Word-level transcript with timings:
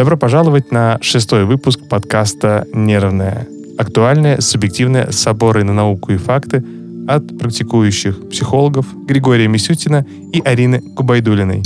Добро 0.00 0.16
пожаловать 0.16 0.72
на 0.72 0.96
шестой 1.02 1.44
выпуск 1.44 1.80
подкаста 1.86 2.66
«Нервная». 2.72 3.46
Актуальные, 3.76 4.40
субъективные 4.40 5.12
соборы 5.12 5.62
на 5.62 5.74
науку 5.74 6.12
и 6.12 6.16
факты 6.16 6.64
от 7.06 7.38
практикующих 7.38 8.30
психологов 8.30 8.86
Григория 9.06 9.46
Мисютина 9.46 10.06
и 10.32 10.40
Арины 10.40 10.80
Кубайдулиной. 10.80 11.62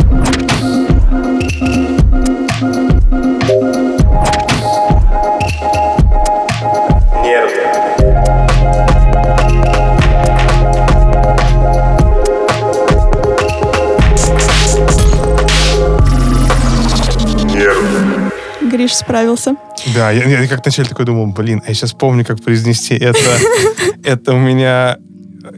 Гриш 18.95 18.99
справился. 18.99 19.57
Да, 19.95 20.11
я, 20.11 20.25
я 20.25 20.47
как 20.49 20.65
вначале 20.65 20.89
такой 20.89 21.05
думал, 21.05 21.27
блин, 21.27 21.63
а 21.65 21.69
я 21.69 21.75
сейчас 21.75 21.93
помню, 21.93 22.25
как 22.25 22.43
произнести 22.43 22.95
это. 22.95 23.19
Это 24.05 24.35
у 24.35 24.39
меня 24.39 24.99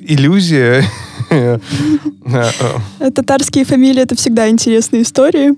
иллюзия. 0.01 0.85
Татарские 3.15 3.65
фамилии— 3.65 4.03
это 4.05 4.15
всегда 4.15 4.49
интересные 4.49 5.03
истории. 5.03 5.55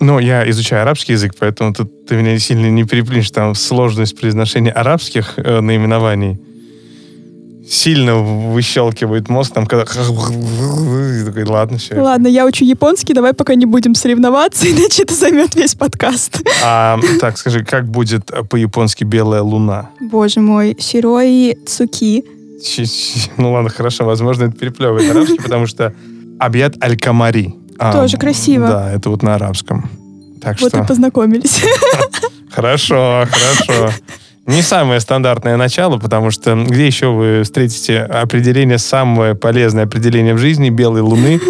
Ну, 0.00 0.20
я 0.20 0.48
изучаю 0.50 0.82
арабский 0.82 1.12
язык, 1.12 1.32
поэтому 1.38 1.72
тут 1.72 2.06
ты 2.06 2.16
меня 2.16 2.38
сильно 2.38 2.66
не 2.70 2.84
переплюнешь. 2.84 3.30
Там 3.30 3.54
сложность 3.54 4.18
произношения 4.18 4.70
арабских 4.70 5.34
э, 5.36 5.60
наименований 5.60 6.38
сильно 7.68 8.16
выщелкивает 8.16 9.28
мозг, 9.28 9.52
там, 9.54 9.66
когда... 9.66 9.84
Такой, 9.84 11.44
ладно, 11.44 11.78
все. 11.78 12.00
Ладно, 12.00 12.26
я 12.28 12.46
учу 12.46 12.64
японский, 12.64 13.14
давай 13.14 13.32
пока 13.32 13.54
не 13.54 13.66
будем 13.66 13.94
соревноваться, 13.94 14.66
иначе 14.70 15.02
это 15.02 15.14
займет 15.14 15.54
весь 15.54 15.74
подкаст. 15.74 16.40
А, 16.62 16.98
так, 17.20 17.38
скажи, 17.38 17.64
как 17.64 17.88
будет 17.88 18.30
по-японски 18.50 19.04
«белая 19.04 19.42
луна»? 19.42 19.90
Боже 20.00 20.40
мой, 20.40 20.76
Сирои 20.78 21.58
Цуки. 21.66 22.24
Ну 23.36 23.52
ладно, 23.52 23.68
хорошо, 23.68 24.04
возможно, 24.04 24.44
это 24.44 24.56
переплевывает 24.56 25.10
арабский, 25.10 25.36
потому 25.36 25.66
что 25.66 25.92
Абьят 26.38 26.82
Аль-Камари. 26.82 27.54
А, 27.78 27.92
Тоже 27.92 28.16
красиво. 28.16 28.68
Да, 28.68 28.92
это 28.92 29.10
вот 29.10 29.22
на 29.22 29.34
арабском. 29.34 29.90
Так 30.40 30.60
вот 30.60 30.70
что... 30.70 30.82
и 30.82 30.86
познакомились. 30.86 31.62
Хорошо, 32.50 33.26
хорошо. 33.28 33.90
Не 34.46 34.60
самое 34.60 35.00
стандартное 35.00 35.56
начало, 35.56 35.98
потому 35.98 36.30
что 36.30 36.54
где 36.54 36.86
еще 36.86 37.08
вы 37.12 37.42
встретите 37.44 38.00
определение, 38.00 38.78
самое 38.78 39.34
полезное 39.34 39.84
определение 39.84 40.34
в 40.34 40.38
жизни 40.38 40.68
белой 40.68 41.00
луны? 41.00 41.40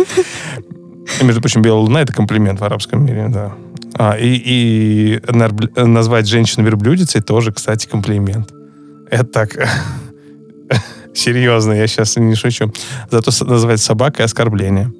И, 1.20 1.24
между 1.24 1.40
прочим, 1.40 1.60
белая 1.60 1.80
луна— 1.80 2.00
это 2.02 2.12
комплимент 2.12 2.60
в 2.60 2.64
арабском 2.64 3.04
мире, 3.04 3.26
да. 3.28 3.52
А, 3.96 4.16
и, 4.16 4.40
и 4.44 5.20
назвать 5.76 6.26
женщину 6.26 6.64
верблюдицей 6.64 7.20
тоже, 7.20 7.52
кстати, 7.52 7.86
комплимент. 7.86 8.52
Это 9.10 9.24
так 9.24 9.50
серьезно, 11.14 11.72
я 11.72 11.86
сейчас 11.86 12.16
не 12.16 12.34
шучу. 12.36 12.72
Зато 13.10 13.30
назвать 13.44 13.80
собакой 13.80 14.24
оскорбление. 14.24 14.92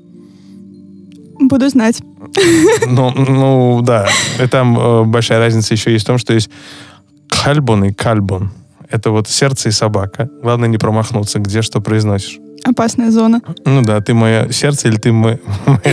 Буду 1.40 1.68
знать. 1.68 2.02
Ну, 2.86 3.10
ну 3.10 3.80
да. 3.82 4.08
И 4.40 4.46
там 4.46 4.78
э, 4.78 5.04
большая 5.04 5.38
разница 5.38 5.74
еще 5.74 5.92
есть 5.92 6.04
в 6.04 6.06
том, 6.06 6.18
что 6.18 6.32
есть 6.32 6.50
Кальбон 7.42 7.84
и 7.84 7.92
кальбон. 7.92 8.50
Это 8.90 9.10
вот 9.10 9.28
сердце 9.28 9.70
и 9.70 9.72
собака. 9.72 10.28
Главное 10.42 10.68
не 10.68 10.78
промахнуться, 10.78 11.38
где 11.38 11.62
что 11.62 11.80
произносишь. 11.80 12.38
Опасная 12.64 13.10
зона. 13.10 13.40
Ну 13.64 13.82
да, 13.82 14.00
ты 14.00 14.14
мое 14.14 14.50
сердце 14.52 14.88
или 14.88 14.96
ты 14.96 15.12
моя 15.12 15.38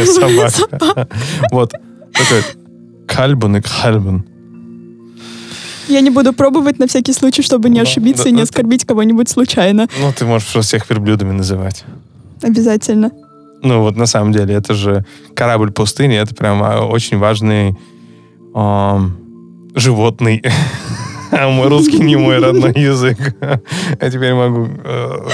собака. 0.06 1.08
Вот. 1.52 1.72
Такой 2.14 2.44
кальбон 3.08 3.58
и 3.58 3.62
кальбон. 3.62 4.26
Я 5.88 6.02
не 6.02 6.10
буду 6.10 6.32
пробовать 6.32 6.80
на 6.80 6.88
всякий 6.88 7.14
случай, 7.14 7.42
чтобы 7.42 7.70
не 7.70 7.80
ошибиться 7.80 8.30
и 8.30 8.32
не 8.32 8.42
оскорбить 8.42 8.86
кого-нибудь 8.86 9.30
случайно. 9.30 9.88
Ну, 10.00 10.14
ты 10.14 10.26
можешь 10.26 10.48
просто 10.52 10.78
всех 10.78 10.90
верблюдами 10.90 11.32
называть. 11.32 11.84
Обязательно. 12.42 13.12
Ну, 13.64 13.82
вот 13.82 13.96
на 13.96 14.06
самом 14.06 14.32
деле, 14.32 14.56
это 14.56 14.74
же 14.74 15.06
корабль 15.36 15.72
пустыни, 15.72 16.16
это 16.16 16.34
прям 16.34 16.62
очень 16.90 17.18
важный 17.18 17.78
животный 19.76 20.44
мой 21.50 21.68
русский 21.68 22.00
не 22.00 22.16
мой 22.16 22.40
родной 22.40 22.74
язык. 22.76 23.18
Я 24.02 24.10
теперь 24.12 24.34
могу 24.34 24.70
э, 24.84 25.30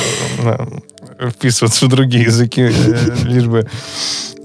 вписываться 1.30 1.85
в 1.85 1.90
другие 1.90 2.25
языки, 2.25 2.62
э, 2.62 3.16
лишь 3.25 3.46
бы 3.46 3.68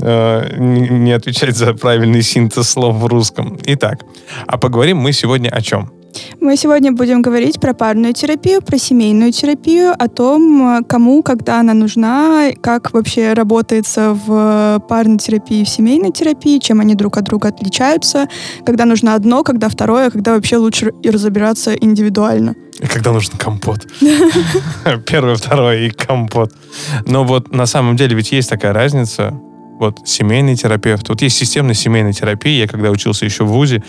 э, 0.01 0.57
не 0.59 1.13
отвечать 1.13 1.57
за 1.57 1.75
правильный 1.75 2.23
синтез 2.23 2.71
слов 2.71 2.97
в 2.97 3.07
русском. 3.07 3.59
Итак, 3.67 4.01
а 4.47 4.59
поговорим 4.59 4.99
мы 4.99 5.13
сегодня 5.13 5.49
о 5.51 5.61
чем? 5.61 5.93
Мы 6.41 6.57
сегодня 6.57 6.93
будем 6.93 7.23
говорить 7.23 7.61
про 7.61 7.75
парную 7.75 8.13
терапию, 8.13 8.63
про 8.63 8.79
семейную 8.79 9.33
терапию, 9.33 9.93
о 9.97 10.09
том, 10.09 10.85
кому, 10.89 11.23
когда 11.23 11.61
она 11.61 11.75
нужна, 11.75 12.51
как 12.61 12.93
вообще 12.93 13.33
работается 13.33 14.13
в 14.27 14.83
парной 14.89 15.19
терапии, 15.19 15.65
в 15.65 15.69
семейной 15.69 16.11
терапии, 16.11 16.59
чем 16.59 16.81
они 16.81 16.95
друг 16.95 17.17
от 17.17 17.25
друга 17.25 17.49
отличаются, 17.49 18.29
когда 18.65 18.85
нужно 18.85 19.15
одно, 19.15 19.43
когда 19.43 19.69
второе, 19.69 20.11
когда 20.11 20.35
вообще 20.35 20.57
лучше 20.57 20.93
разобираться 21.05 21.75
индивидуально. 21.75 22.55
И 22.81 22.87
когда 22.87 23.13
нужен 23.13 23.35
компот. 23.37 23.87
Первое, 25.07 25.37
второе 25.37 25.87
и 25.87 25.91
компот. 25.91 26.53
Но 27.07 27.25
вот 27.25 27.53
на 27.53 27.67
самом 27.67 27.97
деле 27.97 28.17
ведь 28.17 28.33
есть 28.33 28.51
такая 28.51 28.73
разница 28.73 29.39
вот 29.83 30.09
семейный 30.09 30.57
терапевт. 30.57 31.09
Вот 31.09 31.21
есть 31.21 31.37
системная 31.37 31.75
семейная 31.75 32.13
терапия. 32.13 32.63
Я 32.63 32.69
когда 32.69 32.91
учился 32.91 33.25
еще 33.25 33.45
в 33.45 33.49
ВУЗе 33.49 33.83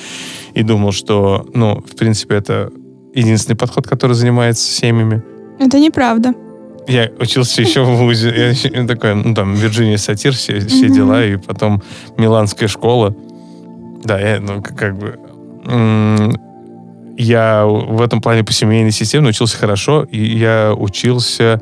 и 0.53 0.63
думал, 0.63 0.91
что, 0.91 1.47
ну, 1.53 1.81
в 1.81 1.95
принципе, 1.95 2.35
это 2.35 2.69
единственный 3.13 3.55
подход, 3.55 3.87
который 3.87 4.13
занимается 4.13 4.63
семьями. 4.69 5.23
Это 5.59 5.79
неправда. 5.79 6.33
Я 6.87 7.09
учился 7.19 7.61
еще 7.61 7.83
в 7.83 7.95
ВУЗе. 7.97 8.55
Я 8.63 8.87
такой, 8.87 9.15
ну, 9.15 9.33
там, 9.33 9.53
Вирджиния 9.53 9.97
Сатир, 9.97 10.33
все, 10.33 10.59
все 10.59 10.87
mm-hmm. 10.87 10.93
дела, 10.93 11.25
и 11.25 11.37
потом 11.37 11.81
Миланская 12.17 12.67
школа. 12.67 13.15
Да, 14.03 14.19
я, 14.19 14.39
ну, 14.41 14.61
как 14.61 14.97
бы... 14.97 15.17
Я 17.15 17.65
в 17.65 18.01
этом 18.01 18.21
плане 18.21 18.43
по 18.43 18.51
семейной 18.51 18.91
системе 18.91 19.29
учился 19.29 19.57
хорошо, 19.57 20.03
и 20.03 20.17
я 20.19 20.73
учился 20.75 21.61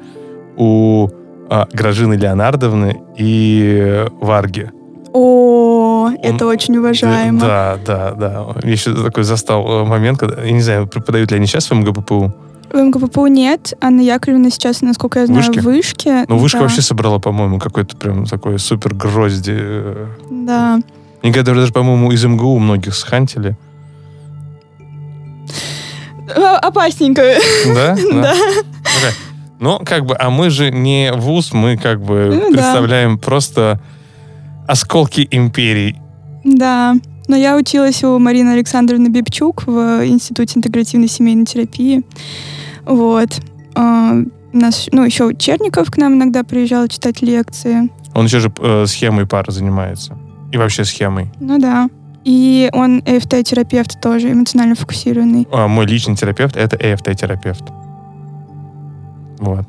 у 0.55 1.09
Гражины 1.73 2.13
Леонардовны 2.13 3.01
и 3.17 4.05
Варги. 4.21 4.71
О, 5.13 6.05
Он, 6.05 6.15
это 6.23 6.47
очень 6.47 6.77
уважаемо. 6.77 7.39
Да, 7.39 7.77
да, 7.85 8.11
да. 8.11 8.45
Я 8.63 8.71
еще 8.71 8.93
такой 8.93 9.23
застал 9.23 9.67
э, 9.67 9.83
момент, 9.83 10.19
когда, 10.19 10.41
я 10.41 10.51
не 10.51 10.61
знаю, 10.61 10.87
преподают 10.87 11.31
ли 11.31 11.37
они 11.37 11.47
сейчас 11.47 11.69
в 11.69 11.73
МГППУ. 11.73 12.33
В 12.71 12.77
МГППУ 12.77 13.27
нет. 13.27 13.73
Анна 13.81 13.99
Яковлевна 13.99 14.49
сейчас, 14.49 14.81
насколько 14.81 15.19
я 15.19 15.25
знаю, 15.25 15.43
вышки? 15.43 15.59
в 15.59 15.63
вышке. 15.63 16.25
Ну, 16.29 16.37
вышка 16.37 16.59
да. 16.59 16.63
вообще 16.63 16.81
собрала, 16.81 17.19
по-моему, 17.19 17.59
какой-то 17.59 17.97
прям 17.97 18.25
такой 18.25 18.57
супер 18.57 18.93
грозди. 18.93 19.59
Да. 20.29 20.79
Они 21.21 21.33
даже, 21.33 21.73
по-моему, 21.73 22.11
из 22.11 22.23
МГУ 22.23 22.57
многих 22.59 22.95
схантили. 22.95 23.57
Опасненько. 26.61 27.35
Да? 27.75 27.97
Да. 28.21 29.30
Ну, 29.61 29.79
как 29.85 30.07
бы, 30.07 30.15
а 30.15 30.31
мы 30.31 30.49
же 30.49 30.71
не 30.71 31.13
вуз, 31.13 31.53
мы 31.53 31.77
как 31.77 32.01
бы 32.01 32.31
ну, 32.33 32.51
представляем 32.51 33.15
да. 33.15 33.21
просто 33.21 33.79
осколки 34.67 35.27
империй. 35.29 35.95
Да. 36.43 36.95
Но 37.27 37.35
я 37.35 37.55
училась 37.55 38.03
у 38.03 38.17
Марины 38.17 38.49
Александровны 38.49 39.07
Бибчук 39.09 39.67
в 39.67 40.05
Институте 40.05 40.57
интегративной 40.57 41.07
семейной 41.07 41.45
терапии. 41.45 42.03
Вот. 42.85 43.39
Uh, 43.75 44.29
нас, 44.51 44.89
ну, 44.91 45.05
еще 45.05 45.33
Черников 45.37 45.91
к 45.91 45.97
нам 45.97 46.15
иногда 46.15 46.43
приезжал 46.43 46.87
читать 46.87 47.21
лекции. 47.21 47.89
Он 48.15 48.25
еще 48.25 48.39
же 48.39 48.51
э, 48.59 48.85
схемой 48.87 49.27
пары 49.27 49.51
занимается. 49.51 50.17
И 50.51 50.57
вообще 50.57 50.83
схемой. 50.83 51.31
Ну 51.39 51.59
да. 51.59 51.87
И 52.25 52.69
он 52.73 53.01
ЭФТ-терапевт 53.05 54.01
тоже, 54.01 54.31
эмоционально 54.31 54.75
фокусированный. 54.75 55.47
А, 55.51 55.67
мой 55.67 55.85
личный 55.85 56.15
терапевт— 56.15 56.55
это 56.57 56.75
ЭФТ-терапевт. 56.75 57.63
Вот. 59.41 59.65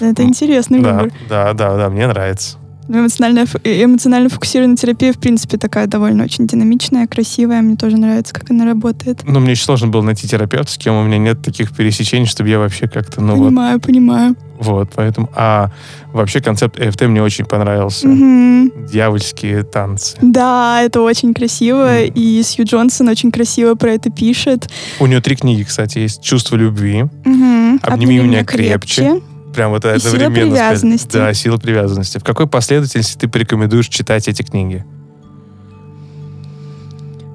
Это 0.00 0.22
интересный 0.22 0.80
да, 0.80 0.92
выбор. 0.92 1.12
Да, 1.28 1.52
да, 1.54 1.76
да, 1.76 1.90
мне 1.90 2.06
нравится. 2.06 2.58
Ну, 2.86 2.98
эмоционально, 2.98 4.28
фокусированная 4.28 4.76
терапия, 4.76 5.12
в 5.12 5.18
принципе, 5.18 5.56
такая 5.56 5.86
довольно 5.86 6.24
очень 6.24 6.46
динамичная, 6.46 7.06
красивая. 7.06 7.62
Мне 7.62 7.76
тоже 7.76 7.96
нравится, 7.96 8.34
как 8.34 8.50
она 8.50 8.64
работает. 8.66 9.20
Ну, 9.24 9.40
мне 9.40 9.52
очень 9.52 9.64
сложно 9.64 9.88
было 9.88 10.02
найти 10.02 10.28
терапевта, 10.28 10.70
с 10.70 10.76
кем 10.76 10.94
у 10.94 11.02
меня 11.02 11.18
нет 11.18 11.42
таких 11.42 11.74
пересечений, 11.74 12.26
чтобы 12.26 12.50
я 12.50 12.58
вообще 12.58 12.86
как-то, 12.86 13.20
ну 13.20 13.36
понимаю, 13.36 13.74
вот... 13.74 13.82
Понимаю, 13.86 14.36
Вот, 14.58 14.90
поэтому... 14.94 15.30
А 15.34 15.70
вообще 16.12 16.40
концепт 16.40 16.78
EFT 16.78 17.08
мне 17.08 17.22
очень 17.22 17.46
понравился. 17.46 18.08
Угу. 18.08 18.86
Дьявольские 18.90 19.62
танцы. 19.62 20.16
Да, 20.20 20.82
это 20.82 21.00
очень 21.00 21.32
красиво, 21.34 22.00
mm. 22.00 22.12
и 22.14 22.42
Сью 22.42 22.64
Джонсон 22.64 23.08
очень 23.08 23.32
красиво 23.32 23.74
про 23.74 23.92
это 23.92 24.10
пишет. 24.10 24.68
У 25.00 25.06
нее 25.06 25.20
три 25.20 25.36
книги, 25.36 25.62
кстати, 25.62 25.98
есть. 25.98 26.22
«Чувство 26.22 26.56
любви», 26.56 27.02
угу. 27.02 27.78
«Обними, 27.82 28.20
меня 28.20 28.44
крепче», 28.44 29.02
крепче 29.02 29.33
прям 29.54 29.70
вот 29.70 29.84
это 29.84 29.98
сила 29.98 30.30
привязанности. 30.30 31.08
Сказать. 31.08 31.28
Да, 31.28 31.34
сила 31.34 31.56
привязанности. 31.56 32.18
В 32.18 32.24
какой 32.24 32.46
последовательности 32.46 33.16
ты 33.16 33.28
порекомендуешь 33.28 33.88
читать 33.88 34.28
эти 34.28 34.42
книги? 34.42 34.84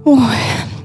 Ой, 0.06 0.20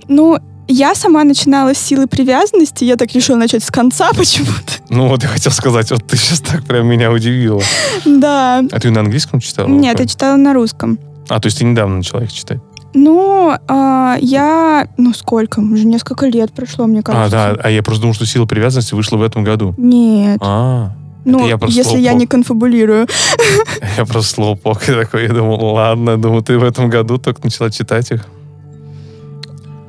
Ну, 0.09 0.39
я 0.67 0.95
сама 0.95 1.25
начинала 1.25 1.75
с 1.75 1.79
силы 1.79 2.07
привязанности, 2.07 2.85
я 2.85 2.97
так 2.97 3.13
решила 3.13 3.37
начать 3.37 3.63
с 3.65 3.71
конца 3.71 4.11
почему-то. 4.17 4.73
Ну 4.91 5.09
вот 5.09 5.23
я 5.23 5.29
хотел 5.29 5.53
сказать, 5.53 5.91
вот 5.91 6.07
ты 6.07 6.17
сейчас 6.17 6.41
так 6.41 6.65
прям 6.65 6.87
меня 6.87 7.11
удивила. 7.11 7.63
Да. 8.05 8.63
А 8.71 8.81
ты 8.81 8.91
на 8.91 9.01
английском 9.01 9.41
читала? 9.41 9.69
Нет, 9.69 10.01
я 10.01 10.07
читала 10.07 10.37
на 10.37 10.55
русском. 10.55 10.99
А, 11.29 11.41
то 11.41 11.47
есть 11.47 11.59
ты 11.59 11.65
недавно 11.65 11.97
начала 11.97 12.23
их 12.23 12.33
читать? 12.33 12.61
Ну, 12.95 13.53
а, 13.67 14.17
я... 14.21 14.89
Ну, 14.97 15.13
сколько? 15.15 15.59
Уже 15.59 15.85
несколько 15.85 16.27
лет 16.27 16.53
прошло, 16.53 16.87
мне 16.87 17.03
кажется. 17.03 17.49
А, 17.49 17.55
да. 17.55 17.61
А 17.63 17.71
я 17.71 17.83
просто 17.83 18.03
думал, 18.03 18.15
что 18.15 18.25
«Сила 18.25 18.47
привязанности» 18.47 18.95
вышла 18.95 19.17
в 19.17 19.23
этом 19.23 19.43
году. 19.43 19.75
Нет. 19.77 20.39
А, 20.41 20.93
ну, 21.25 21.47
я 21.47 21.59
просто 21.59 21.77
если 21.77 21.99
я 21.99 22.11
слоупок. 22.11 22.21
не 22.21 22.27
конфабулирую. 22.27 23.07
я 23.97 24.05
просто 24.05 24.35
слоупок 24.35 24.89
и 24.89 24.93
такой, 24.93 25.25
я 25.25 25.29
думал, 25.29 25.75
ладно, 25.75 26.17
думаю, 26.17 26.43
ты 26.43 26.59
в 26.59 26.65
этом 26.65 26.91
году 26.91 27.19
только 27.19 27.43
начала 27.45 27.71
читать 27.71 28.11
их. 28.11 28.27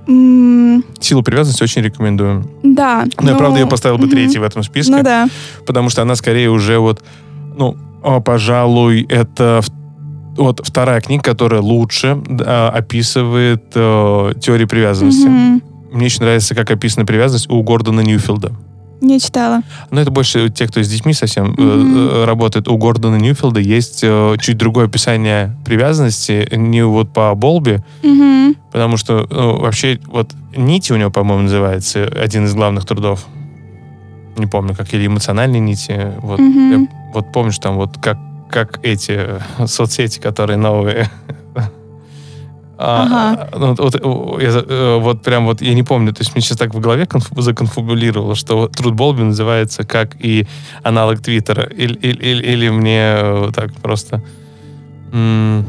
М, 0.07 0.83
«Силу 0.99 1.23
привязанности» 1.23 1.63
очень 1.63 1.81
рекомендую. 1.81 2.47
Да. 2.63 3.05
Но, 3.19 3.27
я, 3.27 3.33
ну, 3.33 3.37
правда, 3.37 3.59
ее 3.59 3.67
поставил 3.67 3.97
бы 3.97 4.05
мгм. 4.05 4.11
третьей 4.11 4.39
в 4.39 4.43
этом 4.43 4.63
списке. 4.63 4.91
Ну 4.91 5.03
да. 5.03 5.27
потому 5.65 5.89
что 5.89 6.01
она 6.03 6.15
скорее 6.15 6.49
уже 6.49 6.77
вот, 6.77 7.03
ну, 7.57 7.75
а, 8.03 8.19
пожалуй, 8.19 9.05
это 9.09 9.61
вот 10.37 10.61
вторая 10.63 11.01
книга, 11.01 11.23
которая 11.23 11.61
лучше 11.61 12.21
да, 12.27 12.69
описывает 12.69 13.63
э, 13.73 14.33
теорию 14.39 14.67
привязанности. 14.67 15.27
Мгм. 15.27 15.63
Мне 15.91 16.05
очень 16.05 16.21
нравится, 16.21 16.53
как 16.53 16.69
описана 16.71 17.05
привязанность 17.05 17.49
у 17.49 17.61
Гордона 17.63 18.01
Ньюфилда. 18.01 18.51
Не 19.01 19.19
читала. 19.19 19.61
Но 19.91 19.99
это 20.01 20.09
больше 20.11 20.49
те, 20.49 20.67
кто 20.67 20.81
с 20.81 20.87
детьми 20.87 21.13
совсем 21.13 21.49
Мгм. 21.51 21.97
э, 21.97 22.25
работает. 22.25 22.67
У 22.67 22.77
Гордона 22.77 23.17
Ньюфилда 23.17 23.59
есть 23.59 23.99
э, 24.03 24.35
чуть 24.39 24.57
другое 24.57 24.85
описание 24.85 25.55
привязанности, 25.65 26.47
не 26.55 26.83
вот 26.83 27.11
по 27.13 27.33
Болби, 27.35 27.83
Мгм. 28.03 28.55
потому 28.71 28.97
что 28.97 29.27
ну, 29.29 29.59
вообще 29.59 29.99
вот 30.07 30.31
нити 30.55 30.93
у 30.93 30.95
него, 30.97 31.11
по-моему, 31.11 31.43
называется 31.43 32.05
один 32.05 32.45
из 32.45 32.53
главных 32.55 32.85
трудов. 32.85 33.25
Не 34.37 34.47
помню, 34.47 34.75
как 34.75 34.93
или 34.93 35.07
эмоциональные 35.07 35.59
нити. 35.59 36.13
Вот 36.21 36.39
Мгм. 36.39 36.71
я 36.71 36.87
вот 37.13 37.31
помнишь, 37.31 37.57
там 37.59 37.75
вот 37.75 37.97
как, 38.01 38.17
как 38.49 38.79
эти 38.83 39.11
э, 39.15 39.39
соцсети, 39.67 40.19
которые 40.19 40.57
новые. 40.57 41.09
А, 42.77 43.03
Ага. 43.03 43.49
ну, 43.57 43.67
вот, 43.77 43.79
вот, 44.03 44.41
я 44.41 44.49
э, 44.49 44.97
вот 44.99 45.21
прям 45.21 45.45
вот, 45.45 45.61
я 45.61 45.73
не 45.73 45.83
помню, 45.83 46.13
то 46.13 46.21
есть 46.21 46.33
мне 46.35 46.41
сейчас 46.41 46.57
так 46.57 46.73
в 46.73 46.79
голове 46.79 47.03
конфу- 47.05 47.41
законфабулировало, 47.41 48.35
что 48.35 48.67
труд 48.67 48.93
Болби 48.95 49.21
называется 49.23 49.83
как 49.83 50.15
и 50.19 50.45
аналог 50.83 51.21
Твиттера. 51.21 51.63
Или, 51.63 51.95
или, 51.95 52.17
или- 52.23 52.43
или 52.43 52.69
мне 52.69 52.99
э, 53.17 53.51
так 53.55 53.73
просто... 53.75 54.21
м, 55.13 55.65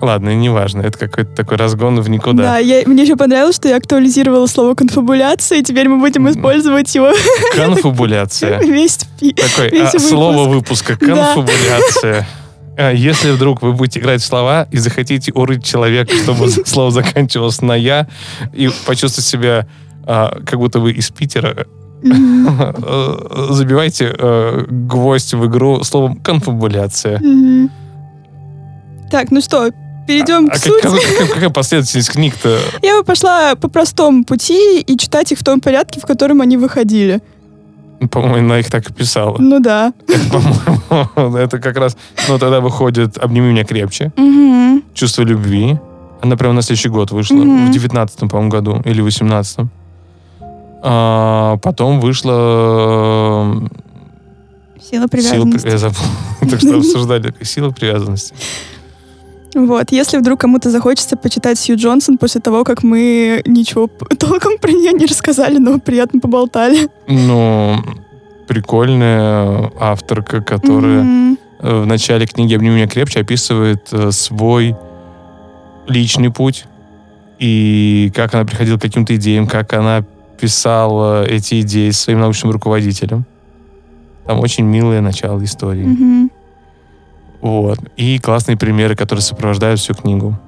Ладно, 0.00 0.34
неважно, 0.34 0.80
это 0.80 0.98
какой-то 0.98 1.34
такой 1.36 1.58
разгон 1.58 2.00
в 2.00 2.08
никуда. 2.08 2.42
Да, 2.42 2.58
я, 2.58 2.82
мне 2.86 3.02
еще 3.02 3.14
понравилось, 3.16 3.56
что 3.56 3.68
я 3.68 3.76
актуализировала 3.76 4.46
слово 4.46 4.74
конфабуляция, 4.74 5.58
и 5.58 5.62
теперь 5.62 5.86
мы 5.86 5.98
будем 5.98 6.28
использовать 6.30 6.94
его 6.94 7.12
Конфабуляция. 7.54 8.58
весь 8.62 8.96
Такой, 9.20 9.70
Весь 9.70 9.80
а, 9.82 9.92
выпуск. 9.92 10.08
слово 10.08 10.48
выпуска, 10.48 10.96
Да. 10.98 11.06
конфабуляция. 11.06 12.20
А, 12.20 12.41
Если 12.78 13.30
вдруг 13.30 13.62
вы 13.62 13.72
будете 13.72 14.00
играть 14.00 14.22
в 14.22 14.24
слова 14.24 14.66
и 14.70 14.78
захотите 14.78 15.32
урыть 15.32 15.64
человека, 15.64 16.14
чтобы 16.14 16.48
слово 16.66 16.90
заканчивалось 16.90 17.60
на 17.60 17.74
«я», 17.74 18.08
и 18.52 18.70
почувствовать 18.86 19.26
себя 19.26 19.66
а, 20.04 20.38
как 20.44 20.58
будто 20.58 20.80
вы 20.80 20.92
из 20.92 21.10
Питера, 21.10 21.66
э, 22.04 23.46
забивайте 23.50 24.14
э, 24.18 24.64
гвоздь 24.68 25.34
в 25.34 25.46
игру 25.46 25.84
словом 25.84 26.16
«конфабуляция». 26.16 27.20
Так, 29.10 29.30
ну 29.30 29.40
что, 29.40 29.70
перейдем 30.08 30.48
А 30.50 30.54
к 30.54 30.56
сути. 30.56 31.28
какая 31.32 31.50
последовательность 31.50 32.10
книг-то? 32.10 32.58
Я 32.82 32.98
бы 32.98 33.04
пошла 33.04 33.54
по 33.54 33.68
простому 33.68 34.24
пути 34.24 34.80
и 34.80 34.96
читать 34.96 35.32
их 35.32 35.38
в 35.38 35.44
том 35.44 35.60
порядке, 35.60 36.00
в 36.00 36.06
котором 36.06 36.40
они 36.40 36.56
выходили. 36.56 37.20
По-моему, 38.10 38.46
она 38.46 38.58
их 38.58 38.70
так 38.70 38.88
и 38.90 38.92
писала. 38.92 39.36
Ну 39.38 39.60
да. 39.60 39.92
Это, 40.08 40.28
по-моему, 41.14 41.36
это 41.36 41.58
как 41.58 41.76
раз... 41.76 41.96
Ну, 42.28 42.38
тогда 42.38 42.60
выходит 42.60 43.18
«Обними 43.18 43.50
меня 43.52 43.64
крепче», 43.64 44.12
Мгм. 44.16 44.82
«Чувство 44.94 45.22
любви». 45.22 45.78
Она 46.20 46.36
прямо 46.36 46.54
на 46.54 46.62
следующий 46.62 46.88
год 46.88 47.10
вышла. 47.10 47.36
Мгм. 47.36 47.66
В 47.66 47.70
девятнадцатом, 47.72 48.28
по-моему, 48.28 48.50
году. 48.50 48.82
Или 48.84 49.00
восемнадцатом. 49.00 49.70
А, 50.84 51.56
потом 51.58 52.00
вышла... 52.00 53.54
Сила 54.80 54.88
Сила... 54.90 55.06
при- 55.06 55.20
привязанности. 55.20 55.66
Я 55.68 55.78
забыл. 55.78 55.96
Так 56.50 56.60
что 56.60 56.76
обсуждали. 56.76 57.34
Сила 57.42 57.70
привязанности. 57.70 58.34
Вот, 59.54 59.92
если 59.92 60.18
вдруг 60.18 60.40
кому-то 60.40 60.70
захочется 60.70 61.16
почитать 61.16 61.58
Сью 61.58 61.76
Джонсон 61.76 62.18
после 62.18 62.40
того, 62.40 62.64
как 62.64 62.82
мы 62.82 63.42
ничего 63.46 63.86
толком 64.18 64.58
про 64.58 64.70
нее 64.70 64.92
не 64.92 65.06
рассказали, 65.06 65.58
но 65.58 65.78
приятно 65.78 66.20
поболтали. 66.20 66.88
Ну, 67.06 67.76
прикольная 68.48 69.70
авторка, 69.78 70.40
которая 70.42 71.36
э, 71.60 71.82
в 71.82 71.86
начале 71.86 72.26
книги 72.26 72.54
«Обними 72.54 72.76
меня 72.76 72.88
крепче» 72.88 73.20
описывает 73.20 73.88
э, 73.92 74.10
свой 74.10 74.76
личный 75.86 76.30
путь 76.30 76.64
и 77.38 78.12
как 78.14 78.34
она 78.34 78.44
приходила 78.44 78.78
к 78.78 78.82
каким-то 78.82 79.16
идеям, 79.16 79.46
как 79.46 79.72
она 79.72 80.04
писала 80.40 81.24
эти 81.24 81.60
идеи 81.60 81.90
своим 81.90 82.20
научным 82.20 82.52
руководителем. 82.52 83.24
Там 84.26 84.40
очень 84.40 84.64
милое 84.64 85.00
начало 85.00 85.42
истории. 85.44 85.84
Мгм. 85.84 86.30
Вот. 87.42 87.78
И 87.96 88.18
классные 88.18 88.56
примеры, 88.56 88.96
которые 88.96 89.22
сопровождают 89.22 89.80
всю 89.80 89.94
книгу. 89.94 90.38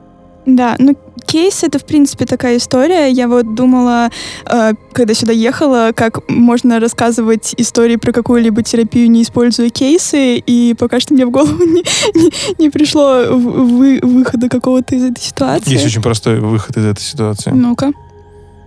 Да, 0.47 0.77
ну 0.79 0.95
кейс 1.27 1.65
это 1.65 1.79
в 1.79 1.87
принципе 1.87 2.27
такая 2.27 2.59
история. 2.59 3.09
Я 3.11 3.29
вот 3.29 3.55
думала, 3.55 4.11
э, 4.47 4.73
когда 4.93 5.15
сюда 5.15 5.33
ехала, 5.33 5.93
как 5.97 6.29
можно 6.29 6.79
рассказывать 6.81 7.55
истории 7.57 7.97
про 7.97 8.13
какую-либо 8.13 8.63
терапию, 8.63 9.11
не 9.11 9.23
используя 9.23 9.71
кейсы, 9.71 10.37
и 10.37 10.75
пока 10.79 11.01
что 11.01 11.15
мне 11.15 11.25
в 11.27 11.31
голову 11.31 11.65
не, 11.65 11.83
не- 12.15 12.63
не 12.63 12.71
пришло 12.71 13.25
вы- 13.31 14.01
выхода 14.03 14.49
какого-то 14.49 14.95
из 14.95 15.05
этой 15.05 15.21
ситуации. 15.23 15.71
Есть 15.73 15.87
очень 15.87 16.03
простой 16.03 16.41
выход 16.41 16.77
из 16.77 16.85
этой 16.85 17.01
ситуации. 17.01 17.51
Ну-ка, 17.51 17.93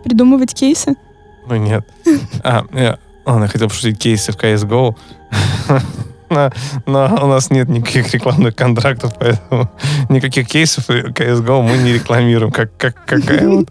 придумывать 0.04 0.54
кейсы. 0.54 0.96
Ну, 1.48 1.56
нет. 1.56 1.88
А, 2.44 2.66
я, 2.74 2.98
ладно, 3.26 3.44
я 3.44 3.50
хотел 3.50 3.70
пошутить 3.70 4.00
кейсы 4.00 4.32
в 4.32 4.36
CSGO. 4.36 4.96
Но, 6.30 6.52
но 6.86 7.06
у 7.24 7.28
нас 7.28 7.50
нет 7.50 7.70
никаких 7.70 8.14
рекламных 8.14 8.56
контрактов, 8.56 9.14
поэтому 9.18 9.70
никаких 10.10 10.48
кейсов 10.48 10.90
CSGO 10.90 11.62
мы 11.62 11.78
не 11.78 11.94
рекламируем. 11.94 12.52
Как, 12.52 12.76
как, 12.78 12.96
какая 13.06 13.48
вот, 13.48 13.70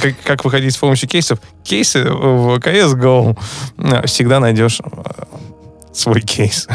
как, 0.00 0.14
как 0.24 0.44
выходить 0.44 0.74
с 0.74 0.76
помощью 0.76 1.08
кейсов? 1.08 1.40
Кейсы 1.64 2.04
в 2.04 2.58
CSGO. 2.58 3.36
э, 3.78 4.06
Всегда 4.06 4.40
найдешь 4.40 4.80
э, 4.80 5.22
свой 5.92 6.20
кейс. 6.20 6.68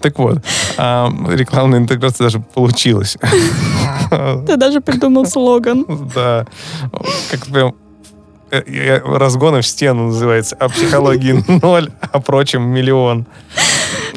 Так 0.00 0.18
вот, 0.20 0.38
а, 0.76 1.12
рекламная 1.28 1.80
интеграция 1.80 2.26
даже 2.26 2.38
получилась. 2.38 3.16
Ты 4.46 4.56
даже 4.56 4.80
придумал 4.80 5.26
слоган. 5.26 5.84
Да. 6.14 6.46
Как 7.30 7.46
прям 7.46 7.74
разгоны 8.50 9.60
в 9.60 9.66
стену 9.66 10.06
называется. 10.06 10.56
О 10.56 10.68
психологии 10.68 11.44
ноль, 11.62 11.90
о 12.12 12.20
прочем 12.20 12.62
миллион. 12.62 13.26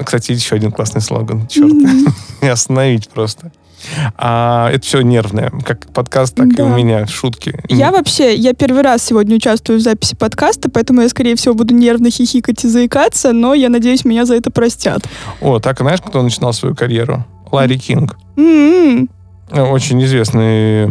Кстати, 0.04 0.32
еще 0.32 0.56
один 0.56 0.72
классный 0.72 1.02
слоган. 1.02 1.48
Черт, 1.48 1.72
не 2.42 2.48
остановить 2.48 3.10
просто. 3.10 3.52
А, 4.18 4.70
это 4.72 4.86
все 4.86 5.02
нервное. 5.02 5.52
Как 5.66 5.88
подкаст, 5.94 6.36
так 6.36 6.48
и 6.48 6.56
Да. 6.56 6.66
у 6.66 6.76
меня 6.76 7.08
шутки. 7.08 7.58
Я 7.70 7.92
вообще, 7.92 8.36
я 8.36 8.54
первый 8.54 8.82
раз 8.82 9.04
сегодня 9.04 9.38
участвую 9.38 9.80
в 9.80 9.82
записи 9.82 10.16
подкаста, 10.16 10.70
поэтому 10.70 11.02
я, 11.02 11.10
скорее 11.10 11.36
всего, 11.36 11.54
буду 11.54 11.74
нервно 11.74 12.10
хихикать 12.12 12.64
и 12.66 12.68
заикаться, 12.68 13.32
но 13.32 13.54
я 13.54 13.70
надеюсь, 13.70 14.04
меня 14.04 14.26
за 14.26 14.36
это 14.36 14.52
простят. 14.52 15.04
О, 15.42 15.60
так 15.60 15.80
знаешь, 15.80 16.02
кто 16.02 16.22
начинал 16.22 16.52
свою 16.54 16.76
карьеру? 16.76 17.26
Ларри 17.52 17.80
Кинг. 17.80 18.18
М-м. 18.36 19.10
Очень 19.52 20.04
известный 20.04 20.86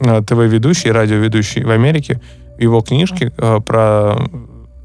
э, 0.00 0.22
ТВ-ведущий, 0.26 0.90
радиоведущий 0.92 1.62
в 1.64 1.70
Америке. 1.70 2.20
Его 2.58 2.80
книжки 2.80 3.32
э, 3.36 3.60
про 3.64 4.16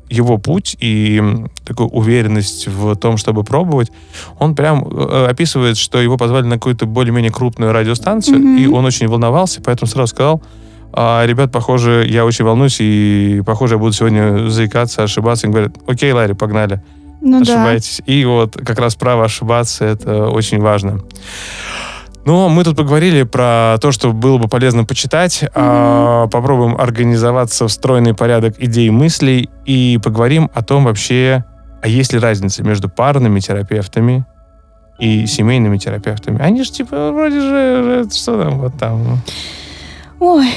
его 0.09 0.37
путь 0.37 0.77
и 0.79 1.21
такую 1.65 1.89
уверенность 1.89 2.67
в 2.67 2.95
том, 2.97 3.17
чтобы 3.17 3.43
пробовать, 3.43 3.91
он 4.37 4.53
прям 4.53 4.83
э, 4.87 5.27
описывает, 5.29 5.75
что 5.77 5.99
его 5.99 6.17
позвали 6.17 6.45
на 6.45 6.55
какую-то 6.55 6.85
более-менее 6.85 7.31
крупную 7.31 7.71
радиостанцию, 7.71 8.37
Мгм. 8.39 8.57
и 8.57 8.67
он 8.67 8.85
очень 8.85 9.07
волновался, 9.07 9.59
поэтому 9.61 9.89
сразу 9.89 10.07
сказал, 10.09 10.43
«А, 10.91 11.25
ребят, 11.25 11.51
похоже, 11.51 12.05
я 12.07 12.25
очень 12.25 12.45
волнуюсь, 12.45 12.77
и, 12.79 13.41
похоже, 13.43 13.75
я 13.75 13.79
буду 13.79 13.93
сегодня 13.93 14.49
заикаться, 14.49 15.01
ошибаться. 15.01 15.47
И 15.47 15.49
говорят, 15.49 15.71
окей, 15.87 16.11
Ларри, 16.11 16.33
погнали 16.35 16.83
Ну 17.21 17.43
да. 17.43 17.53
ошибаетесь. 17.53 18.01
И 18.05 18.23
вот 18.25 18.55
как 18.55 18.77
раз 18.77 18.93
право 18.93 19.25
ошибаться 19.25 19.85
это 19.85 20.27
очень 20.29 20.59
важно. 20.61 20.99
Но 22.25 22.47
мы 22.47 22.63
тут 22.63 22.77
поговорили 22.77 23.23
про 23.23 23.77
то, 23.81 23.91
что 23.91 24.13
было 24.13 24.37
бы 24.37 24.47
полезно 24.47 24.85
почитать. 24.85 25.43
А, 25.53 26.27
попробуем 26.27 26.79
организоваться 26.79 27.67
в 27.67 27.71
стройный 27.71 28.13
порядок 28.13 28.55
идей 28.59 28.87
и 28.87 28.91
мыслей 28.91 29.49
и 29.65 29.99
поговорим 30.01 30.49
о 30.53 30.63
том 30.63 30.85
вообще, 30.85 31.43
а 31.81 31.87
есть 31.87 32.13
ли 32.13 32.19
разница 32.19 32.63
между 32.63 32.87
парными 32.87 33.39
терапевтами 33.39 34.25
и 34.99 35.25
семейными 35.25 35.77
терапевтами. 35.77 36.41
Они 36.41 36.63
же 36.63 36.71
типа 36.71 37.11
вроде 37.11 37.41
же, 37.41 38.03
же, 38.03 38.09
что 38.11 38.41
там 38.41 38.59
вот 38.59 38.73
там. 38.77 39.19
Ой, 40.19 40.47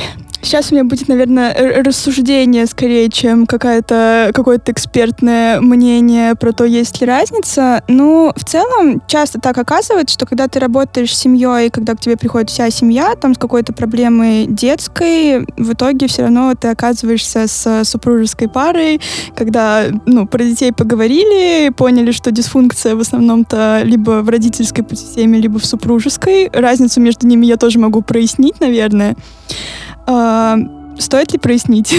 Сейчас 0.47 0.71
у 0.71 0.77
меня 0.77 0.85
будет, 0.85 1.09
наверное, 1.09 1.83
рассуждение 1.83 2.67
скорее, 2.67 3.09
чем 3.09 3.47
какая-то, 3.47 4.31
какое-то 4.33 4.71
экспертное 4.71 5.61
мнение 5.61 6.37
про 6.37 6.53
то, 6.53 6.65
есть 6.65 7.01
ли 7.01 7.07
разница. 7.09 7.83
Ну, 7.89 8.33
в 8.37 8.45
целом, 8.45 9.03
часто 9.09 9.41
так 9.41 9.59
оказывается, 9.59 10.15
что 10.15 10.25
когда 10.25 10.47
ты 10.47 10.61
работаешь 10.61 11.13
с 11.13 11.19
семьей, 11.19 11.69
когда 11.71 11.97
к 11.97 12.01
тебе 12.01 12.17
приходит 12.17 12.51
вся 12.51 12.71
семья, 12.71 13.17
там 13.17 13.35
с 13.35 13.39
какой-то 13.39 13.73
проблемой 13.73 14.47
детской, 14.47 15.45
в 15.57 15.73
итоге 15.73 16.07
все 16.07 16.23
равно 16.23 16.55
ты 16.55 16.69
оказываешься 16.69 17.49
с 17.49 17.83
супружеской 17.83 18.49
парой, 18.49 19.01
когда, 19.35 19.87
ну, 20.07 20.29
про 20.29 20.45
детей 20.45 20.71
поговорили, 20.73 21.71
поняли, 21.71 22.13
что 22.13 22.31
дисфункция 22.31 22.95
в 22.95 23.01
основном-то 23.01 23.81
либо 23.83 24.23
в 24.23 24.29
родительской 24.29 24.87
системе, 24.91 25.41
либо 25.41 25.59
в 25.59 25.67
супружеской. 25.67 26.51
Разницу 26.53 27.01
между 27.01 27.27
ними 27.27 27.47
я 27.47 27.57
тоже 27.57 27.81
могу 27.81 28.01
прояснить, 28.03 28.61
наверное. 28.61 29.17
А, 30.07 30.57
стоит 30.99 31.33
ли 31.33 31.39
прояснить? 31.39 31.95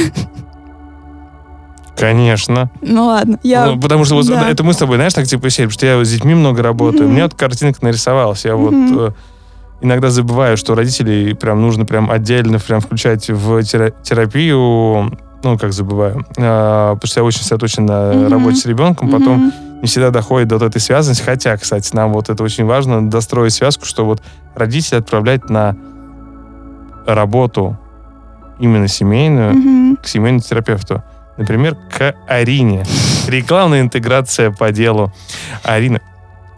Конечно. 1.98 2.70
Ну 2.82 3.06
ладно, 3.08 3.40
я... 3.44 3.66
Ну, 3.66 3.80
потому 3.80 4.06
что 4.06 4.16
вот 4.16 4.28
да. 4.28 4.50
это 4.50 4.64
мы 4.64 4.74
с 4.74 4.78
тобой, 4.78 4.98
знаешь, 4.98 5.14
так 5.14 5.26
типа 5.26 5.48
потому 5.50 5.70
что 5.72 5.86
я 5.86 6.04
с 6.06 6.10
детьми 6.12 6.36
много 6.36 6.62
работаю. 6.62 7.06
Мгм. 7.06 7.14
Мне 7.14 7.24
вот 7.24 7.34
картинка 7.34 7.80
нарисовалась. 7.82 8.46
Я 8.46 8.56
Мгм. 8.56 8.96
вот 8.96 9.10
э, 9.10 9.12
иногда 9.82 10.12
забываю, 10.12 10.58
что 10.58 10.76
родителей 10.76 11.34
прям 11.34 11.60
нужно 11.62 11.86
прям 11.86 12.12
отдельно 12.12 12.60
прям 12.60 12.82
включать 12.82 13.28
в 13.30 13.60
тера- 13.64 13.94
терапию. 14.04 15.18
Ну, 15.44 15.58
как 15.60 15.74
забываю. 15.74 16.24
А, 16.38 16.94
потому 16.96 17.08
что 17.10 17.20
я 17.22 17.24
очень 17.24 17.40
сосредоточен 17.40 17.86
на 17.88 18.14
Мгм. 18.14 18.28
работе 18.32 18.58
с 18.58 18.66
ребенком. 18.68 19.10
Потом 19.10 19.34
Мгм. 19.48 19.54
не 19.82 19.88
всегда 19.88 20.12
доходит 20.12 20.50
до 20.50 20.58
вот 20.60 20.66
этой 20.66 20.80
связанности. 20.80 21.24
Хотя, 21.24 21.58
кстати, 21.58 21.96
нам 21.96 22.14
вот 22.14 22.30
это 22.30 22.44
очень 22.44 22.66
важно, 22.66 23.10
достроить 23.10 23.54
связку, 23.54 23.86
что 23.86 24.06
вот 24.06 24.22
родителей 24.54 25.00
отправлять 25.00 25.50
на 25.50 25.76
работу 27.08 27.78
именно 28.60 28.88
семейную, 28.88 29.54
Мгм. 29.54 29.98
к 29.98 30.08
семейному 30.08 30.42
терапевту. 30.42 31.04
Например, 31.38 31.76
к 31.76 32.16
Арине. 32.28 32.84
Рекламная 33.28 33.82
интеграция 33.82 34.50
по 34.52 34.72
делу. 34.72 35.12
Арина, 35.64 36.00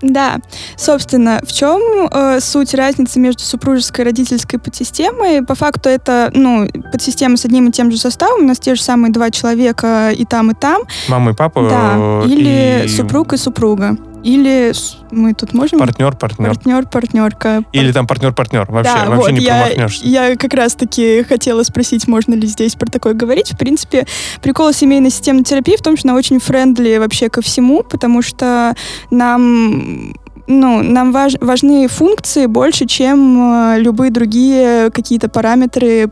Да, 0.01 0.38
собственно, 0.77 1.41
в 1.46 1.51
чем 1.51 1.82
э, 2.10 2.39
суть 2.39 2.74
разницы 2.74 3.20
между 3.20 3.44
супружеской 3.44 4.06
и 4.06 4.08
родительской 4.08 4.58
подсистемой? 4.58 5.44
По 5.44 5.56
факту 5.56 5.89
это, 5.89 6.32
ну, 6.34 6.70
подсистема 6.94 7.36
с 7.36 7.44
одним 7.44 7.68
и 7.68 7.72
тем 7.74 7.91
же 7.91 7.98
составом, 7.98 8.44
у 8.46 8.48
нас 8.48 8.60
те 8.60 8.75
же 8.75 8.82
самые 8.82 9.12
два 9.12 9.29
человека 9.29 10.12
и 10.15 10.24
там, 10.24 10.51
и 10.51 10.53
там, 10.53 10.84
мама 11.10 11.32
и 11.32 11.34
папа. 11.34 11.68
да, 11.70 11.94
э, 11.98 12.24
или 12.27 12.86
и 12.86 12.88
супруг 12.88 13.34
и 13.34 13.38
супруга, 13.38 13.98
или 14.23 14.73
мы 15.11 15.33
тут 15.33 15.53
можем... 15.53 15.79
Партнер, 15.79 16.15
партнер. 16.15 16.49
Партнер, 16.49 16.88
партнерка. 16.88 17.63
Или 17.73 17.91
там 17.91 18.07
партнер-партнер. 18.07 18.69
Вообще, 18.69 18.93
да, 18.93 19.05
вообще 19.05 19.31
вот, 19.31 19.31
не 19.31 19.45
я, 19.45 19.61
промахнешься. 19.61 20.05
я 20.05 20.35
как 20.35 20.53
раз-таки 20.53 21.23
хотела 21.23 21.63
спросить, 21.63 22.07
можно 22.07 22.33
ли 22.33 22.47
здесь 22.47 22.75
про 22.75 22.88
такое 22.88 23.13
говорить. 23.13 23.53
В 23.53 23.57
принципе, 23.57 24.05
прикол 24.41 24.73
семейной 24.73 25.09
системной 25.09 25.43
терапии 25.43 25.77
в 25.77 25.81
том, 25.81 25.97
что 25.97 26.09
она 26.09 26.17
очень 26.17 26.39
friendly 26.39 26.98
вообще 26.97 27.29
ко 27.29 27.41
всему, 27.41 27.83
потому 27.83 28.21
что 28.21 28.75
нам 29.11 30.13
ну, 30.47 30.81
нам 30.81 31.11
важ- 31.11 31.38
важны 31.39 31.88
функции 31.88 32.47
больше, 32.47 32.88
чем 32.88 33.75
э, 33.75 33.79
любые 33.79 34.09
другие 34.09 34.89
какие-то 34.89 35.29
параметры 35.29 36.09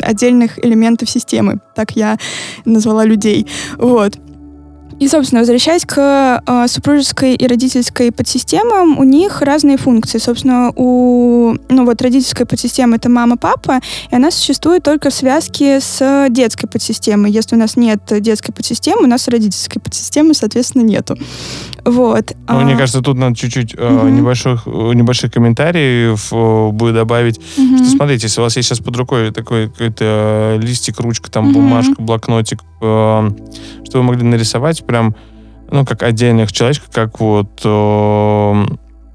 отдельных 0.00 0.62
элементов 0.64 1.08
системы. 1.08 1.60
Так 1.74 1.92
я 1.92 2.18
назвала 2.66 3.04
людей. 3.04 3.46
Вот. 3.78 4.18
И, 5.00 5.08
собственно, 5.08 5.40
возвращаясь 5.40 5.84
к 5.86 6.42
э, 6.46 6.68
супружеской 6.68 7.34
и 7.34 7.46
родительской 7.46 8.12
подсистемам, 8.12 8.98
у 8.98 9.02
них 9.04 9.40
разные 9.42 9.76
функции. 9.78 10.18
Собственно, 10.18 10.70
у 10.76 11.54
ну 11.68 11.86
вот 11.86 12.02
родительской 12.02 12.44
подсистемы 12.46 12.96
это 12.96 13.08
мама-папа, 13.08 13.80
и 14.10 14.14
она 14.14 14.30
существует 14.30 14.82
только 14.82 15.08
в 15.10 15.14
связке 15.14 15.80
с 15.80 16.26
детской 16.30 16.66
подсистемой. 16.66 17.30
Если 17.32 17.56
у 17.56 17.58
нас 17.58 17.76
нет 17.76 18.00
детской 18.20 18.52
подсистемы, 18.52 19.04
у 19.04 19.06
нас 19.06 19.26
родительской 19.26 19.80
подсистемы, 19.80 20.34
соответственно, 20.34 20.82
нету. 20.82 21.16
Вот. 21.84 22.32
Ну, 22.36 22.36
А, 22.46 22.60
Мне 22.60 22.76
кажется, 22.76 23.00
тут 23.00 23.16
надо 23.16 23.34
чуть-чуть 23.34 23.74
э, 23.76 23.88
Мгм. 23.88 24.16
небольших, 24.16 24.66
э, 24.66 24.70
небольших 24.94 25.32
комментариев 25.32 26.28
э, 26.30 26.68
будет 26.72 26.94
добавить. 26.94 27.40
мгм. 27.56 27.78
Что, 27.78 27.86
смотрите, 27.96 28.26
если 28.26 28.40
у 28.40 28.44
вас 28.44 28.54
есть 28.56 28.68
сейчас 28.68 28.80
под 28.80 28.94
рукой 28.96 29.30
такой 29.32 29.68
какой-то 29.70 30.04
э, 30.04 30.58
листик, 30.60 31.00
ручка, 31.00 31.30
там 31.30 31.46
Мгм. 31.46 31.54
бумажка, 31.54 31.94
блокнотик, 31.98 32.60
э, 32.82 33.30
что 33.84 33.98
вы 33.98 34.02
могли 34.02 34.24
нарисовать 34.24 34.84
прям, 34.90 35.14
ну, 35.70 35.84
как 35.86 36.02
отдельных 36.02 36.52
человечков, 36.52 36.90
как 36.92 37.20
вот 37.20 37.60
э, 37.64 38.64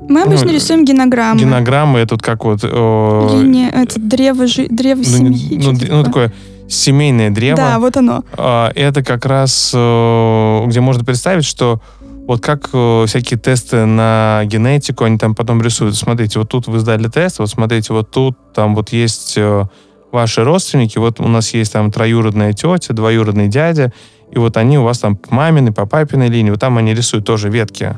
Мы 0.08 0.22
обычно 0.22 0.48
ну, 0.48 0.54
рисуем 0.54 0.86
генограммы. 0.86 1.40
генограммы, 1.40 2.02
и 2.02 2.06
тут 2.06 2.22
как 2.22 2.46
вот... 2.46 2.62
э, 2.64 3.30
Линия, 3.34 3.70
это 3.70 4.00
древо, 4.00 4.48
жи- 4.48 4.68
древо 4.70 5.00
ну, 5.00 5.04
семьи. 5.04 5.62
ну, 5.62 5.74
д- 5.74 5.88
ну, 5.90 6.04
такое 6.04 6.32
семейное 6.70 7.30
древо. 7.30 7.58
Да, 7.58 7.80
вот 7.80 7.98
оно. 7.98 8.24
А, 8.38 8.72
это 8.74 9.04
как 9.04 9.26
раз, 9.26 9.72
э, 9.76 10.64
где 10.68 10.80
можно 10.80 11.04
представить, 11.04 11.44
что 11.46 11.82
вот 12.26 12.42
как 12.42 12.70
э, 12.72 13.06
всякие 13.06 13.38
тесты 13.38 13.86
на 13.86 14.44
генетику, 14.46 15.04
они 15.04 15.18
там 15.18 15.36
потом 15.36 15.62
рисуют. 15.62 15.96
Смотрите, 15.96 16.40
вот 16.40 16.50
тут 16.50 16.68
вы 16.68 16.80
сдали 16.80 17.08
тест, 17.10 17.40
вот 17.40 17.50
смотрите, 17.50 17.92
вот 17.92 18.10
тут 18.12 18.38
там 18.54 18.76
вот 18.76 18.94
есть 18.94 19.34
э, 19.38 19.66
ваши 20.12 20.44
родственники, 20.44 20.98
вот 20.98 21.20
у 21.20 21.28
нас 21.28 21.54
есть 21.54 21.74
там 21.74 21.92
троюродная 21.92 22.54
тетя, 22.54 22.94
двоюродный 22.94 23.50
дядя, 23.50 23.92
и 24.32 24.38
вот 24.38 24.58
они 24.58 24.78
у 24.78 24.84
вас 24.84 25.00
там 25.00 25.16
по 25.16 25.34
маминой, 25.34 25.72
по 25.72 25.86
папиной 25.86 26.28
линии, 26.30 26.50
вот 26.52 26.60
там 26.60 26.78
они 26.78 26.94
рисуют 26.94 27.26
тоже 27.26 27.50
ветки 27.50 27.98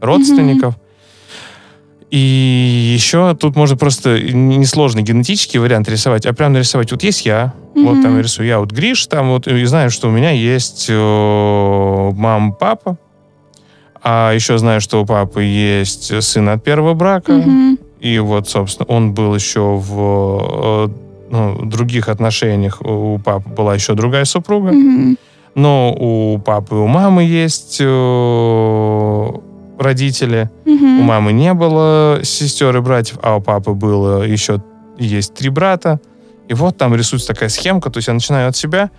родственников. 0.00 0.74
И 2.10 2.18
еще 2.94 3.34
тут 3.34 3.56
можно 3.56 3.76
просто 3.76 4.20
несложный 4.22 5.02
генетический 5.02 5.58
вариант 5.58 5.88
рисовать, 5.88 6.24
а 6.24 6.32
прям 6.32 6.52
нарисовать. 6.52 6.92
Вот 6.92 7.02
есть 7.02 7.26
я, 7.26 7.52
вот 7.74 7.94
Мгм. 7.94 8.02
там 8.02 8.16
я 8.16 8.22
рисую 8.22 8.46
я 8.46 8.60
вот 8.60 8.70
Гриш, 8.70 9.06
там 9.08 9.30
вот 9.30 9.48
и 9.48 9.64
знаю, 9.64 9.90
что 9.90 10.08
у 10.08 10.12
меня 10.12 10.30
есть 10.30 10.86
э, 10.88 12.10
мама, 12.16 12.52
папа, 12.52 12.96
а 14.02 14.32
еще 14.32 14.56
знаю, 14.58 14.80
что 14.80 15.02
у 15.02 15.06
папы 15.06 15.42
есть 15.42 16.22
сын 16.22 16.48
от 16.48 16.62
первого 16.62 16.94
брака, 16.94 17.32
Мгм. 17.32 17.78
и 18.00 18.18
вот, 18.20 18.48
собственно, 18.48 18.86
он 18.88 19.12
был 19.12 19.34
еще 19.34 19.74
в 19.76 20.88
э, 20.88 20.88
ну, 21.28 21.64
других 21.64 22.08
отношениях. 22.08 22.80
У 22.82 23.18
папы 23.18 23.50
была 23.50 23.74
еще 23.74 23.94
другая 23.94 24.24
супруга, 24.26 24.70
Мгм. 24.70 25.18
Но 25.56 25.90
у 25.98 26.38
папы 26.38 26.76
и 26.76 26.78
у 26.78 26.86
мамы 26.86 27.24
есть 27.24 27.78
э, 27.80 29.30
родители. 29.78 30.50
Мгм. 30.66 31.00
У 31.00 31.02
мамы 31.02 31.32
не 31.32 31.54
было 31.54 32.20
сестер 32.22 32.76
и 32.76 32.80
братьев, 32.80 33.18
а 33.22 33.36
у 33.36 33.40
папы 33.40 33.72
было 33.72 34.22
еще 34.22 34.62
есть 34.98 35.34
три 35.34 35.48
брата. 35.48 35.98
И 36.48 36.54
вот 36.54 36.76
там 36.76 36.94
рисуется 36.94 37.28
такая 37.28 37.48
схемка, 37.48 37.90
то 37.90 37.98
есть 37.98 38.08
я 38.08 38.14
начинаю 38.14 38.50
от 38.50 38.56
себя 38.56 38.90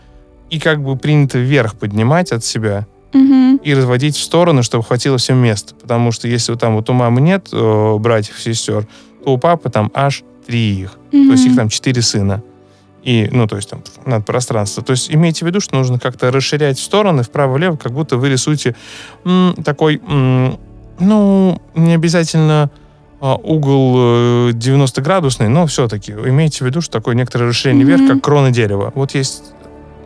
и 0.50 0.60
как 0.60 0.84
бы 0.84 0.98
принято 0.98 1.38
вверх 1.38 1.76
поднимать 1.76 2.32
от 2.32 2.44
себя 2.44 2.88
Мгм. 3.14 3.58
и 3.64 3.74
разводить 3.76 4.18
в 4.18 4.24
стороны, 4.24 4.64
чтобы 4.64 4.84
хватило 4.84 5.18
всем 5.20 5.38
места. 5.38 5.76
Потому 5.76 6.12
что 6.12 6.28
если 6.28 6.52
вот 6.52 6.60
там 6.60 6.76
вот 6.76 6.90
у 6.90 6.94
мамы 6.94 7.22
нет 7.22 7.50
э, 7.54 7.98
братьев, 8.00 8.40
сестер, 8.42 8.88
то 9.24 9.34
у 9.34 9.38
папы 9.38 9.70
там 9.70 9.92
аж 9.94 10.24
три 10.48 10.82
их. 10.82 10.98
То 11.12 11.18
есть 11.18 11.46
их 11.46 11.56
там 11.56 11.70
четыре 11.70 12.02
сына. 12.02 12.42
И, 13.08 13.30
ну, 13.32 13.48
то 13.48 13.56
есть 13.56 13.70
там 13.70 13.82
надо 14.06 14.26
пространство. 14.26 14.84
То 14.84 14.92
есть 14.92 15.10
имейте 15.10 15.46
в 15.46 15.48
виду, 15.48 15.62
что 15.62 15.78
нужно 15.78 15.98
как-то 15.98 16.30
расширять 16.30 16.78
стороны, 16.78 17.24
вправо-влево, 17.24 17.78
как 17.78 17.94
будто 17.94 18.18
вы 18.18 18.28
рисуете 18.28 18.76
м, 19.24 19.56
такой, 19.64 20.02
м, 20.06 20.60
ну, 21.00 21.62
не 21.74 21.94
обязательно 21.96 22.70
а, 23.22 23.36
угол 23.36 24.50
э, 24.50 24.52
90-градусный, 24.52 25.48
но 25.48 25.66
все-таки 25.68 26.12
имейте 26.12 26.66
в 26.66 26.68
виду, 26.68 26.82
что 26.82 26.92
такое 27.00 27.16
некоторое 27.16 27.46
расширение 27.48 27.86
Мгм. 27.86 27.96
вверх, 27.96 28.14
как 28.14 28.22
крона 28.24 28.52
дерева. 28.52 28.92
Вот 28.94 29.16
есть 29.16 29.42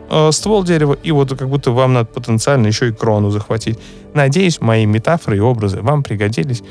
э, 0.08 0.30
ствол 0.30 0.62
дерева, 0.62 0.96
и 1.02 1.10
вот 1.10 1.36
как 1.36 1.48
будто 1.48 1.72
вам 1.72 1.94
надо 1.94 2.06
потенциально 2.06 2.68
еще 2.68 2.88
и 2.88 2.92
крону 2.92 3.30
захватить. 3.30 3.78
Надеюсь, 4.14 4.60
мои 4.60 4.86
метафоры 4.86 5.38
и 5.38 5.40
образы 5.40 5.80
вам 5.80 6.04
пригодились. 6.04 6.62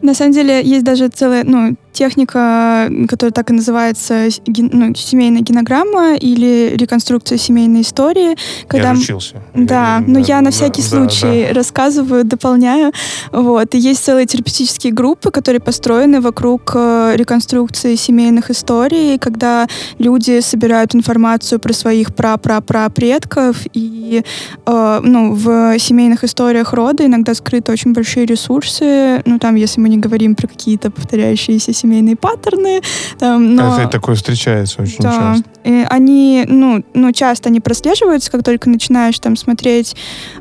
На 0.00 0.14
самом 0.14 0.32
деле 0.32 0.62
есть 0.62 0.84
даже 0.84 1.08
целая 1.08 1.44
ну, 1.44 1.76
техника, 1.92 2.90
которая 3.08 3.32
так 3.32 3.50
и 3.50 3.52
называется 3.54 4.28
ген- 4.46 4.70
ну, 4.72 4.94
семейная 4.94 5.42
генограмма 5.42 6.14
или 6.14 6.72
реконструкция 6.74 7.38
семейной 7.38 7.82
истории. 7.82 8.36
Когда 8.66 8.92
Я 8.92 8.98
учился. 8.98 9.42
Да, 9.54 9.98
Я- 9.98 10.04
но 10.06 10.18
я 10.18 10.40
на 10.40 10.46
да, 10.46 10.50
всякий 10.50 10.82
да, 10.82 10.88
случай 10.88 11.46
да. 11.48 11.54
рассказываю, 11.54 12.24
дополняю. 12.24 12.92
Вот. 13.32 13.74
И 13.74 13.78
есть 13.78 14.04
целые 14.04 14.26
терапевтические 14.26 14.92
группы, 14.92 15.30
которые 15.30 15.60
построены 15.60 16.20
вокруг 16.20 16.72
э, 16.74 17.12
реконструкции 17.16 17.94
семейных 17.96 18.50
историй, 18.50 19.18
когда 19.18 19.66
люди 19.98 20.40
собирают 20.40 20.94
информацию 20.94 21.58
про 21.60 21.72
своих 21.72 22.14
пра-пра-пра-предков, 22.14 23.56
и 23.74 24.22
э, 24.66 25.00
ну, 25.02 25.34
в 25.34 25.78
семейных 25.78 26.24
историях 26.24 26.72
рода 26.72 27.04
иногда 27.06 27.34
скрыты 27.34 27.72
очень 27.72 27.92
большие 27.92 28.26
ресурсы. 28.26 29.22
Ну, 29.26 29.38
там, 29.38 29.56
если 29.56 29.80
мы 29.80 29.88
не 29.88 29.98
говорим 29.98 30.34
про 30.34 30.46
какие-то 30.48 30.90
повторяющиеся 30.90 31.72
семейные 31.82 32.16
паттерны, 32.16 32.80
там, 33.18 33.54
но... 33.54 33.78
Это 33.78 33.88
такое 33.88 34.14
встречается 34.14 34.82
очень 34.82 34.98
Да, 35.00 35.34
часто. 35.34 35.50
и 35.64 35.86
они, 35.88 36.44
ну, 36.48 36.84
ну, 36.94 37.12
часто 37.12 37.48
они 37.48 37.60
прослеживаются, 37.60 38.30
как 38.30 38.42
только 38.42 38.70
начинаешь 38.70 39.18
там 39.18 39.36
смотреть, 39.36 39.96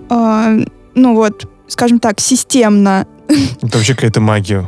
э, 0.10 0.66
ну 0.96 1.16
вот, 1.16 1.48
скажем 1.68 2.00
так, 2.00 2.20
системно. 2.20 3.08
Это 3.62 3.78
вообще 3.78 3.96
какая-то 3.96 4.22
магия. 4.22 4.66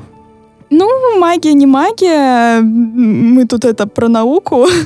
Ну, 0.76 1.20
магия 1.20 1.54
не 1.54 1.68
магия, 1.68 2.62
мы 2.62 3.46
тут 3.46 3.66
это 3.66 3.88
про 3.88 4.08
науку. 4.08 4.68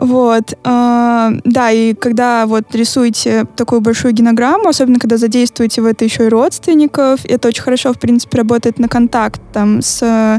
Вот. 0.00 0.52
Э, 0.64 1.30
да, 1.44 1.70
и 1.72 1.92
когда 1.92 2.46
вот 2.46 2.72
рисуете 2.72 3.46
такую 3.56 3.80
большую 3.80 4.14
генограмму, 4.14 4.68
особенно 4.68 5.00
когда 5.00 5.16
задействуете 5.16 5.82
в 5.82 5.86
это 5.86 6.04
еще 6.04 6.26
и 6.26 6.28
родственников, 6.28 7.24
это 7.24 7.48
очень 7.48 7.64
хорошо, 7.64 7.92
в 7.92 7.98
принципе, 7.98 8.38
работает 8.38 8.78
на 8.78 8.88
контакт 8.88 9.40
там 9.52 9.82
с 9.82 10.00
а, 10.02 10.38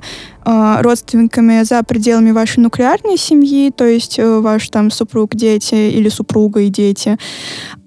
родственниками 0.81 1.63
за 1.63 1.83
пределами 1.83 2.31
вашей 2.31 2.59
нуклеарной 2.59 3.17
семьи, 3.17 3.71
то 3.71 3.85
есть 3.85 4.17
э, 4.17 4.39
ваш 4.39 4.69
там 4.69 4.89
супруг, 4.89 5.35
дети 5.35 5.75
или 5.75 6.09
супруга 6.09 6.61
и 6.61 6.69
дети, 6.69 7.17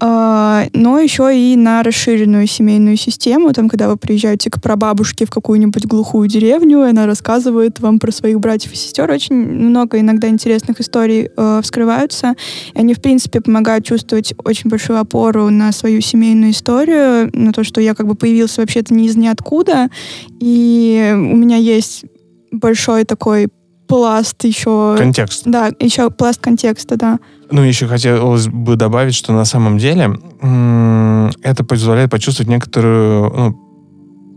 а, 0.00 0.64
но 0.72 0.98
еще 0.98 1.36
и 1.36 1.56
на 1.56 1.82
расширенную 1.82 2.46
семейную 2.46 2.96
систему, 2.96 3.52
там, 3.52 3.68
когда 3.68 3.88
вы 3.88 3.96
приезжаете 3.96 4.50
к 4.50 4.60
прабабушке 4.60 5.26
в 5.26 5.30
какую-нибудь 5.30 5.86
глухую 5.86 6.28
деревню, 6.28 6.84
и 6.84 6.90
она 6.90 7.06
рассказывает 7.06 7.80
вам 7.80 7.98
про 7.98 8.12
своих 8.12 8.38
братьев 8.38 8.72
и 8.72 8.76
сестер. 8.76 9.10
Очень 9.10 9.36
много 9.36 9.98
иногда 9.98 10.28
интересных 10.28 10.80
историй 10.80 11.30
э, 11.36 11.60
вскрываются, 11.62 12.34
и 12.74 12.78
они, 12.78 12.94
в 12.94 13.00
принципе, 13.00 13.40
помогают 13.40 13.84
чувствовать 13.84 14.34
очень 14.44 14.70
большую 14.70 15.00
опору 15.00 15.50
на 15.50 15.72
свою 15.72 16.00
семейную 16.00 16.52
историю, 16.52 17.30
на 17.32 17.52
то, 17.52 17.64
что 17.64 17.80
я 17.80 17.94
как 17.94 18.06
бы 18.06 18.14
появился 18.14 18.60
вообще-то 18.60 18.94
не 18.94 19.06
из 19.06 19.16
ниоткуда, 19.16 19.88
и 20.40 21.12
у 21.12 21.36
меня 21.36 21.56
есть 21.56 22.04
большой 22.52 23.04
такой 23.04 23.48
пласт 23.88 24.44
еще... 24.44 24.94
Контекст. 24.96 25.42
Да, 25.44 25.70
еще 25.80 26.10
пласт 26.10 26.40
контекста, 26.40 26.96
да. 26.96 27.18
Ну, 27.50 27.62
еще 27.62 27.86
хотелось 27.86 28.46
бы 28.46 28.76
добавить, 28.76 29.14
что 29.14 29.32
на 29.32 29.44
самом 29.44 29.78
деле 29.78 30.12
это 31.42 31.64
позволяет 31.64 32.10
почувствовать 32.10 32.48
некоторую, 32.48 33.30
ну, 33.34 33.58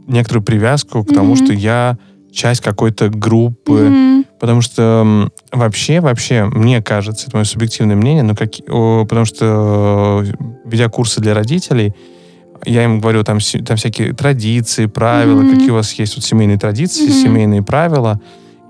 некоторую 0.07 0.43
привязку 0.43 1.03
к 1.03 1.13
тому, 1.13 1.35
mm-hmm. 1.35 1.45
что 1.45 1.53
я 1.53 1.97
часть 2.31 2.61
какой-то 2.61 3.09
группы. 3.09 3.71
Mm-hmm. 3.71 4.25
Потому 4.39 4.61
что 4.61 5.29
вообще, 5.53 6.01
вообще, 6.01 6.43
мне 6.43 6.81
кажется, 6.81 7.27
это 7.27 7.37
мое 7.37 7.45
субъективное 7.45 7.95
мнение, 7.95 8.23
но 8.23 8.35
как, 8.35 8.51
потому 8.57 9.23
что 9.23 10.25
ведя 10.65 10.89
курсы 10.89 11.21
для 11.21 11.33
родителей, 11.33 11.93
я 12.63 12.83
им 12.83 12.99
говорю, 12.99 13.23
там, 13.23 13.39
там 13.65 13.77
всякие 13.77 14.13
традиции, 14.13 14.85
правила, 14.85 15.41
mm-hmm. 15.41 15.53
какие 15.53 15.69
у 15.71 15.75
вас 15.75 15.93
есть 15.93 16.15
вот 16.15 16.25
семейные 16.25 16.57
традиции, 16.57 17.07
mm-hmm. 17.07 17.23
семейные 17.23 17.63
правила. 17.63 18.19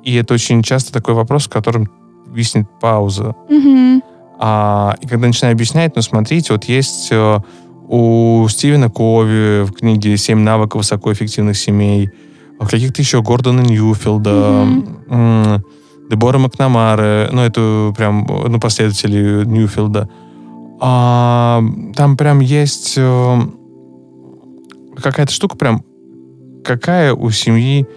И 0.03 0.15
это 0.15 0.33
очень 0.33 0.63
часто 0.63 0.91
такой 0.91 1.13
вопрос, 1.13 1.45
в 1.45 1.49
котором 1.49 1.89
виснет 2.27 2.67
пауза. 2.81 3.35
Mm-hmm. 3.49 4.01
А, 4.39 4.95
и 5.01 5.07
когда 5.07 5.27
начинаю 5.27 5.53
объяснять, 5.53 5.95
ну, 5.95 6.01
смотрите, 6.01 6.53
вот 6.53 6.65
есть 6.65 7.07
э, 7.11 7.39
у 7.87 8.47
Стивена 8.49 8.89
Кови 8.89 9.63
в 9.63 9.71
книге 9.71 10.17
«Семь 10.17 10.39
навыков 10.39 10.81
высокоэффективных 10.81 11.57
семей», 11.57 12.09
каких-то 12.59 13.01
еще 13.01 13.21
Гордона 13.21 13.61
Ньюфилда, 13.61 14.29
mm-hmm. 14.29 15.61
Дебора 16.09 16.37
Макнамары, 16.37 17.29
ну, 17.31 17.41
это 17.41 17.93
прям, 17.97 18.27
ну, 18.47 18.59
последователи 18.59 19.43
Ньюфилда. 19.45 20.09
А, 20.79 21.63
там 21.95 22.17
прям 22.17 22.41
есть 22.41 22.95
э, 22.97 23.37
какая-то 25.01 25.31
штука 25.31 25.57
прям, 25.57 25.83
какая 26.63 27.13
у 27.13 27.29
семьи, 27.31 27.87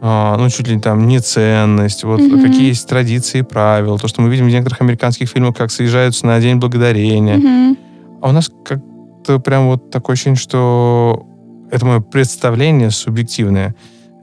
а, 0.00 0.36
ну, 0.36 0.50
чуть 0.50 0.68
ли 0.68 0.78
там 0.78 1.06
не 1.06 1.20
ценность, 1.20 2.04
вот 2.04 2.20
mm-hmm. 2.20 2.42
какие 2.42 2.68
есть 2.68 2.88
традиции 2.88 3.38
и 3.38 3.42
правила, 3.42 3.98
то, 3.98 4.08
что 4.08 4.20
мы 4.20 4.28
видим 4.28 4.46
в 4.46 4.50
некоторых 4.50 4.80
американских 4.80 5.28
фильмах, 5.28 5.56
как 5.56 5.70
съезжаются 5.70 6.26
на 6.26 6.38
День 6.40 6.56
Благодарения. 6.56 7.36
Mm-hmm. 7.36 7.78
А 8.20 8.28
у 8.28 8.32
нас 8.32 8.50
как-то 8.64 9.38
прям 9.38 9.66
вот 9.66 9.90
такое 9.90 10.14
ощущение, 10.14 10.36
что 10.36 11.26
это 11.70 11.86
мое 11.86 12.00
представление 12.00 12.90
субъективное. 12.90 13.74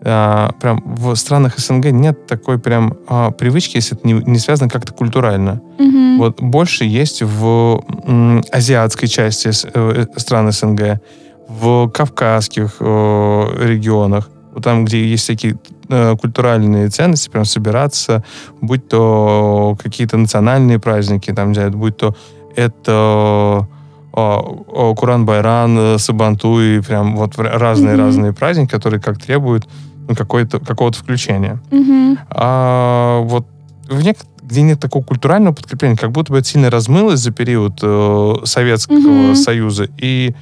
А, 0.04 0.52
прям 0.60 0.84
в 0.86 1.16
странах 1.16 1.60
СНГ 1.60 1.92
нет 1.92 2.26
такой 2.26 2.60
прям 2.60 2.98
а, 3.08 3.32
привычки, 3.32 3.78
если 3.78 3.98
это 3.98 4.08
не, 4.08 4.14
не 4.14 4.40
связано 4.40 4.70
как-то 4.70 4.94
культурально. 4.94 5.62
Mm-hmm. 5.78 6.18
Вот 6.18 6.42
больше 6.42 6.86
есть 6.86 7.22
в 7.22 7.84
м, 8.06 8.44
азиатской 8.52 9.08
части 9.08 9.52
э, 9.74 10.06
стран 10.18 10.52
СНГ 10.52 11.02
в 11.60 11.90
кавказских 11.90 12.78
э, 12.80 13.66
регионах, 13.66 14.30
там, 14.64 14.86
где 14.86 15.06
есть 15.06 15.24
всякие 15.24 15.58
э, 15.90 16.16
культуральные 16.16 16.90
ценности, 16.90 17.30
прям 17.30 17.46
собираться, 17.46 18.24
будь 18.62 18.88
то 18.88 19.78
какие-то 19.82 20.18
национальные 20.18 20.80
праздники, 20.80 21.32
там, 21.32 21.54
будь 21.72 21.98
то 21.98 22.16
это 22.56 23.68
э, 24.14 24.38
Куран-Байран, 24.96 26.00
Сабантуй, 26.00 26.82
прям 26.84 27.16
вот 27.16 27.38
разные-разные 27.38 28.32
mm-hmm. 28.32 28.36
праздники, 28.36 28.70
которые 28.70 29.02
как 29.02 29.22
требуют 29.22 29.68
ну, 30.08 30.16
какое-то, 30.16 30.60
какого-то 30.60 30.98
включения. 30.98 31.60
Mm-hmm. 31.70 32.18
А 32.30 33.22
вот 33.22 33.46
в 33.90 34.02
нек- 34.02 34.26
где 34.42 34.64
нет 34.64 34.80
такого 34.80 35.04
культурального 35.04 35.54
подкрепления, 35.54 35.96
как 35.96 36.12
будто 36.12 36.34
бы 36.34 36.40
это 36.40 36.48
сильно 36.48 36.70
размылось 36.70 37.20
за 37.20 37.32
период 37.32 37.80
э, 37.82 38.34
Советского 38.44 38.98
mm-hmm. 38.98 39.36
Союза, 39.36 39.88
и 39.98 40.36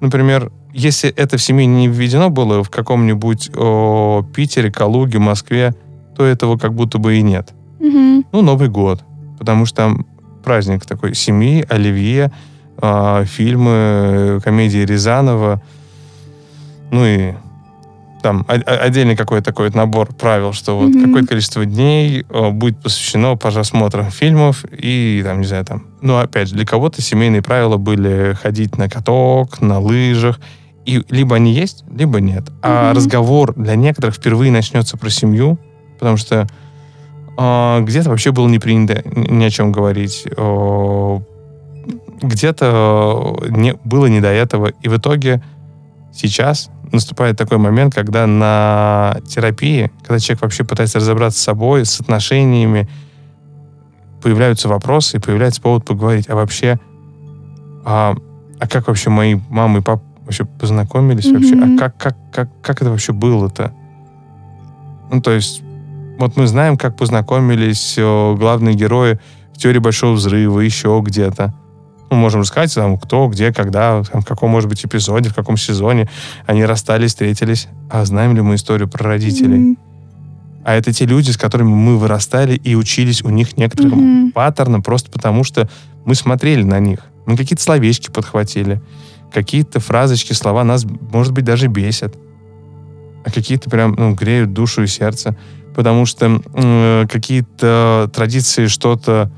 например, 0.00 0.50
если 0.72 1.10
это 1.10 1.36
в 1.36 1.42
семье 1.42 1.66
не 1.66 1.88
введено 1.88 2.30
было 2.30 2.62
в 2.62 2.70
каком-нибудь 2.70 3.50
о, 3.56 4.24
Питере, 4.34 4.70
Калуге, 4.70 5.18
Москве, 5.18 5.74
то 6.16 6.24
этого 6.24 6.56
как 6.56 6.74
будто 6.74 6.98
бы 6.98 7.16
и 7.16 7.22
нет. 7.22 7.54
Угу. 7.80 8.24
Ну, 8.32 8.42
Новый 8.42 8.68
год, 8.68 9.04
потому 9.38 9.66
что 9.66 9.76
там 9.76 10.06
праздник 10.44 10.84
такой 10.86 11.14
семьи, 11.14 11.64
оливье, 11.68 12.32
э, 12.80 13.24
фильмы, 13.26 14.40
комедии 14.42 14.84
Рязанова, 14.84 15.62
ну 16.90 17.04
и 17.04 17.34
там 18.22 18.44
отдельный 18.48 19.16
какой-то 19.16 19.44
такой 19.44 19.70
набор 19.70 20.12
правил, 20.12 20.52
что 20.52 20.76
вот 20.76 20.90
mm-hmm. 20.90 21.04
какое-то 21.04 21.28
количество 21.28 21.64
дней 21.64 22.24
будет 22.52 22.80
посвящено 22.80 23.36
просмотрам 23.36 24.10
фильмов 24.10 24.64
и 24.70 25.22
там, 25.24 25.40
не 25.40 25.46
знаю, 25.46 25.64
там, 25.64 25.86
ну, 26.00 26.18
опять 26.18 26.48
же, 26.48 26.54
для 26.54 26.66
кого-то 26.66 27.00
семейные 27.02 27.42
правила 27.42 27.76
были 27.76 28.34
ходить 28.34 28.76
на 28.76 28.88
каток, 28.88 29.60
на 29.60 29.78
лыжах, 29.78 30.40
и 30.84 31.02
либо 31.10 31.36
они 31.36 31.52
есть, 31.52 31.84
либо 31.94 32.20
нет. 32.20 32.44
Mm-hmm. 32.44 32.58
А 32.62 32.94
разговор 32.94 33.54
для 33.54 33.76
некоторых 33.76 34.16
впервые 34.16 34.50
начнется 34.50 34.96
про 34.96 35.10
семью, 35.10 35.58
потому 35.98 36.16
что 36.16 36.46
э, 37.36 37.80
где-то 37.82 38.10
вообще 38.10 38.32
было 38.32 38.48
не 38.48 38.58
принято 38.58 39.02
ни 39.04 39.44
о 39.44 39.50
чем 39.50 39.70
говорить, 39.70 40.24
э, 40.24 41.18
где-то 42.22 43.36
не, 43.50 43.74
было 43.84 44.06
не 44.06 44.20
до 44.20 44.28
этого, 44.28 44.72
и 44.82 44.88
в 44.88 44.96
итоге 44.96 45.42
сейчас 46.12 46.70
наступает 46.92 47.36
такой 47.36 47.58
момент, 47.58 47.94
когда 47.94 48.26
на 48.26 49.18
терапии, 49.26 49.90
когда 50.02 50.18
человек 50.18 50.42
вообще 50.42 50.64
пытается 50.64 50.98
разобраться 50.98 51.38
с 51.38 51.42
собой, 51.42 51.84
с 51.84 52.00
отношениями, 52.00 52.88
появляются 54.22 54.68
вопросы 54.68 55.16
и 55.16 55.20
появляется 55.20 55.60
повод 55.60 55.84
поговорить. 55.84 56.28
А 56.28 56.34
вообще, 56.34 56.78
а, 57.84 58.16
а 58.58 58.68
как 58.68 58.88
вообще 58.88 59.10
мои 59.10 59.36
мамы 59.48 59.80
и 59.80 59.82
папа 59.82 60.02
вообще 60.24 60.44
познакомились 60.44 61.26
mm-hmm. 61.26 61.34
вообще? 61.34 61.54
А 61.56 61.78
как, 61.78 61.96
как, 61.96 62.16
как, 62.32 62.48
как 62.62 62.82
это 62.82 62.90
вообще 62.90 63.12
было-то? 63.12 63.72
Ну, 65.10 65.22
то 65.22 65.30
есть, 65.30 65.62
вот 66.18 66.36
мы 66.36 66.46
знаем, 66.46 66.76
как 66.76 66.96
познакомились 66.96 67.96
о, 67.98 68.36
главные 68.36 68.74
герои 68.74 69.18
в 69.54 69.58
теории 69.58 69.78
Большого 69.78 70.12
Взрыва, 70.12 70.60
еще 70.60 71.00
где-то 71.04 71.54
мы 72.10 72.16
можем 72.16 72.40
рассказать, 72.40 72.74
там, 72.74 72.98
кто, 72.98 73.28
где, 73.28 73.52
когда, 73.52 74.02
там, 74.04 74.22
в 74.22 74.24
каком, 74.26 74.50
может 74.50 74.68
быть, 74.68 74.84
эпизоде, 74.84 75.30
в 75.30 75.34
каком 75.34 75.56
сезоне 75.56 76.08
они 76.46 76.64
расстались, 76.64 77.10
встретились. 77.10 77.68
А 77.90 78.04
знаем 78.04 78.34
ли 78.34 78.42
мы 78.42 78.54
историю 78.54 78.88
про 78.88 79.04
родителей? 79.04 79.58
Mm-hmm. 79.58 79.78
А 80.64 80.74
это 80.74 80.92
те 80.92 81.06
люди, 81.06 81.30
с 81.30 81.36
которыми 81.36 81.68
мы 81.68 81.96
вырастали 81.96 82.54
и 82.54 82.74
учились 82.74 83.22
у 83.22 83.30
них 83.30 83.56
некоторым 83.56 84.28
mm-hmm. 84.28 84.32
паттернам, 84.32 84.82
просто 84.82 85.10
потому 85.10 85.44
что 85.44 85.68
мы 86.04 86.14
смотрели 86.14 86.62
на 86.62 86.78
них. 86.78 87.00
Мы 87.26 87.36
какие-то 87.36 87.62
словечки 87.62 88.10
подхватили, 88.10 88.80
какие-то 89.32 89.80
фразочки, 89.80 90.32
слова 90.32 90.64
нас, 90.64 90.84
может 90.84 91.32
быть, 91.32 91.44
даже 91.44 91.68
бесят. 91.68 92.16
А 93.24 93.30
какие-то 93.30 93.68
прям 93.68 93.94
ну, 93.98 94.14
греют 94.14 94.52
душу 94.52 94.82
и 94.82 94.86
сердце. 94.86 95.36
Потому 95.74 96.06
что 96.06 96.40
э, 96.54 97.06
какие-то 97.10 98.10
традиции, 98.14 98.66
что-то 98.66 99.30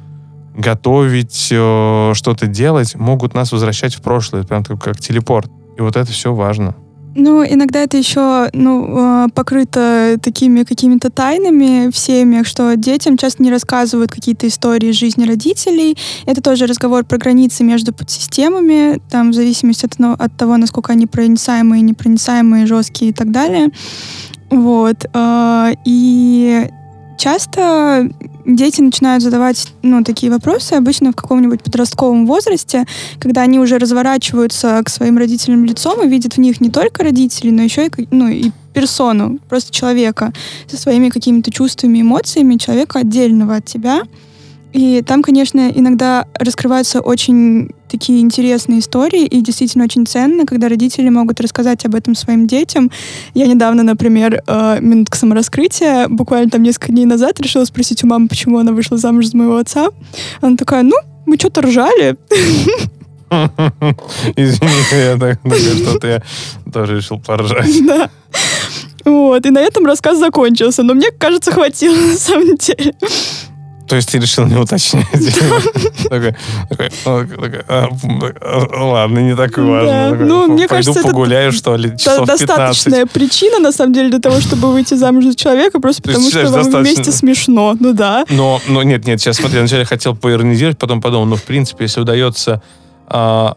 готовить, 0.61 1.49
э, 1.51 2.13
что-то 2.15 2.47
делать, 2.47 2.95
могут 2.95 3.35
нас 3.35 3.53
возвращать 3.53 3.95
в 3.95 4.03
прошлое, 4.03 4.45
прям 4.45 4.65
как 4.65 4.99
телепорт. 4.99 5.51
И 5.77 5.83
вот 5.83 5.97
это 5.97 6.11
все 6.11 6.33
важно. 6.33 6.75
Ну, 7.17 7.45
иногда 7.45 7.81
это 7.81 7.97
еще 7.97 8.49
ну, 8.53 9.25
э, 9.25 9.29
покрыто 9.35 10.17
такими 10.23 10.63
какими-то 10.63 11.11
тайнами 11.11 11.91
в 11.91 11.99
семьях, 11.99 12.47
что 12.47 12.77
детям 12.77 13.17
часто 13.17 13.43
не 13.43 13.51
рассказывают 13.51 14.13
какие-то 14.13 14.47
истории 14.47 14.93
жизни 14.93 15.27
родителей. 15.27 15.99
Это 16.27 16.41
тоже 16.41 16.67
разговор 16.67 17.05
про 17.05 17.19
границы 17.19 17.65
между 17.65 17.93
подсистемами, 17.93 19.01
там, 19.11 19.33
в 19.33 19.35
зависимости 19.35 19.87
от, 19.87 19.99
ну, 19.99 20.13
от 20.13 20.37
того, 20.37 20.57
насколько 20.57 20.93
они 20.93 21.07
проницаемые, 21.07 21.83
непроницаемые, 21.83 22.67
жесткие 22.67 23.11
и 23.11 23.15
так 23.15 23.33
далее. 23.33 23.71
Вот. 24.51 25.05
Э, 25.13 25.73
и 25.85 26.71
часто 27.21 28.09
дети 28.47 28.81
начинают 28.81 29.23
задавать 29.23 29.69
ну, 29.83 30.03
такие 30.03 30.33
вопросы 30.33 30.73
обычно 30.73 31.13
в 31.13 31.17
каком-нибудь 31.17 31.63
подростковом 31.63 32.27
возрасте, 32.27 32.87
когда 33.19 33.43
они 33.43 33.59
уже 33.59 33.79
разворачиваются 33.79 34.81
к 34.83 34.89
своим 34.89 35.19
родителям 35.19 35.65
лицом 35.65 36.03
и 36.03 36.09
видят 36.09 36.35
в 36.35 36.39
них 36.39 36.61
не 36.61 36.71
только 36.71 37.05
родителей, 37.05 37.53
но 37.53 37.63
еще 37.63 37.87
и, 37.87 38.09
ну, 38.11 38.29
и 38.29 38.51
персону, 38.73 39.39
просто 39.49 39.73
человека 39.73 40.33
со 40.67 40.79
своими 40.79 41.11
какими-то 41.11 41.51
чувствами, 41.51 42.01
эмоциями, 42.01 42.57
человека 42.57 43.01
отдельного 43.01 43.57
от 43.57 43.67
тебя. 43.67 44.03
И 44.73 45.03
там, 45.03 45.23
конечно, 45.23 45.71
иногда 45.75 46.27
раскрываются 46.39 47.01
очень 47.01 47.71
такие 47.89 48.21
интересные 48.21 48.79
истории, 48.79 49.27
и 49.27 49.41
действительно 49.43 49.85
очень 49.85 50.07
ценно, 50.07 50.47
когда 50.47 50.69
родители 50.69 51.09
могут 51.09 51.41
рассказать 51.41 51.85
об 51.85 51.95
этом 51.95 52.15
своим 52.15 52.47
детям. 52.47 52.91
Я 53.35 53.47
недавно, 53.47 53.83
например, 53.83 54.43
э, 54.47 54.79
минутка 54.81 55.19
самораскрытия, 55.19 56.09
буквально 56.09 56.51
там 56.51 56.63
несколько 56.63 56.93
дней 56.93 57.05
назад 57.07 57.41
решила 57.41 57.65
спросить 57.65 58.05
у 58.05 58.07
мамы, 58.07 58.29
почему 58.29 58.59
она 58.59 58.73
вышла 58.73 58.97
замуж 58.97 59.27
за 59.27 59.37
моего 59.37 59.57
отца. 59.57 59.89
Она 60.41 60.57
такая, 60.57 60.85
ну, 60.85 60.97
мы 61.27 61.37
что-то 61.37 61.63
ржали. 61.63 62.17
Извини, 64.37 64.71
я 64.93 65.17
так 65.17 65.39
что-то 65.45 66.07
я 66.09 66.23
тоже 66.73 66.97
решил 66.97 67.19
поржать. 67.19 67.71
Да. 67.87 68.11
Вот, 69.05 69.47
и 69.47 69.51
на 69.51 69.61
этом 69.61 69.87
рассказ 69.87 70.19
закончился. 70.19 70.83
Но 70.83 70.95
мне 70.95 71.11
кажется, 71.11 71.53
хватило 71.53 71.95
на 71.95 72.17
самом 72.17 72.57
деле. 72.57 72.95
То 73.91 73.97
есть 73.97 74.09
ты 74.09 74.19
решил 74.21 74.47
не 74.47 74.55
уточнять? 74.55 75.05
«А, 77.05 77.25
а, 78.41 78.85
ладно, 78.85 79.19
не 79.19 79.35
так 79.35 79.59
важно. 79.59 80.15
Ну, 80.15 80.47
мне 80.47 80.69
кажется, 80.69 81.03
погуляю, 81.03 81.51
что 81.51 81.75
ли, 81.75 81.91
Достаточная 81.91 83.07
причина, 83.07 83.59
на 83.59 83.73
самом 83.73 83.93
деле, 83.93 84.11
для 84.11 84.21
того, 84.21 84.41
чтобы 84.41 84.73
выйти 84.73 84.95
замуж 84.95 85.25
за 85.25 85.35
человека, 85.35 85.81
просто 85.81 86.03
потому 86.03 86.31
что 86.31 86.49
вам 86.51 86.71
вместе 86.71 87.11
смешно. 87.11 87.77
Ну 87.81 87.93
да. 87.93 88.25
Но, 88.31 88.61
но 88.69 88.85
нет, 88.85 89.07
нет, 89.07 89.21
сейчас 89.21 89.39
смотри, 89.39 89.59
вначале 89.59 89.85
хотел 89.85 90.15
поиронизировать, 90.15 90.79
потом 90.79 91.01
подумал, 91.01 91.27
ну, 91.27 91.35
в 91.35 91.43
принципе, 91.43 91.85
если 91.85 92.01
удается 92.01 92.63
а, 93.09 93.57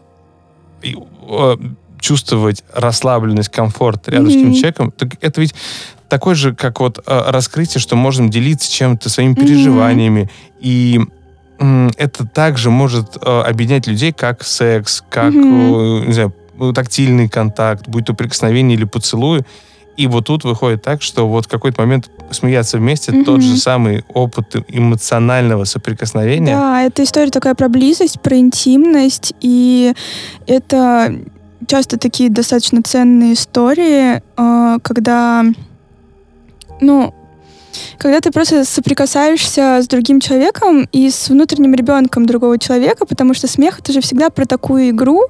чувствовать 2.04 2.62
расслабленность, 2.74 3.48
комфорт 3.48 4.08
рядом 4.10 4.30
с 4.30 4.34
этим 4.34 4.52
человеком, 4.52 4.92
так 4.92 5.14
это 5.22 5.40
ведь 5.40 5.54
такой 6.10 6.34
же, 6.34 6.54
как 6.54 6.80
вот 6.80 6.98
э, 6.98 7.22
раскрытие, 7.28 7.80
что 7.80 7.96
можем 7.96 8.28
делиться 8.28 8.70
чем-то, 8.70 9.08
своими 9.08 9.32
переживаниями. 9.34 10.20
Mm-hmm. 10.20 10.60
И 10.60 11.00
это 11.96 12.26
также 12.26 12.68
может 12.68 13.16
э, 13.16 13.40
объединять 13.40 13.86
людей, 13.86 14.12
как 14.12 14.44
секс, 14.44 15.02
как, 15.08 15.32
mm-hmm. 15.32 16.06
не 16.06 16.12
знаю, 16.12 16.34
тактильный 16.74 17.28
контакт, 17.28 17.88
будь 17.88 18.04
то 18.04 18.12
прикосновение 18.12 18.76
или 18.76 18.84
поцелуй. 18.84 19.42
И 19.96 20.06
вот 20.06 20.26
тут 20.26 20.44
выходит 20.44 20.82
так, 20.82 21.00
что 21.00 21.26
вот 21.26 21.46
в 21.46 21.48
какой-то 21.48 21.80
момент 21.80 22.10
смеяться 22.32 22.76
вместе 22.76 23.12
mm-hmm. 23.12 23.24
тот 23.24 23.40
же 23.40 23.56
самый 23.56 24.04
опыт 24.12 24.56
эмоционального 24.68 25.64
соприкосновения. 25.64 26.54
Да, 26.54 26.82
это 26.82 27.02
история 27.02 27.30
такая 27.30 27.54
про 27.54 27.68
близость, 27.68 28.20
про 28.20 28.36
интимность, 28.36 29.32
и 29.40 29.94
это 30.46 31.16
часто 31.66 31.98
такие 31.98 32.30
достаточно 32.30 32.82
ценные 32.82 33.34
истории, 33.34 34.22
э, 34.36 34.78
когда 34.82 35.44
ну, 36.80 37.14
когда 37.98 38.20
ты 38.20 38.30
просто 38.30 38.64
соприкасаешься 38.64 39.80
с 39.82 39.88
другим 39.88 40.20
человеком 40.20 40.88
и 40.92 41.10
с 41.10 41.28
внутренним 41.28 41.74
ребенком 41.74 42.26
другого 42.26 42.58
человека, 42.58 43.06
потому 43.06 43.34
что 43.34 43.46
смех 43.48 43.80
это 43.80 43.92
же 43.92 44.00
всегда 44.00 44.30
про 44.30 44.44
такую 44.46 44.90
игру. 44.90 45.22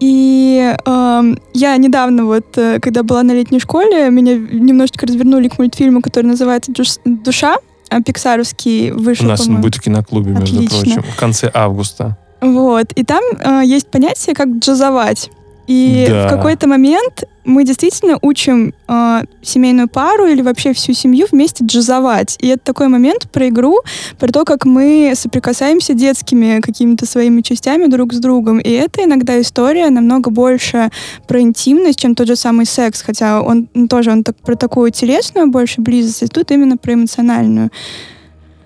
И 0.00 0.74
э, 0.74 1.22
я 1.54 1.76
недавно 1.76 2.26
вот, 2.26 2.56
э, 2.56 2.78
когда 2.80 3.02
была 3.02 3.22
на 3.22 3.32
летней 3.32 3.60
школе, 3.60 4.10
меня 4.10 4.36
немножечко 4.36 5.06
развернули 5.06 5.48
к 5.48 5.58
мультфильму, 5.58 6.00
который 6.02 6.26
называется 6.26 6.72
«Душа», 7.04 7.56
а 7.90 8.00
пиксаровский 8.02 8.90
вышел. 8.90 9.26
У 9.26 9.28
нас 9.28 9.46
он 9.46 9.60
будет 9.60 9.76
в 9.76 9.80
киноклубе, 9.80 10.32
между 10.32 10.56
Отлично. 10.56 10.80
прочим, 10.80 11.02
в 11.02 11.16
конце 11.16 11.50
августа. 11.52 12.16
Вот. 12.40 12.92
И 12.92 13.04
там 13.04 13.22
э, 13.38 13.62
есть 13.64 13.88
понятие, 13.88 14.34
как 14.34 14.48
джазовать. 14.48 15.30
И 15.66 16.06
да. 16.08 16.26
в 16.26 16.30
какой-то 16.30 16.68
момент 16.68 17.24
мы 17.44 17.64
действительно 17.64 18.18
учим 18.22 18.74
э, 18.88 19.22
семейную 19.42 19.88
пару 19.88 20.26
или 20.26 20.42
вообще 20.42 20.72
всю 20.72 20.92
семью 20.92 21.26
вместе 21.30 21.64
джазовать. 21.64 22.36
И 22.40 22.48
это 22.48 22.64
такой 22.64 22.88
момент 22.88 23.30
про 23.30 23.48
игру, 23.48 23.80
про 24.18 24.28
то, 24.28 24.44
как 24.44 24.64
мы 24.64 25.12
соприкасаемся 25.14 25.94
детскими 25.94 26.60
какими-то 26.60 27.06
своими 27.06 27.42
частями 27.42 27.86
друг 27.86 28.12
с 28.12 28.18
другом. 28.18 28.58
И 28.58 28.70
это 28.70 29.04
иногда 29.04 29.40
история 29.40 29.90
намного 29.90 30.30
больше 30.30 30.90
про 31.26 31.40
интимность, 31.40 31.98
чем 31.98 32.14
тот 32.14 32.26
же 32.26 32.36
самый 32.36 32.66
секс, 32.66 33.02
хотя 33.02 33.42
он, 33.42 33.68
он 33.74 33.88
тоже 33.88 34.10
он 34.10 34.24
так, 34.24 34.36
про 34.36 34.56
такую 34.56 34.90
телесную 34.90 35.50
больше 35.50 35.80
близость, 35.80 36.22
а 36.22 36.28
тут 36.28 36.50
именно 36.50 36.76
про 36.76 36.94
эмоциональную. 36.94 37.70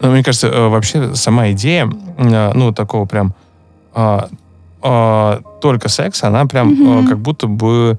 Ну, 0.00 0.10
мне 0.10 0.22
кажется, 0.22 0.48
э, 0.48 0.68
вообще 0.68 1.14
сама 1.14 1.50
идея, 1.50 1.90
э, 2.18 2.52
ну, 2.54 2.72
такого 2.72 3.04
прям 3.06 3.34
а, 3.92 4.28
э, 4.82 5.40
только 5.60 5.88
секс, 5.88 6.22
она 6.22 6.46
прям 6.46 6.72
mm-hmm. 6.72 7.04
э, 7.04 7.08
как 7.08 7.18
будто 7.18 7.46
бы 7.46 7.98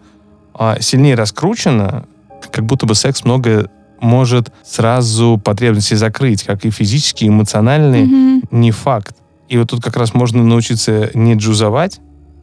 э, 0.58 0.76
сильнее 0.80 1.16
раскручена, 1.16 2.06
как 2.52 2.66
будто 2.66 2.86
бы 2.86 2.96
секс 2.96 3.24
много 3.24 3.70
может 4.00 4.52
сразу 4.64 5.40
потребности 5.44 5.94
закрыть, 5.94 6.44
как 6.44 6.66
и 6.66 6.70
физические, 6.70 7.30
и 7.30 7.34
эмоциональные, 7.34 8.06
mm-hmm. 8.06 8.48
не 8.52 8.72
факт. 8.72 9.16
И 9.50 9.58
вот 9.58 9.70
тут 9.70 9.84
как 9.84 9.98
раз 9.98 10.14
можно 10.14 10.44
научиться 10.44 11.12
не 11.14 11.36
джузовать, 11.36 12.00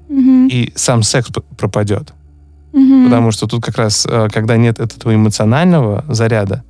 mm-hmm. 0.09 0.49
и 0.49 0.73
сам 0.75 1.03
секс 1.03 1.31
пропадет. 1.57 2.13
Mm-hmm. 2.73 3.05
Потому 3.05 3.31
что 3.31 3.47
тут 3.47 3.65
как 3.65 3.79
раз, 3.79 4.07
когда 4.33 4.57
нет 4.57 4.81
этого 4.81 5.15
эмоционального 5.15 6.05
заряда, 6.09 6.63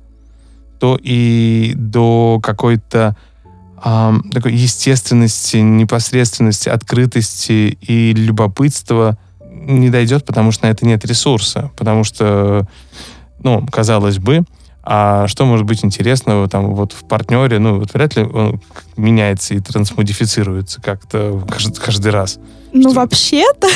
то 0.79 0.97
и 1.01 1.73
до 1.75 2.39
какой-то 2.41 3.17
э, 3.83 4.13
такой 4.31 4.53
естественности, 4.53 5.57
непосредственности, 5.57 6.69
открытости 6.69 7.77
и 7.81 8.13
любопытства 8.13 9.17
не 9.49 9.89
дойдет, 9.89 10.25
потому 10.25 10.51
что 10.51 10.65
на 10.65 10.71
это 10.71 10.85
нет 10.85 11.05
ресурса. 11.05 11.71
Потому 11.77 12.03
что, 12.03 12.67
ну, 13.39 13.65
казалось 13.67 14.17
бы, 14.17 14.45
а 14.89 15.27
что 15.27 15.45
может 15.45 15.65
быть 15.65 15.83
интересного 15.83 16.47
там 16.47 16.73
вот 16.73 16.93
в 16.93 17.05
партнере? 17.05 17.59
Ну, 17.59 17.79
вот 17.79 17.93
вряд 17.93 18.15
ли 18.15 18.23
он 18.23 18.61
меняется 18.95 19.53
и 19.53 19.59
трансмодифицируется 19.59 20.81
как-то 20.81 21.43
каждый, 21.49 21.75
каждый 21.75 22.11
раз. 22.11 22.39
Ну, 22.71 22.91
что... 22.91 23.01
вообще-то... 23.01 23.67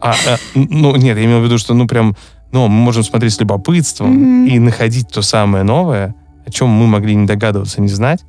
А, 0.00 0.14
а, 0.26 0.36
ну, 0.54 0.94
нет, 0.96 1.16
я 1.16 1.24
имел 1.24 1.40
в 1.40 1.44
виду, 1.44 1.56
что, 1.56 1.72
ну, 1.72 1.86
прям, 1.86 2.14
ну, 2.52 2.68
мы 2.68 2.76
можем 2.76 3.02
смотреть 3.04 3.32
с 3.32 3.40
любопытством 3.40 4.46
mm-hmm. 4.46 4.50
и 4.50 4.58
находить 4.58 5.08
то 5.08 5.22
самое 5.22 5.64
новое, 5.64 6.14
о 6.46 6.50
чем 6.50 6.68
мы 6.68 6.86
могли 6.86 7.14
не 7.14 7.26
догадываться, 7.26 7.80
не 7.80 7.88
знать. 7.88 8.22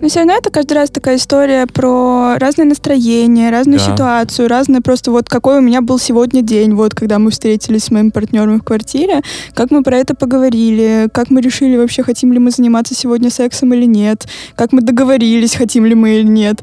Но 0.00 0.08
все 0.08 0.20
равно 0.20 0.34
это 0.34 0.50
каждый 0.50 0.74
раз 0.74 0.90
такая 0.90 1.16
история 1.16 1.66
про 1.66 2.36
разное 2.38 2.66
настроение, 2.66 3.50
разную 3.50 3.78
да. 3.78 3.92
ситуацию, 3.92 4.48
разное 4.48 4.80
просто 4.80 5.10
вот 5.10 5.28
какой 5.28 5.58
у 5.58 5.60
меня 5.60 5.80
был 5.80 5.98
сегодня 5.98 6.42
день, 6.42 6.74
вот 6.74 6.94
когда 6.94 7.18
мы 7.18 7.30
встретились 7.30 7.84
с 7.84 7.90
моим 7.90 8.10
партнером 8.10 8.60
в 8.60 8.64
квартире, 8.64 9.22
как 9.54 9.70
мы 9.70 9.82
про 9.82 9.98
это 9.98 10.14
поговорили, 10.14 11.08
как 11.12 11.30
мы 11.30 11.40
решили 11.40 11.76
вообще, 11.76 12.02
хотим 12.02 12.32
ли 12.32 12.38
мы 12.38 12.50
заниматься 12.50 12.94
сегодня 12.94 13.30
сексом 13.30 13.72
или 13.74 13.86
нет, 13.86 14.26
как 14.56 14.72
мы 14.72 14.82
договорились, 14.82 15.54
хотим 15.54 15.86
ли 15.86 15.94
мы 15.94 16.16
или 16.16 16.28
нет. 16.28 16.62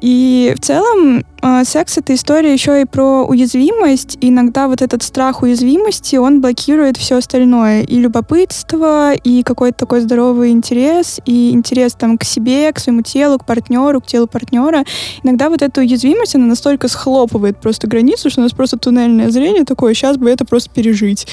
И 0.00 0.54
в 0.56 0.60
целом 0.60 1.24
секс— 1.64 1.98
это 1.98 2.14
история 2.14 2.52
еще 2.52 2.80
и 2.80 2.84
про 2.84 3.24
уязвимость. 3.24 4.18
И 4.20 4.28
иногда 4.28 4.68
вот 4.68 4.82
этот 4.82 5.02
страх 5.02 5.42
уязвимости, 5.42 6.16
он 6.16 6.40
блокирует 6.40 6.96
все 6.96 7.18
остальное. 7.18 7.82
И 7.82 7.98
любопытство, 7.98 9.14
и 9.14 9.42
какой-то 9.42 9.78
такой 9.78 10.00
здоровый 10.00 10.50
интерес, 10.50 11.20
и 11.24 11.50
интерес 11.52 11.94
там 11.94 12.18
к 12.18 12.24
себе, 12.24 12.72
к 12.72 12.78
своему 12.78 13.02
телу, 13.02 13.38
к 13.38 13.44
партнеру, 13.44 14.00
к 14.00 14.06
телу 14.06 14.26
партнера. 14.26 14.84
Иногда 15.22 15.48
вот 15.50 15.62
эта 15.62 15.80
уязвимость, 15.80 16.34
она 16.34 16.46
настолько 16.46 16.88
схлопывает 16.88 17.60
просто 17.60 17.86
границу, 17.86 18.30
что 18.30 18.40
у 18.40 18.44
нас 18.44 18.52
просто 18.52 18.78
туннельное 18.78 19.30
зрение 19.30 19.64
такое, 19.64 19.94
сейчас 19.94 20.16
бы 20.16 20.30
это 20.30 20.44
просто 20.44 20.70
пережить. 20.70 21.26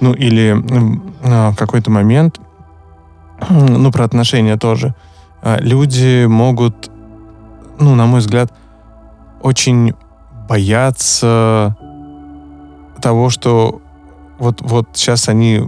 Ну, 0.00 0.12
или 0.12 0.56
э, 1.22 1.54
какой-то 1.56 1.90
момент, 1.90 2.40
ну, 3.50 3.90
про 3.92 4.04
отношения 4.04 4.56
тоже, 4.56 4.94
э, 5.42 5.58
люди 5.60 6.26
могут 6.26 6.90
ну, 7.78 7.94
на 7.94 8.06
мой 8.06 8.20
взгляд, 8.20 8.52
очень 9.44 9.92
боятся 10.48 11.76
того, 13.02 13.28
что 13.28 13.82
вот, 14.38 14.62
вот 14.62 14.88
сейчас 14.94 15.28
они 15.28 15.60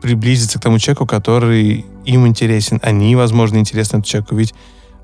приблизятся 0.00 0.60
к 0.60 0.62
тому 0.62 0.78
человеку, 0.78 1.06
который 1.06 1.84
им 2.04 2.26
интересен, 2.26 2.78
они, 2.82 3.16
возможно, 3.16 3.56
интересны 3.56 3.96
этому 3.96 4.04
человеку. 4.04 4.36
Ведь 4.36 4.54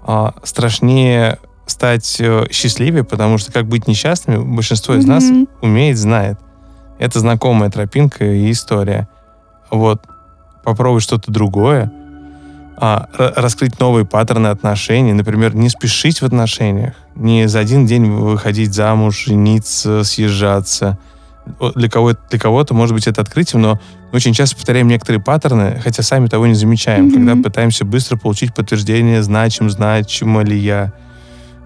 а, 0.04 0.34
страшнее 0.44 1.40
стать 1.66 2.20
э, 2.20 2.46
счастливее, 2.52 3.02
потому 3.02 3.38
что 3.38 3.50
как 3.50 3.66
быть 3.66 3.88
несчастными, 3.88 4.36
большинство 4.36 4.94
из 4.94 5.04
mm-hmm. 5.04 5.08
нас 5.08 5.48
умеет, 5.60 5.98
знает. 5.98 6.38
Это 7.00 7.18
знакомая 7.18 7.70
тропинка 7.70 8.24
и 8.24 8.52
история. 8.52 9.08
Вот 9.70 10.02
попробовать 10.64 11.02
что-то 11.02 11.32
другое, 11.32 11.90
а, 12.84 13.08
раскрыть 13.36 13.78
новые 13.78 14.04
паттерны 14.04 14.48
отношений, 14.48 15.12
например, 15.12 15.54
не 15.54 15.68
спешить 15.68 16.20
в 16.20 16.24
отношениях, 16.24 16.94
не 17.14 17.46
за 17.46 17.60
один 17.60 17.86
день 17.86 18.10
выходить 18.10 18.74
замуж, 18.74 19.26
жениться, 19.26 20.02
съезжаться. 20.02 20.98
Для, 21.76 21.88
кого, 21.88 22.14
для 22.28 22.40
кого-то, 22.40 22.74
может 22.74 22.92
быть, 22.92 23.06
это 23.06 23.20
открытием, 23.20 23.62
но 23.62 23.80
мы 24.10 24.16
очень 24.16 24.34
часто 24.34 24.56
повторяем 24.56 24.88
некоторые 24.88 25.22
паттерны, 25.22 25.80
хотя 25.80 26.02
сами 26.02 26.26
того 26.26 26.48
не 26.48 26.54
замечаем, 26.54 27.06
mm-hmm. 27.06 27.14
когда 27.14 27.36
пытаемся 27.36 27.84
быстро 27.84 28.16
получить 28.16 28.52
подтверждение, 28.52 29.22
значим, 29.22 29.70
значима 29.70 30.42
ли 30.42 30.58
я, 30.58 30.92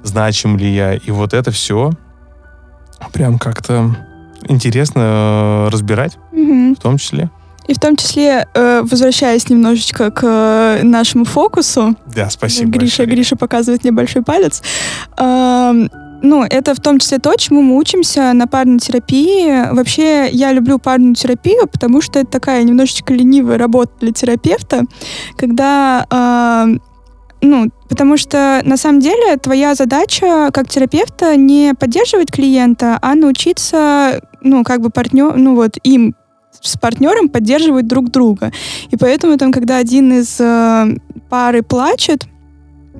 значим 0.02 0.58
ли 0.58 0.70
я. 0.70 0.96
И 0.96 1.10
вот 1.10 1.32
это 1.32 1.50
все 1.50 1.92
прям 3.14 3.38
как-то 3.38 3.96
интересно 4.50 5.00
э, 5.00 5.68
разбирать, 5.72 6.18
mm-hmm. 6.34 6.76
в 6.76 6.78
том 6.78 6.98
числе. 6.98 7.30
И 7.66 7.74
в 7.74 7.78
том 7.78 7.96
числе, 7.96 8.46
э, 8.54 8.82
возвращаясь 8.82 9.48
немножечко 9.48 10.10
к 10.10 10.22
э, 10.24 10.82
нашему 10.82 11.24
фокусу. 11.24 11.96
Да, 12.14 12.30
спасибо. 12.30 12.70
Гриша, 12.70 13.02
большое. 13.02 13.08
Гриша 13.08 13.36
показывает 13.36 13.82
мне 13.82 13.92
большой 13.92 14.22
палец. 14.22 14.62
Ну, 16.22 16.44
это 16.44 16.74
в 16.74 16.80
том 16.80 16.98
числе 16.98 17.18
то, 17.18 17.36
чему 17.36 17.62
мы 17.62 17.76
учимся 17.76 18.32
на 18.32 18.46
парной 18.46 18.78
терапии. 18.78 19.72
Вообще, 19.72 20.28
я 20.30 20.52
люблю 20.52 20.78
парную 20.78 21.14
терапию, 21.14 21.66
потому 21.66 22.00
что 22.00 22.18
это 22.18 22.30
такая 22.30 22.62
немножечко 22.62 23.12
ленивая 23.12 23.58
работа 23.58 23.92
для 24.00 24.12
терапевта, 24.12 24.82
когда 25.36 26.06
э, 26.10 26.78
ну, 27.42 27.70
потому 27.88 28.16
что 28.16 28.62
на 28.64 28.76
самом 28.76 29.00
деле 29.00 29.36
твоя 29.36 29.74
задача 29.74 30.50
как 30.52 30.68
терапевта 30.68 31.36
не 31.36 31.74
поддерживать 31.78 32.30
клиента, 32.30 32.98
а 33.02 33.14
научиться, 33.14 34.20
ну, 34.40 34.64
как 34.64 34.80
бы 34.80 34.90
партнер, 34.90 35.36
ну 35.36 35.54
вот 35.54 35.76
им 35.82 36.14
с 36.60 36.76
партнером 36.76 37.28
поддерживать 37.28 37.86
друг 37.86 38.10
друга. 38.10 38.52
И 38.90 38.96
поэтому 38.96 39.36
там, 39.38 39.52
когда 39.52 39.76
один 39.76 40.12
из 40.12 40.40
э, 40.40 40.96
пары 41.28 41.62
плачет, 41.62 42.26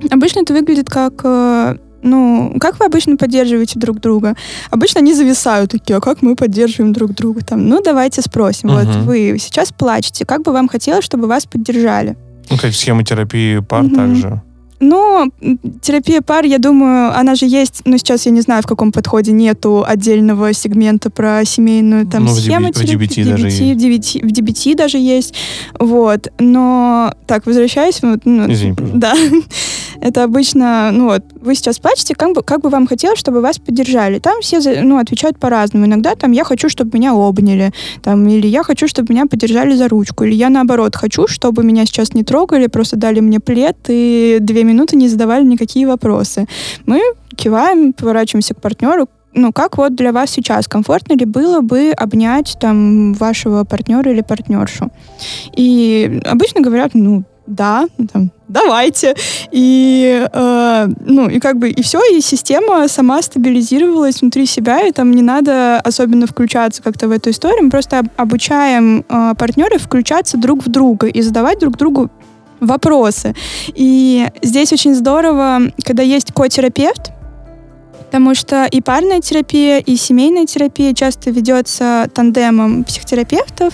обычно 0.09 0.41
это 0.41 0.53
выглядит 0.53 0.89
как 0.89 1.13
э, 1.23 1.77
ну, 2.03 2.55
как 2.59 2.79
вы 2.79 2.85
обычно 2.85 3.17
поддерживаете 3.17 3.79
друг 3.79 3.99
друга? 3.99 4.35
Обычно 4.69 5.01
они 5.01 5.13
зависают 5.13 5.71
такие, 5.71 5.97
а 5.97 6.01
как 6.01 6.21
мы 6.21 6.35
поддерживаем 6.35 6.93
друг 6.93 7.13
друга? 7.13 7.41
Там, 7.43 7.67
ну, 7.67 7.81
давайте 7.81 8.21
спросим. 8.21 8.69
Мгм. 8.69 8.77
Вот 8.77 8.95
вы 9.05 9.37
сейчас 9.39 9.71
плачете, 9.71 10.25
как 10.25 10.43
бы 10.43 10.51
вам 10.51 10.67
хотелось, 10.67 11.03
чтобы 11.03 11.27
вас 11.27 11.45
поддержали? 11.45 12.15
Ну, 12.49 12.57
как 12.57 12.73
схема 12.73 13.03
терапии 13.03 13.59
пар 13.59 13.83
Мгм. 13.83 13.95
также. 13.95 14.41
Ну, 14.79 15.31
м, 15.41 15.59
терапия 15.81 16.21
пар, 16.21 16.45
я 16.45 16.59
думаю, 16.59 17.17
она 17.17 17.33
же 17.35 17.45
есть, 17.47 17.81
но 17.85 17.97
сейчас 17.97 18.25
я 18.27 18.31
не 18.31 18.41
знаю, 18.41 18.61
в 18.61 18.67
каком 18.67 18.91
подходе 18.91 19.31
нету 19.31 19.83
отдельного 19.87 20.53
сегмента 20.53 21.09
про 21.09 21.43
семейную 21.45 22.05
там 22.05 22.25
Ну, 22.25 22.31
в 22.31 22.39
схему 22.39 22.67
в 22.67 22.71
терапии. 22.73 22.95
DBT 22.95 23.23
даже 23.25 23.47
в 23.49 23.77
DBT, 23.77 24.19
в 24.21 24.31
DBT 24.31 24.75
даже 24.75 24.97
есть. 24.99 25.33
Вот. 25.79 26.27
Но, 26.39 27.11
так, 27.25 27.45
возвращаясь, 27.47 28.01
вот, 28.03 28.19
ну, 28.25 28.51
Извини, 28.51 28.73
пожалуйста. 28.75 28.99
да, 28.99 29.13
это 30.01 30.23
обычно, 30.23 30.91
ну 30.91 31.05
вот, 31.05 31.23
вы 31.41 31.55
сейчас 31.55 31.79
плачете, 31.79 32.15
как 32.15 32.33
бы, 32.33 32.43
как 32.43 32.61
бы 32.61 32.69
вам 32.69 32.87
хотелось, 32.87 33.19
чтобы 33.19 33.41
вас 33.41 33.59
поддержали. 33.59 34.19
Там 34.19 34.41
все, 34.41 34.59
ну, 34.83 34.97
отвечают 34.97 35.39
по-разному. 35.39 35.85
Иногда 35.85 36.15
там 36.15 36.31
я 36.31 36.43
хочу, 36.43 36.69
чтобы 36.69 36.97
меня 36.97 37.13
обняли, 37.13 37.71
там, 38.03 38.27
или 38.27 38.47
я 38.47 38.63
хочу, 38.63 38.87
чтобы 38.87 39.13
меня 39.13 39.25
поддержали 39.25 39.75
за 39.75 39.87
ручку, 39.87 40.23
или 40.23 40.35
я 40.35 40.49
наоборот 40.49 40.95
хочу, 40.95 41.27
чтобы 41.27 41.63
меня 41.63 41.85
сейчас 41.85 42.13
не 42.13 42.23
трогали, 42.23 42.67
просто 42.67 42.97
дали 42.97 43.19
мне 43.19 43.39
плед 43.39 43.77
и 43.87 44.37
две 44.39 44.63
минуты 44.63 44.95
не 44.95 45.07
задавали 45.07 45.43
никакие 45.43 45.87
вопросы. 45.87 46.47
Мы 46.85 47.01
киваем, 47.35 47.93
поворачиваемся 47.93 48.53
к 48.53 48.61
партнеру, 48.61 49.07
ну, 49.33 49.53
как 49.53 49.77
вот 49.77 49.95
для 49.95 50.11
вас 50.11 50.31
сейчас? 50.31 50.67
Комфортно 50.67 51.13
ли 51.13 51.25
было 51.25 51.61
бы 51.61 51.91
обнять 51.91 52.57
там 52.59 53.13
вашего 53.13 53.63
партнера 53.63 54.11
или 54.11 54.21
партнершу? 54.21 54.89
И 55.55 56.21
обычно 56.25 56.61
говорят, 56.61 56.95
ну, 56.95 57.23
да, 57.47 57.87
ну, 57.97 58.07
там, 58.07 58.31
давайте. 58.47 59.15
И, 59.51 60.27
э, 60.31 60.87
ну, 61.05 61.29
и 61.29 61.39
как 61.39 61.57
бы, 61.57 61.69
и 61.69 61.81
все, 61.81 61.99
и 62.13 62.21
система 62.21 62.87
сама 62.87 63.21
стабилизировалась 63.21 64.21
внутри 64.21 64.45
себя, 64.45 64.85
и 64.85 64.91
там 64.91 65.11
не 65.11 65.21
надо 65.21 65.79
особенно 65.79 66.27
включаться 66.27 66.83
как-то 66.83 67.07
в 67.07 67.11
эту 67.11 67.31
историю. 67.31 67.63
Мы 67.63 67.69
просто 67.69 67.99
об- 67.99 68.09
обучаем 68.17 69.05
э, 69.07 69.33
партнеров 69.37 69.81
включаться 69.81 70.37
друг 70.37 70.65
в 70.65 70.69
друга 70.69 71.07
и 71.07 71.21
задавать 71.21 71.59
друг 71.59 71.77
другу 71.77 72.09
вопросы. 72.59 73.35
И 73.75 74.27
здесь 74.41 74.73
очень 74.73 74.95
здорово, 74.95 75.61
когда 75.83 76.03
есть 76.03 76.33
котерапевт, 76.33 77.11
потому 78.07 78.35
что 78.35 78.65
и 78.65 78.81
парная 78.81 79.19
терапия, 79.21 79.79
и 79.79 79.95
семейная 79.97 80.45
терапия 80.45 80.93
часто 80.93 81.29
ведется 81.29 82.09
тандемом 82.13 82.83
психотерапевтов. 82.83 83.73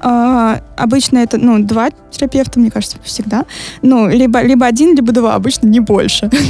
А, 0.00 0.60
обычно 0.76 1.18
это, 1.18 1.38
ну, 1.38 1.58
два 1.60 1.90
терапевта, 2.10 2.58
мне 2.58 2.70
кажется, 2.70 2.98
всегда. 3.04 3.44
Ну, 3.82 4.08
либо, 4.08 4.42
либо 4.42 4.66
один, 4.66 4.94
либо 4.94 5.12
два, 5.12 5.34
обычно 5.34 5.66
не 5.68 5.80
больше. 5.80 6.28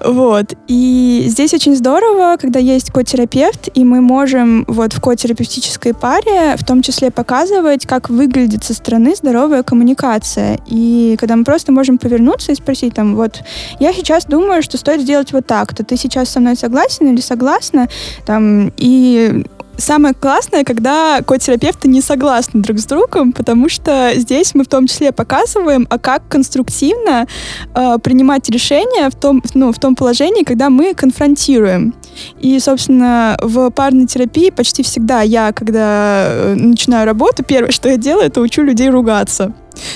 Вот. 0.00 0.54
И 0.68 1.24
здесь 1.26 1.54
очень 1.54 1.76
здорово, 1.76 2.36
когда 2.40 2.58
есть 2.58 2.90
котерапевт, 2.90 3.68
и 3.74 3.84
мы 3.84 4.00
можем 4.00 4.64
вот 4.66 4.92
в 4.92 5.00
котерапевтической 5.00 5.94
паре 5.94 6.56
в 6.56 6.64
том 6.64 6.82
числе 6.82 7.10
показывать, 7.10 7.86
как 7.86 8.10
выглядит 8.10 8.64
со 8.64 8.74
стороны 8.74 9.14
здоровая 9.14 9.62
коммуникация. 9.62 10.58
И 10.66 11.16
когда 11.18 11.36
мы 11.36 11.44
просто 11.44 11.72
можем 11.72 11.98
повернуться 11.98 12.52
и 12.52 12.54
спросить 12.54 12.94
там, 12.94 13.16
вот, 13.16 13.42
я 13.80 13.92
сейчас 13.92 14.24
думаю, 14.24 14.62
что 14.62 14.78
стоит 14.78 15.00
сделать 15.00 15.32
вот 15.32 15.46
так-то. 15.46 15.84
Ты 15.84 15.96
сейчас 15.96 16.28
со 16.30 16.40
мной 16.40 16.56
согласен 16.56 17.12
или 17.12 17.20
согласна? 17.20 17.88
Там, 18.26 18.72
и 18.76 19.44
Самое 19.76 20.14
классное, 20.14 20.64
когда 20.64 21.20
котерапевты 21.22 21.88
не 21.88 22.00
согласны 22.00 22.62
друг 22.62 22.78
с 22.78 22.86
другом, 22.86 23.32
потому 23.32 23.68
что 23.68 24.12
здесь 24.14 24.54
мы 24.54 24.64
в 24.64 24.68
том 24.68 24.86
числе 24.86 25.10
показываем, 25.12 25.86
а 25.90 25.98
как 25.98 26.28
конструктивно 26.28 27.26
э, 27.74 27.98
принимать 28.02 28.48
решения 28.48 29.10
в 29.10 29.14
том, 29.16 29.42
ну, 29.54 29.72
в 29.72 29.78
том 29.78 29.96
положении, 29.96 30.44
когда 30.44 30.70
мы 30.70 30.94
конфронтируем. 30.94 31.92
И, 32.38 32.58
собственно, 32.60 33.36
в 33.42 33.70
парной 33.70 34.06
терапии 34.06 34.50
почти 34.50 34.82
всегда 34.84 35.22
я, 35.22 35.52
когда 35.52 36.26
э, 36.28 36.54
начинаю 36.54 37.04
работу, 37.06 37.42
первое, 37.42 37.72
что 37.72 37.88
я 37.88 37.96
делаю, 37.96 38.26
это 38.28 38.40
учу 38.40 38.62
людей 38.62 38.88
ругаться. 38.90 39.52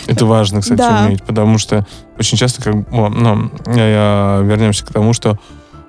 Это 0.08 0.26
важно, 0.26 0.60
кстати, 0.60 0.78
Да. 0.78 1.04
уметь, 1.06 1.22
потому 1.22 1.56
что 1.58 1.86
очень 2.18 2.36
часто, 2.36 2.60
как, 2.62 2.74
ну, 2.90 3.50
я- 3.76 4.40
вернемся 4.42 4.84
к 4.84 4.92
тому, 4.92 5.12
что 5.12 5.38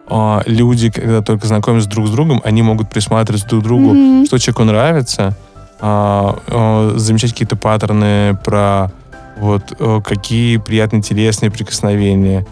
а, 0.10 0.42
люди, 0.46 0.90
когда 0.90 1.22
только 1.22 1.48
знакомятся 1.48 1.90
друг 1.90 2.08
с 2.08 2.10
другом, 2.12 2.42
они 2.44 2.62
могут 2.62 2.90
присматриваться 2.90 3.48
друг 3.48 3.62
к 3.62 3.66
другу, 3.66 3.94
Мгм. 3.94 4.26
что 4.26 4.38
человеку 4.38 4.64
нравится, 4.64 5.36
а, 5.82 6.38
а, 6.48 6.94
замечать 6.98 7.32
какие-то 7.32 7.56
паттерны 7.56 8.38
про 8.44 8.92
вот 9.38 9.74
э, 9.80 10.02
какие 10.04 10.58
приятные, 10.58 11.00
интересные 11.00 11.50
прикосновения, 11.50 12.46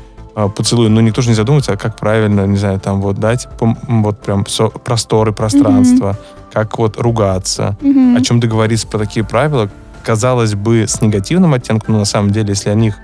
поцелуй. 0.55 0.87
Но 0.87 1.01
никто 1.01 1.21
же 1.21 1.27
не 1.29 1.35
задумывается, 1.35 1.73
а 1.73 1.77
как 1.77 1.97
правильно, 1.97 2.45
не 2.47 2.55
знаю, 2.57 2.79
там 2.79 3.01
вот 3.01 3.17
дать 3.19 3.47
вот 3.59 4.19
прям 4.19 4.45
просторы, 4.85 5.33
пространство, 5.33 6.17
как 6.53 6.77
вот 6.77 6.97
ругаться, 6.97 7.75
Мгм. 7.81 8.15
о 8.15 8.21
чем 8.21 8.39
договориться 8.39 8.87
про 8.87 8.99
такие 8.99 9.25
правила, 9.25 9.69
казалось 10.03 10.53
бы, 10.55 10.85
с 10.87 11.01
негативным 11.01 11.53
оттенком, 11.53 11.95
но 11.95 11.99
на 11.99 12.05
самом 12.05 12.31
деле, 12.31 12.49
если 12.49 12.69
о 12.69 12.73
них 12.75 12.95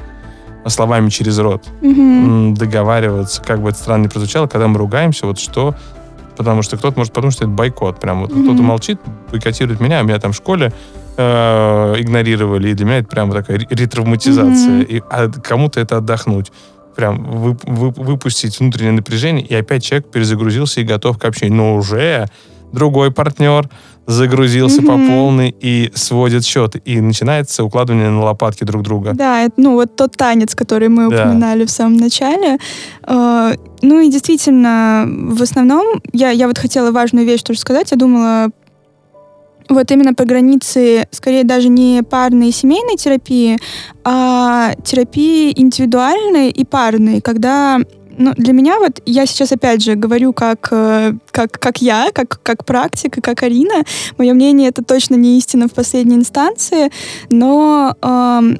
словами 0.69 1.09
через 1.09 1.37
рот. 1.39 1.65
М, 1.81 2.53
договариваться, 2.55 3.41
как 3.41 3.61
бы 3.61 3.69
это 3.69 3.77
странно 3.77 4.03
ни 4.03 4.07
прозвучало, 4.07 4.47
когда 4.47 4.67
мы 4.67 4.77
ругаемся, 4.77 5.25
вот 5.25 5.39
что, 5.39 5.75
потому 6.37 6.61
что 6.63 6.77
кто-то 6.77 6.97
может 6.97 7.13
подумать, 7.13 7.35
что 7.35 7.45
это 7.45 7.53
бойкот, 7.53 7.99
прям. 7.99 8.21
Вот 8.21 8.31
Мгм. 8.33 8.43
кто-то 8.43 8.63
молчит, 8.63 8.99
бойкотирует 9.31 9.79
меня, 9.79 9.99
а 9.99 10.03
меня 10.03 10.19
там 10.19 10.31
в 10.31 10.35
школе 10.35 10.71
э, 11.15 11.95
игнорировали, 11.99 12.69
и 12.69 12.73
для 12.73 12.85
меня 12.87 12.97
это 12.97 13.07
прямо 13.07 13.33
такая 13.33 13.59
ре- 13.59 13.67
ретравматизация, 13.69 14.71
Мгм. 14.71 14.81
и 14.81 15.01
а 15.11 15.29
кому-то 15.29 15.79
это 15.79 15.97
отдохнуть, 15.97 16.51
прям 16.95 17.23
вы- 17.23 17.55
вы- 17.65 17.91
выпустить 17.91 18.59
внутреннее 18.59 18.93
напряжение, 18.93 19.45
и 19.45 19.53
опять 19.53 19.83
человек 19.83 20.07
перезагрузился 20.07 20.81
и 20.81 20.83
готов 20.83 21.19
к 21.19 21.25
общению, 21.25 21.55
но 21.57 21.75
уже 21.75 22.25
другой 22.73 23.11
партнер 23.11 23.69
загрузился 24.05 24.81
по 24.81 24.97
Мгм. 24.97 25.07
полной 25.07 25.55
и 25.61 25.89
сводит 25.95 26.43
счеты, 26.43 26.81
и 26.83 26.99
начинается 26.99 27.63
укладывание 27.63 28.09
на 28.09 28.21
лопатки 28.23 28.65
друг 28.65 28.81
друга. 28.83 29.13
Да, 29.13 29.43
это, 29.43 29.53
ну 29.55 29.73
вот 29.75 29.95
тот 29.95 30.17
танец, 30.17 30.55
который 30.55 30.89
мы 30.89 31.09
Да. 31.09 31.23
упоминали 31.23 31.63
в 31.65 31.69
самом 31.69 31.95
начале. 31.97 32.57
Э, 33.07 33.53
ну 33.81 33.99
и 34.01 34.09
действительно, 34.09 35.05
в 35.07 35.41
основном, 35.41 36.01
я, 36.11 36.31
я 36.31 36.47
вот 36.47 36.57
хотела 36.57 36.91
важную 36.91 37.25
вещь 37.25 37.43
тоже 37.43 37.59
сказать. 37.59 37.91
Я 37.91 37.97
думала 37.97 38.49
вот 39.69 39.89
именно 39.91 40.13
по 40.13 40.25
границе, 40.25 41.07
скорее 41.11 41.45
даже 41.45 41.69
не 41.69 42.03
парной 42.03 42.49
и 42.49 42.51
семейной 42.51 42.97
терапии, 42.97 43.57
а 44.03 44.73
терапии 44.83 45.53
индивидуальной 45.55 46.49
и 46.49 46.65
парной, 46.65 47.21
когда 47.21 47.79
ну, 48.17 48.33
для 48.35 48.53
меня 48.53 48.79
вот, 48.79 49.01
я 49.05 49.25
сейчас 49.25 49.51
опять 49.51 49.83
же 49.83 49.95
говорю 49.95 50.33
как, 50.33 50.67
э, 50.71 51.13
как, 51.31 51.59
как 51.59 51.81
я, 51.81 52.09
как, 52.13 52.41
как 52.43 52.65
практик 52.65 53.17
и 53.17 53.21
как 53.21 53.43
Арина. 53.43 53.83
Мое 54.17 54.33
мнение 54.33 54.69
это 54.69 54.83
точно 54.83 55.15
не 55.15 55.37
истина 55.37 55.67
в 55.67 55.73
последней 55.73 56.15
инстанции, 56.15 56.91
но 57.29 57.95
эм, 58.01 58.59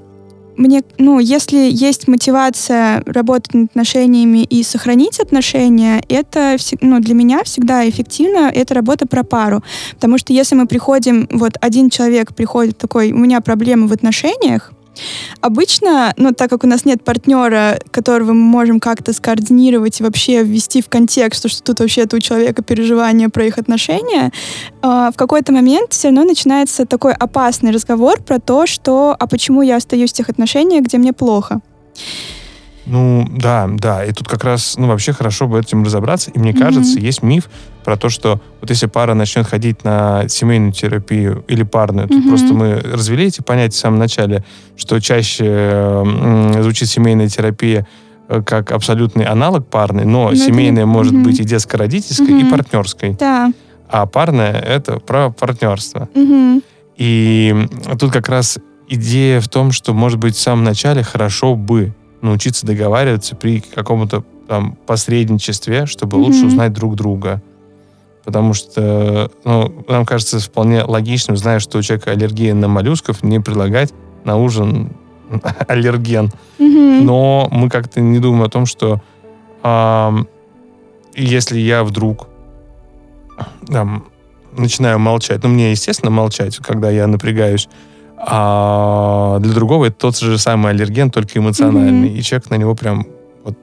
мне, 0.57 0.83
ну, 0.97 1.19
если 1.19 1.69
есть 1.71 2.07
мотивация 2.07 3.03
работать 3.05 3.53
над 3.53 3.69
отношениями 3.71 4.39
и 4.39 4.63
сохранить 4.63 5.19
отношения, 5.19 6.03
это 6.09 6.57
ну, 6.81 6.99
для 6.99 7.13
меня 7.13 7.43
всегда 7.43 7.87
эффективно, 7.89 8.51
это 8.53 8.73
работа 8.73 9.07
про 9.07 9.23
пару. 9.23 9.63
Потому 9.95 10.17
что 10.17 10.33
если 10.33 10.55
мы 10.55 10.67
приходим, 10.67 11.27
вот 11.31 11.53
один 11.61 11.89
человек 11.89 12.35
приходит 12.35 12.77
такой, 12.77 13.11
у 13.11 13.17
меня 13.17 13.41
проблемы 13.41 13.87
в 13.87 13.93
отношениях, 13.93 14.71
Обычно, 15.41 16.13
ну, 16.17 16.31
так 16.31 16.49
как 16.49 16.63
у 16.63 16.67
нас 16.67 16.85
нет 16.85 17.03
партнера, 17.03 17.79
которого 17.91 18.33
мы 18.33 18.43
можем 18.43 18.79
как-то 18.79 19.13
скоординировать 19.13 19.99
и 19.99 20.03
вообще 20.03 20.43
ввести 20.43 20.81
в 20.81 20.89
контекст, 20.89 21.49
что 21.49 21.63
тут 21.63 21.79
вообще-то 21.79 22.17
у 22.17 22.19
человека 22.19 22.63
переживания 22.63 23.29
про 23.29 23.45
их 23.45 23.57
отношения, 23.57 24.31
э, 24.81 24.87
в 25.13 25.13
какой-то 25.15 25.51
момент 25.51 25.93
все 25.93 26.09
равно 26.09 26.23
начинается 26.23 26.85
такой 26.85 27.13
опасный 27.13 27.71
разговор 27.71 28.21
про 28.21 28.39
то, 28.39 28.65
что 28.65 29.15
«а 29.17 29.27
почему 29.27 29.61
я 29.61 29.77
остаюсь 29.77 30.11
в 30.11 30.15
тех 30.15 30.29
отношениях, 30.29 30.83
где 30.83 30.97
мне 30.97 31.13
плохо?» 31.13 31.61
Ну, 32.85 33.25
да, 33.31 33.69
да. 33.69 34.03
И 34.03 34.11
тут 34.11 34.27
как 34.27 34.43
раз, 34.43 34.75
ну, 34.77 34.87
вообще 34.87 35.13
хорошо 35.13 35.47
бы 35.47 35.59
этим 35.59 35.83
разобраться. 35.83 36.31
И 36.31 36.39
мне 36.39 36.53
кажется, 36.53 36.97
mm-hmm. 36.97 37.05
есть 37.05 37.23
миф 37.23 37.49
про 37.83 37.97
то, 37.97 38.09
что 38.09 38.41
вот 38.61 38.69
если 38.69 38.87
пара 38.87 39.13
начнет 39.13 39.47
ходить 39.47 39.83
на 39.83 40.27
семейную 40.27 40.73
терапию 40.73 41.43
или 41.47 41.63
парную, 41.63 42.07
то 42.07 42.13
mm-hmm. 42.13 42.27
просто 42.27 42.53
мы 42.53 42.75
развели 42.75 43.25
эти 43.25 43.41
понятия 43.41 43.75
в 43.75 43.79
самом 43.79 43.99
начале, 43.99 44.43
что 44.75 44.99
чаще 44.99 45.45
э, 45.47 46.61
звучит 46.61 46.89
семейная 46.89 47.29
терапия 47.29 47.87
э, 48.27 48.41
как 48.41 48.71
абсолютный 48.71 49.25
аналог 49.25 49.67
парной, 49.67 50.05
но 50.05 50.29
ну, 50.29 50.35
семейная 50.35 50.85
может 50.85 51.13
mm-hmm. 51.13 51.23
быть 51.23 51.39
и 51.39 51.43
детско-родительской, 51.43 52.27
mm-hmm. 52.27 52.47
и 52.47 52.51
партнерской. 52.51 53.11
Да. 53.19 53.51
А 53.89 54.05
парная— 54.05 54.59
это 54.59 54.99
про 54.99 55.29
партнерство. 55.29 56.09
Mm-hmm. 56.13 56.63
И 56.97 57.67
тут 57.99 58.11
как 58.11 58.27
раз 58.29 58.59
идея 58.87 59.39
в 59.39 59.47
том, 59.47 59.71
что, 59.71 59.93
может 59.93 60.19
быть, 60.19 60.35
в 60.35 60.39
самом 60.39 60.63
начале 60.63 61.03
хорошо 61.03 61.55
бы 61.55 61.93
научиться 62.23 62.65
договариваться 62.65 63.35
при 63.35 63.59
каком-то 63.59 64.23
там 64.47 64.77
посредничестве, 64.85 65.85
чтобы 65.85 66.17
mm-hmm. 66.17 66.21
лучше 66.21 66.45
узнать 66.45 66.73
друг 66.73 66.95
друга. 66.95 67.41
Потому 68.23 68.53
что, 68.53 69.29
ну, 69.43 69.85
нам 69.87 70.05
кажется 70.05 70.39
вполне 70.39 70.83
логичным, 70.83 71.35
зная, 71.35 71.59
что 71.59 71.77
у 71.77 71.81
человека 71.81 72.11
аллергия 72.11 72.53
на 72.53 72.67
моллюсков, 72.67 73.21
не 73.21 73.39
предлагать 73.39 73.93
на 74.23 74.37
ужин 74.37 74.91
аллерген. 75.67 76.31
Mm-hmm. 76.59 77.01
Но 77.01 77.49
мы 77.51 77.69
как-то 77.69 77.99
не 77.99 78.19
думаем 78.19 78.43
о 78.43 78.49
том, 78.49 78.65
что 78.65 79.01
э, 79.61 80.11
если 81.15 81.59
я 81.59 81.83
вдруг 81.83 82.29
там, 83.67 84.05
начинаю 84.57 84.99
молчать, 84.99 85.43
ну, 85.43 85.49
мне, 85.49 85.71
естественно, 85.71 86.11
молчать, 86.11 86.57
когда 86.57 86.89
я 86.89 87.07
напрягаюсь, 87.07 87.67
а 88.17 89.39
для 89.39 89.53
другого 89.53 89.85
это 89.85 89.97
тот 89.97 90.17
же 90.17 90.37
самый 90.37 90.71
аллерген, 90.71 91.11
только 91.11 91.39
эмоциональный. 91.39 92.09
Mm-hmm. 92.09 92.17
И 92.17 92.23
человек 92.23 92.49
на 92.49 92.55
него 92.55 92.75
прям 92.75 93.07
вот 93.43 93.57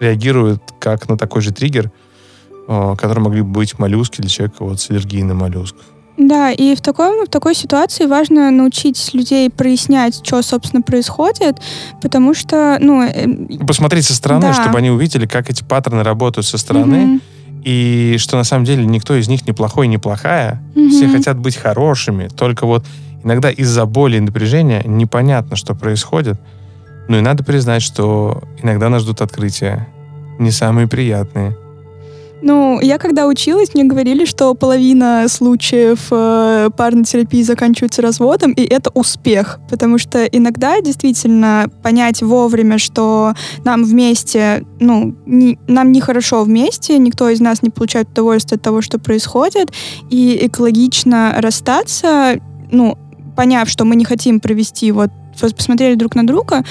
реагирует 0.00 0.60
как 0.78 1.08
на 1.08 1.16
такой 1.16 1.42
же 1.42 1.52
триггер, 1.52 1.90
который 2.66 3.20
могли 3.20 3.42
бы 3.42 3.48
быть 3.48 3.78
моллюски 3.78 4.20
для 4.20 4.30
человека 4.30 4.64
вот 4.64 4.80
с 4.80 4.90
аллергией 4.90 5.22
на 5.22 5.34
моллюск. 5.34 5.76
Да, 6.18 6.52
и 6.52 6.74
в, 6.74 6.80
таком, 6.82 7.24
в 7.24 7.28
такой 7.28 7.54
ситуации 7.54 8.04
важно 8.04 8.50
научить 8.50 9.14
людей 9.14 9.48
прояснять, 9.48 10.20
что, 10.24 10.42
собственно, 10.42 10.82
происходит, 10.82 11.58
потому 12.02 12.34
что, 12.34 12.76
ну... 12.80 13.02
Э, 13.02 13.26
Посмотреть 13.66 14.04
со 14.04 14.14
стороны, 14.14 14.42
да. 14.42 14.52
чтобы 14.52 14.78
они 14.78 14.90
увидели, 14.90 15.26
как 15.26 15.48
эти 15.48 15.64
паттерны 15.64 16.02
работают 16.02 16.46
со 16.46 16.58
стороны, 16.58 16.94
mm-hmm. 16.94 17.20
и 17.64 18.16
что 18.18 18.36
на 18.36 18.44
самом 18.44 18.66
деле 18.66 18.84
никто 18.84 19.14
из 19.16 19.26
них 19.28 19.46
не 19.46 19.52
плохой, 19.52 19.88
не 19.88 19.96
плохая, 19.96 20.62
mm-hmm. 20.74 20.88
все 20.90 21.08
хотят 21.08 21.38
быть 21.38 21.56
хорошими, 21.56 22.28
только 22.28 22.66
вот 22.66 22.84
Иногда 23.24 23.50
из-за 23.50 23.86
боли 23.86 24.16
и 24.16 24.20
напряжения 24.20 24.82
непонятно, 24.84 25.56
что 25.56 25.74
происходит. 25.74 26.38
Но 27.08 27.18
и 27.18 27.20
надо 27.20 27.44
признать, 27.44 27.82
что 27.82 28.42
иногда 28.62 28.88
нас 28.88 29.02
ждут 29.02 29.20
открытия. 29.20 29.88
Не 30.38 30.50
самые 30.50 30.88
приятные. 30.88 31.56
Ну, 32.42 32.80
я 32.80 32.98
когда 32.98 33.28
училась, 33.28 33.72
мне 33.72 33.84
говорили, 33.84 34.24
что 34.24 34.54
половина 34.54 35.26
случаев 35.28 36.08
э, 36.10 36.70
парной 36.76 37.04
терапии 37.04 37.42
заканчивается 37.42 38.02
разводом, 38.02 38.50
и 38.52 38.62
это 38.62 38.90
успех, 38.94 39.60
потому 39.70 39.96
что 39.96 40.24
иногда 40.24 40.80
действительно 40.80 41.70
понять 41.84 42.20
вовремя, 42.20 42.78
что 42.78 43.34
нам 43.64 43.84
вместе, 43.84 44.64
ну, 44.80 45.14
не, 45.24 45.56
нам 45.68 45.92
нехорошо 45.92 46.42
вместе, 46.42 46.98
никто 46.98 47.28
из 47.28 47.38
нас 47.38 47.62
не 47.62 47.70
получает 47.70 48.08
удовольствие 48.08 48.56
от 48.56 48.62
того, 48.62 48.82
что 48.82 48.98
происходит, 48.98 49.70
и 50.10 50.36
экологично 50.42 51.36
расстаться, 51.38 52.40
ну, 52.72 52.98
поняв, 53.36 53.68
что 53.68 53.84
мы 53.84 53.96
не 53.96 54.04
хотим 54.04 54.40
провести 54.40 54.92
вот 54.92 55.10
посмотрели 55.56 55.94
друг 55.94 56.14
на 56.14 56.26
друга, 56.26 56.64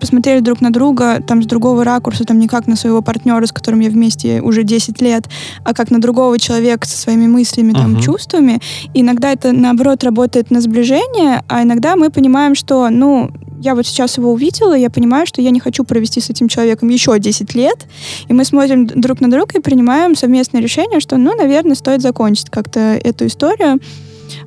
посмотрели 0.00 0.40
друг 0.40 0.60
на 0.60 0.70
друга 0.70 1.22
там 1.26 1.42
с 1.42 1.46
другого 1.46 1.84
ракурса, 1.84 2.24
там 2.24 2.38
не 2.38 2.48
как 2.48 2.66
на 2.66 2.76
своего 2.76 3.02
партнера, 3.02 3.44
с 3.44 3.52
которым 3.52 3.80
я 3.80 3.90
вместе 3.90 4.40
уже 4.40 4.62
10 4.62 5.00
лет, 5.02 5.28
а 5.64 5.74
как 5.74 5.90
на 5.90 6.00
другого 6.00 6.38
человека 6.38 6.86
со 6.86 6.96
своими 6.96 7.26
мыслями, 7.26 7.72
там, 7.72 7.96
uh-huh. 7.96 8.02
чувствами. 8.02 8.60
И 8.94 9.02
иногда 9.02 9.32
это, 9.32 9.52
наоборот, 9.52 10.04
работает 10.04 10.50
на 10.50 10.60
сближение, 10.60 11.42
а 11.48 11.62
иногда 11.62 11.96
мы 11.96 12.10
понимаем, 12.10 12.54
что, 12.54 12.88
ну, 12.90 13.30
я 13.60 13.74
вот 13.74 13.86
сейчас 13.86 14.16
его 14.16 14.32
увидела, 14.32 14.74
я 14.74 14.88
понимаю, 14.88 15.26
что 15.26 15.42
я 15.42 15.50
не 15.50 15.60
хочу 15.60 15.84
провести 15.84 16.20
с 16.20 16.30
этим 16.30 16.48
человеком 16.48 16.88
еще 16.88 17.18
10 17.18 17.54
лет, 17.54 17.86
и 18.28 18.32
мы 18.32 18.44
смотрим 18.44 18.86
друг 18.86 19.20
на 19.20 19.30
друга 19.30 19.58
и 19.58 19.60
принимаем 19.60 20.14
совместное 20.14 20.62
решение, 20.62 21.00
что, 21.00 21.16
ну, 21.16 21.36
наверное, 21.36 21.74
стоит 21.74 22.00
закончить 22.00 22.50
как-то 22.50 22.80
эту 22.80 23.26
историю. 23.26 23.80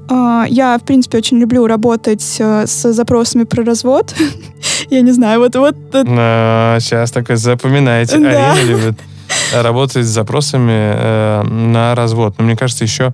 А, 0.09 0.45
я, 0.49 0.77
в 0.77 0.83
принципе, 0.83 1.17
очень 1.17 1.37
люблю 1.37 1.67
работать 1.67 2.37
э, 2.39 2.65
с 2.67 2.91
запросами 2.91 3.43
про 3.43 3.63
развод. 3.63 4.13
Я 4.89 5.01
не 5.01 5.11
знаю, 5.11 5.39
вот... 5.39 5.55
вот 5.55 5.75
Сейчас 5.93 7.11
такой 7.11 7.37
запоминайте. 7.37 8.15
Арина 8.15 8.63
любит 8.63 8.99
работать 9.53 10.05
с 10.05 10.09
запросами 10.09 10.93
э, 10.95 11.43
на 11.43 11.95
развод. 11.95 12.35
Но 12.37 12.45
мне 12.45 12.55
кажется, 12.55 12.83
еще 12.83 13.13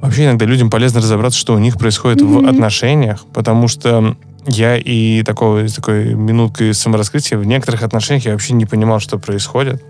вообще 0.00 0.26
иногда 0.26 0.44
людям 0.46 0.70
полезно 0.70 1.00
разобраться, 1.00 1.38
что 1.38 1.54
у 1.54 1.58
них 1.58 1.78
происходит 1.78 2.22
в 2.22 2.46
отношениях, 2.46 3.24
потому 3.32 3.68
что 3.68 4.16
я 4.46 4.76
и 4.76 5.22
такого, 5.22 5.68
такой 5.68 6.14
минуткой 6.14 6.72
самораскрытия 6.74 7.38
в 7.38 7.44
некоторых 7.44 7.82
отношениях 7.82 8.24
я 8.24 8.32
вообще 8.32 8.54
не 8.54 8.66
понимал, 8.66 9.00
что 9.00 9.18
происходит. 9.18 9.82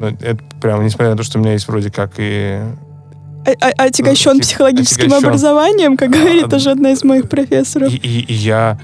Это 0.00 0.38
прям, 0.60 0.84
несмотря 0.84 1.10
на 1.10 1.16
то, 1.16 1.22
что 1.22 1.38
у 1.38 1.42
меня 1.42 1.52
есть 1.52 1.68
вроде 1.68 1.90
как 1.90 2.12
и 2.18 2.60
отягощен 3.54 4.34
ну, 4.34 4.40
психологическим 4.40 5.06
отягощен. 5.06 5.26
образованием, 5.26 5.96
как 5.96 6.10
говорит 6.10 6.48
тоже 6.48 6.70
одна 6.70 6.90
из 6.90 7.04
моих 7.04 7.28
профессоров. 7.28 7.92
И, 7.92 7.96
и, 7.96 8.20
и 8.20 8.32
я, 8.32 8.78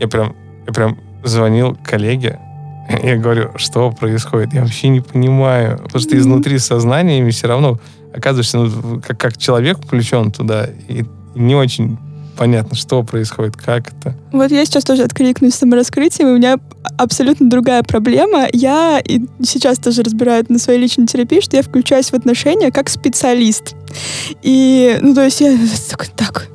я 0.00 0.08
прям, 0.08 0.34
я 0.66 0.72
прям 0.72 0.98
звонил 1.24 1.76
коллеге, 1.84 2.38
я 3.02 3.16
говорю, 3.16 3.50
что 3.56 3.90
происходит? 3.90 4.54
Я 4.54 4.62
вообще 4.62 4.88
не 4.88 5.00
понимаю. 5.00 5.78
Потому 5.78 6.00
что 6.00 6.16
изнутри 6.16 6.58
сознания 6.58 7.28
все 7.30 7.48
равно 7.48 7.78
оказываешься 8.14 8.58
ну, 8.58 9.02
как, 9.06 9.18
как 9.18 9.38
человек 9.38 9.78
включен 9.78 10.30
туда, 10.30 10.68
и 10.88 11.04
не 11.34 11.54
очень 11.54 11.98
понятно, 12.36 12.76
что 12.76 13.02
происходит, 13.02 13.56
как 13.56 13.88
это. 13.88 14.14
Вот 14.32 14.50
я 14.50 14.64
сейчас 14.64 14.84
тоже 14.84 15.02
откликнусь 15.02 15.54
самораскрытием, 15.54 16.28
и 16.28 16.32
у 16.32 16.36
меня 16.36 16.56
абсолютно 16.98 17.48
другая 17.48 17.82
проблема. 17.82 18.46
Я 18.52 19.00
и 19.00 19.20
сейчас 19.42 19.78
тоже 19.78 20.02
разбираю 20.02 20.42
это 20.42 20.52
на 20.52 20.58
своей 20.58 20.80
личной 20.80 21.06
терапии, 21.06 21.40
что 21.40 21.56
я 21.56 21.62
включаюсь 21.62 22.10
в 22.10 22.14
отношения 22.14 22.70
как 22.70 22.88
специалист. 22.88 23.74
И, 24.42 24.98
ну, 25.00 25.14
то 25.14 25.24
есть 25.24 25.40
я 25.40 25.56
такой, 25.88 26.08
так, 26.16 26.48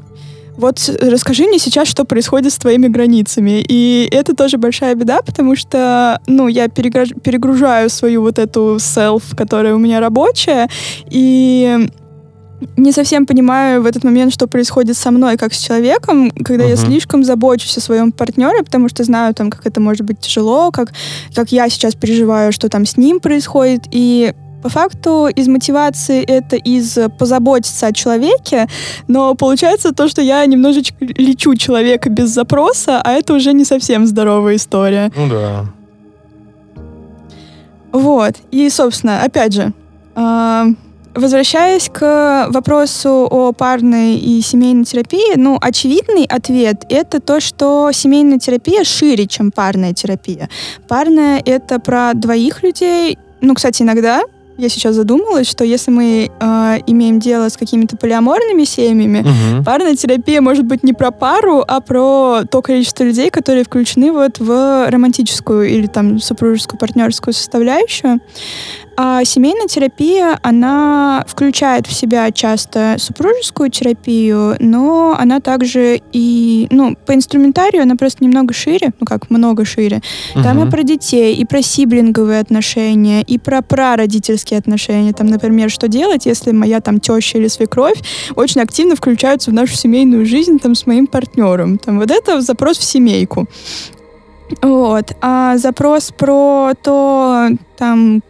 вот 0.57 0.89
расскажи 1.01 1.43
мне 1.43 1.57
сейчас, 1.57 1.87
что 1.87 2.03
происходит 2.03 2.51
с 2.51 2.57
твоими 2.57 2.87
границами. 2.87 3.63
И 3.65 4.09
это 4.11 4.35
тоже 4.35 4.57
большая 4.57 4.93
беда, 4.93 5.21
потому 5.21 5.55
что, 5.55 6.19
ну, 6.27 6.49
я 6.49 6.67
перегружаю 6.67 7.89
свою 7.89 8.21
вот 8.23 8.37
эту 8.39 8.75
self, 8.75 9.35
которая 9.37 9.73
у 9.73 9.79
меня 9.79 10.01
рабочая, 10.01 10.67
и 11.09 11.89
не 12.77 12.91
совсем 12.91 13.25
понимаю 13.25 13.81
в 13.81 13.85
этот 13.85 14.03
момент, 14.03 14.33
что 14.33 14.47
происходит 14.47 14.97
со 14.97 15.11
мной, 15.11 15.37
как 15.37 15.53
с 15.53 15.57
человеком, 15.57 16.31
когда 16.31 16.65
uh-huh. 16.65 16.69
я 16.69 16.75
слишком 16.75 17.23
забочусь 17.23 17.77
о 17.77 17.81
своем 17.81 18.11
партнере, 18.11 18.63
потому 18.63 18.89
что 18.89 19.03
знаю, 19.03 19.33
там, 19.33 19.49
как 19.49 19.65
это 19.65 19.79
может 19.79 20.01
быть 20.01 20.19
тяжело, 20.19 20.71
как, 20.71 20.93
как 21.33 21.51
я 21.51 21.69
сейчас 21.69 21.95
переживаю, 21.95 22.51
что 22.51 22.69
там 22.69 22.85
с 22.85 22.97
ним 22.97 23.19
происходит. 23.19 23.83
И 23.91 24.33
по 24.61 24.69
факту 24.69 25.27
из 25.27 25.47
мотивации 25.47 26.21
это 26.23 26.57
из 26.57 26.97
позаботиться 27.17 27.87
о 27.87 27.93
человеке, 27.93 28.67
но 29.07 29.35
получается 29.35 29.93
то, 29.93 30.07
что 30.09 30.21
я 30.21 30.45
немножечко 30.45 30.97
лечу 30.99 31.55
человека 31.55 32.09
без 32.09 32.29
запроса, 32.29 33.01
а 33.01 33.11
это 33.11 33.33
уже 33.33 33.53
не 33.53 33.63
совсем 33.63 34.05
здоровая 34.05 34.57
история. 34.57 35.11
Ну 35.15 35.29
да. 35.29 35.65
Вот. 37.91 38.35
И, 38.51 38.69
собственно, 38.69 39.23
опять 39.23 39.53
же, 39.53 39.73
э, 40.15 40.65
Возвращаясь 41.15 41.89
к 41.89 42.47
вопросу 42.49 43.27
о 43.29 43.51
парной 43.51 44.15
и 44.15 44.41
семейной 44.41 44.85
терапии, 44.85 45.35
ну, 45.35 45.57
очевидный 45.59 46.25
ответ— 46.25 46.85
это 46.89 47.19
то, 47.19 47.39
что 47.39 47.91
семейная 47.91 48.39
терапия 48.39 48.83
шире, 48.83 49.25
чем 49.25 49.51
парная 49.51 49.93
терапия. 49.93 50.49
Парная— 50.87 51.41
это 51.45 51.79
про 51.79 52.13
двоих 52.13 52.63
людей, 52.63 53.17
ну, 53.41 53.55
кстати, 53.55 53.81
иногда 53.81 54.21
я 54.59 54.67
сейчас 54.67 54.95
задумалась, 54.95 55.49
что 55.49 55.63
если 55.63 55.89
мы 55.89 56.29
э, 56.37 56.77
имеем 56.85 57.21
дело 57.21 57.47
с 57.47 57.55
какими-то 57.55 57.95
полиаморными 57.95 58.65
семьями, 58.65 59.21
угу. 59.21 59.63
парная 59.63 59.95
терапия 59.95 60.41
может 60.41 60.65
быть 60.65 60.83
не 60.83 60.91
про 60.91 61.11
пару, 61.11 61.63
а 61.65 61.79
про 61.79 62.41
то 62.43 62.61
количество 62.61 63.05
людей, 63.05 63.29
которые 63.29 63.63
включены 63.63 64.11
вот 64.11 64.39
в 64.39 64.89
романтическую 64.89 65.69
или 65.69 65.87
там 65.87 66.19
супружескую 66.19 66.77
партнерскую 66.77 67.33
составляющую. 67.33 68.19
А 69.01 69.23
семейная 69.23 69.67
терапия, 69.67 70.37
она 70.43 71.23
включает 71.25 71.87
в 71.87 71.93
себя 71.93 72.29
часто 72.33 72.95
супружескую 72.97 73.69
терапию, 73.69 74.57
но 74.59 75.15
она 75.17 75.39
также 75.39 76.01
и, 76.11 76.67
ну, 76.69 76.97
по 77.05 77.15
инструментарию 77.15 77.83
она 77.83 77.95
просто 77.95 78.25
немного 78.25 78.53
шире, 78.53 78.91
ну 78.99 79.05
как, 79.05 79.29
много 79.29 79.63
шире. 79.63 80.01
Угу. 80.35 80.43
Там 80.43 80.67
и 80.67 80.69
про 80.69 80.83
детей, 80.83 81.33
и 81.33 81.45
про 81.45 81.61
сиблинговые 81.61 82.41
отношения, 82.41 83.21
и 83.21 83.37
про 83.37 83.61
прародительские 83.61 84.59
отношения. 84.59 85.13
Там, 85.13 85.27
например, 85.27 85.69
что 85.69 85.87
делать, 85.87 86.25
если 86.25 86.51
моя 86.51 86.81
там 86.81 86.99
теща 86.99 87.37
или 87.37 87.47
свекровь 87.47 88.01
очень 88.35 88.59
активно 88.59 88.97
включаются 88.97 89.51
в 89.51 89.53
нашу 89.53 89.77
семейную 89.77 90.25
жизнь 90.25 90.59
там 90.59 90.75
с 90.75 90.85
моим 90.85 91.07
партнером. 91.07 91.77
Там 91.77 91.99
вот 91.99 92.11
это 92.11 92.41
запрос 92.41 92.77
в 92.77 92.83
семейку. 92.83 93.47
Вот. 94.61 95.13
А 95.21 95.57
запрос 95.57 96.11
про 96.11 96.73
то, 96.83 97.47
там, 97.77 98.21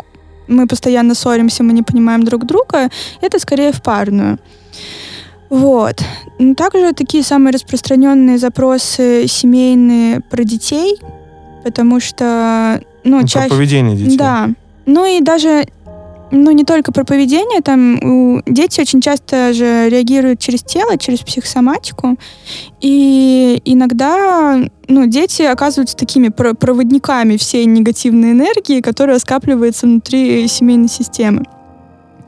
мы 0.49 0.67
постоянно 0.67 1.15
ссоримся, 1.15 1.63
мы 1.63 1.73
не 1.73 1.83
понимаем 1.83 2.23
друг 2.23 2.45
друга, 2.45 2.89
это 3.21 3.39
скорее 3.39 3.71
в 3.71 3.81
парную. 3.81 4.37
Вот. 5.49 6.03
Также 6.57 6.93
такие 6.93 7.23
самые 7.23 7.53
распространенные 7.53 8.37
запросы 8.37 9.25
семейные 9.27 10.21
про 10.21 10.43
детей, 10.43 10.99
потому 11.63 11.99
что, 11.99 12.81
ну, 13.03 13.21
ну 13.21 13.27
чаще... 13.27 13.49
Поведение 13.49 13.95
детей. 13.95 14.17
Да. 14.17 14.49
Ну 14.85 15.05
и 15.05 15.21
даже 15.21 15.67
ну, 16.31 16.51
не 16.51 16.63
только 16.63 16.91
про 16.91 17.03
поведение, 17.03 17.61
там 17.61 18.41
дети 18.45 18.81
очень 18.81 19.01
часто 19.01 19.53
же 19.53 19.89
реагируют 19.89 20.39
через 20.39 20.61
тело, 20.63 20.97
через 20.97 21.19
психосоматику, 21.19 22.17
и 22.81 23.61
иногда, 23.65 24.59
ну, 24.87 25.05
дети 25.07 25.41
оказываются 25.41 25.97
такими 25.97 26.29
проводниками 26.29 27.37
всей 27.37 27.65
негативной 27.65 28.31
энергии, 28.31 28.81
которая 28.81 29.19
скапливается 29.19 29.85
внутри 29.85 30.47
семейной 30.47 30.89
системы. 30.89 31.45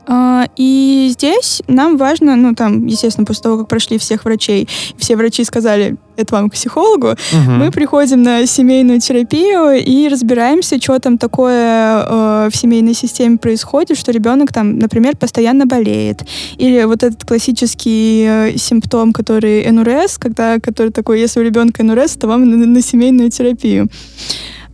А, 0.06 0.46
и 0.56 1.08
здесь 1.12 1.62
нам 1.68 1.96
важно, 1.96 2.36
ну, 2.36 2.54
там, 2.54 2.86
естественно, 2.86 3.24
после 3.24 3.42
того, 3.42 3.58
как 3.58 3.68
прошли 3.68 3.98
всех 3.98 4.24
врачей, 4.24 4.68
все 4.96 5.16
врачи 5.16 5.44
сказали, 5.44 5.96
это 6.16 6.34
вам 6.34 6.50
к 6.50 6.54
психологу, 6.54 7.08
угу. 7.08 7.50
мы 7.50 7.70
приходим 7.70 8.22
на 8.22 8.46
семейную 8.46 9.00
терапию 9.00 9.72
и 9.82 10.08
разбираемся, 10.08 10.80
что 10.80 10.98
там 10.98 11.18
такое 11.18 12.04
э, 12.04 12.50
в 12.52 12.56
семейной 12.56 12.94
системе 12.94 13.38
происходит, 13.38 13.96
что 13.98 14.12
ребенок 14.12 14.52
там, 14.52 14.78
например, 14.78 15.16
постоянно 15.16 15.66
болеет. 15.66 16.22
Или 16.58 16.84
вот 16.84 17.02
этот 17.02 17.24
классический 17.24 18.26
э, 18.28 18.56
симптом, 18.56 19.12
который 19.12 19.70
НРС, 19.70 20.18
когда, 20.18 20.58
который 20.58 20.92
такой, 20.92 21.20
если 21.20 21.40
у 21.40 21.42
ребенка 21.42 21.82
НРС, 21.82 22.16
то 22.16 22.26
вам 22.26 22.48
на, 22.48 22.66
на 22.66 22.82
семейную 22.82 23.30
терапию. 23.30 23.88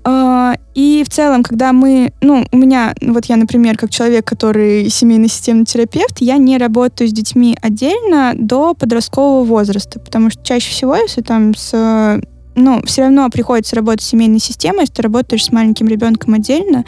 А, 0.05 0.55
и 0.75 1.05
в 1.05 1.11
целом, 1.11 1.43
когда 1.43 1.73
мы, 1.73 2.13
ну, 2.21 2.47
у 2.51 2.57
меня, 2.57 2.95
вот 3.01 3.27
я, 3.27 3.37
например, 3.37 3.77
как 3.77 3.91
человек, 3.91 4.25
который 4.25 4.89
семейный 4.89 5.29
системный 5.29 5.65
терапевт, 5.65 6.19
я 6.21 6.37
не 6.37 6.59
работаю 6.59 7.09
с 7.09 7.13
детьми 7.13 7.57
отдельно 7.61 8.33
до 8.35 8.75
подросткового 8.75 9.45
возраста, 9.45 10.01
потому 10.01 10.31
что 10.31 10.43
чаще 10.43 10.71
всего, 10.71 10.95
если 10.97 11.23
там 11.23 11.55
с 11.55 12.21
ну, 12.59 12.83
все 12.85 13.03
равно 13.03 13.29
приходится 13.31 13.77
работать 13.77 14.03
с 14.03 14.09
семейной 14.09 14.41
системой, 14.41 14.81
если 14.81 14.95
ты 14.95 15.03
работаешь 15.03 15.45
с 15.45 15.53
маленьким 15.53 15.87
ребенком 15.87 16.35
отдельно. 16.35 16.85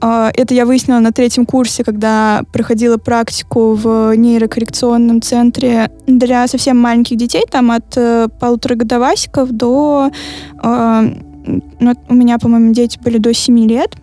А, 0.00 0.30
это 0.34 0.54
я 0.54 0.64
выяснила 0.64 0.98
на 1.00 1.12
третьем 1.12 1.44
курсе, 1.44 1.84
когда 1.84 2.42
проходила 2.52 2.96
практику 2.96 3.74
в 3.74 4.14
нейрокоррекционном 4.14 5.20
центре 5.20 5.90
для 6.06 6.46
совсем 6.46 6.78
маленьких 6.78 7.16
детей, 7.16 7.44
там 7.50 7.70
от 7.70 7.96
э, 7.96 8.28
полуторагодовасиков 8.40 9.50
до 9.50 10.10
а, 10.58 11.04
ну, 11.44 11.94
у 12.08 12.14
меня, 12.14 12.38
по-моему, 12.38 12.72
дети 12.72 12.98
были 13.02 13.18
до 13.18 13.32
7 13.34 13.58
лет. 13.68 13.96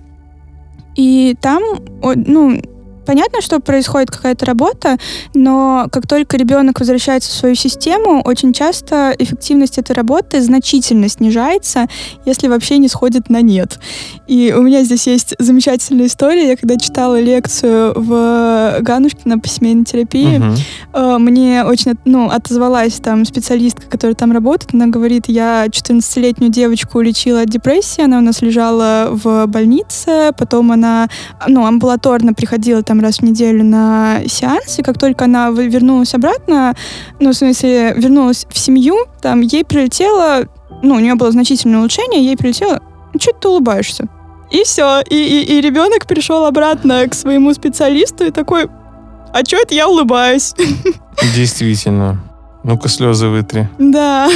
И 0.95 1.35
там, 1.39 1.61
ну, 2.01 2.59
понятно, 3.09 3.41
что 3.41 3.59
происходит 3.59 4.11
какая-то 4.11 4.45
работа, 4.45 4.97
но 5.33 5.87
как 5.91 6.05
только 6.05 6.37
ребенок 6.37 6.79
возвращается 6.79 7.31
в 7.31 7.33
свою 7.33 7.55
систему, 7.55 8.21
очень 8.23 8.53
часто 8.53 9.15
эффективность 9.17 9.79
этой 9.79 9.93
работы 9.93 10.39
значительно 10.43 11.09
снижается, 11.09 11.87
если 12.25 12.47
вообще 12.47 12.77
не 12.77 12.87
сходит 12.87 13.31
на 13.31 13.41
нет. 13.41 13.79
И 14.27 14.53
у 14.55 14.61
меня 14.61 14.83
здесь 14.83 15.07
есть 15.07 15.33
замечательная 15.39 16.05
история. 16.05 16.49
Я 16.49 16.55
когда 16.55 16.77
читала 16.77 17.19
лекцию 17.19 17.93
в 17.95 18.77
Ганушкино 18.81 19.39
по 19.39 19.47
семейной 19.47 19.85
терапии, 19.85 20.39
uh-huh. 20.93 21.17
мне 21.17 21.63
очень 21.63 21.95
ну, 22.05 22.29
отозвалась 22.29 22.99
там 22.99 23.25
специалистка, 23.25 23.87
которая 23.89 24.13
там 24.13 24.31
работает. 24.31 24.75
Она 24.75 24.85
говорит, 24.85 25.23
я 25.27 25.65
14-летнюю 25.65 26.51
девочку 26.51 27.01
лечила 27.01 27.41
от 27.41 27.49
депрессии, 27.49 28.03
она 28.03 28.19
у 28.19 28.21
нас 28.21 28.43
лежала 28.43 29.07
в 29.09 29.47
больнице, 29.47 30.31
потом 30.37 30.71
она 30.71 31.09
ну, 31.47 31.65
амбулаторно 31.65 32.35
приходила 32.35 32.83
там 32.83 32.98
раз 32.99 33.17
в 33.17 33.21
неделю 33.23 33.63
на 33.63 34.21
сеанс, 34.27 34.79
и 34.79 34.83
как 34.83 34.97
только 34.97 35.25
она 35.25 35.49
вернулась 35.49 36.13
обратно, 36.13 36.75
ну, 37.19 37.31
в 37.31 37.33
смысле, 37.33 37.93
вернулась 37.95 38.45
в 38.49 38.57
семью, 38.57 38.97
там 39.21 39.41
ей 39.41 39.63
прилетело, 39.63 40.45
ну, 40.81 40.95
у 40.95 40.99
нее 40.99 41.15
было 41.15 41.31
значительное 41.31 41.79
улучшение, 41.79 42.23
ей 42.23 42.37
прилетело, 42.37 42.81
ну, 43.13 43.19
что 43.19 43.33
ты 43.33 43.47
улыбаешься? 43.47 44.07
И 44.51 44.63
все. 44.63 45.01
И, 45.09 45.15
и, 45.15 45.57
и 45.57 45.61
ребенок 45.61 46.07
пришел 46.07 46.45
обратно 46.45 47.07
к 47.07 47.13
своему 47.13 47.53
специалисту 47.53 48.25
и 48.25 48.31
такой, 48.31 48.67
а 49.33 49.45
что 49.45 49.57
это 49.57 49.75
я 49.75 49.87
улыбаюсь? 49.87 50.55
Действительно. 51.35 52.19
Ну-ка 52.63 52.89
слезы 52.89 53.27
вытри. 53.27 53.69
Да. 53.77 54.27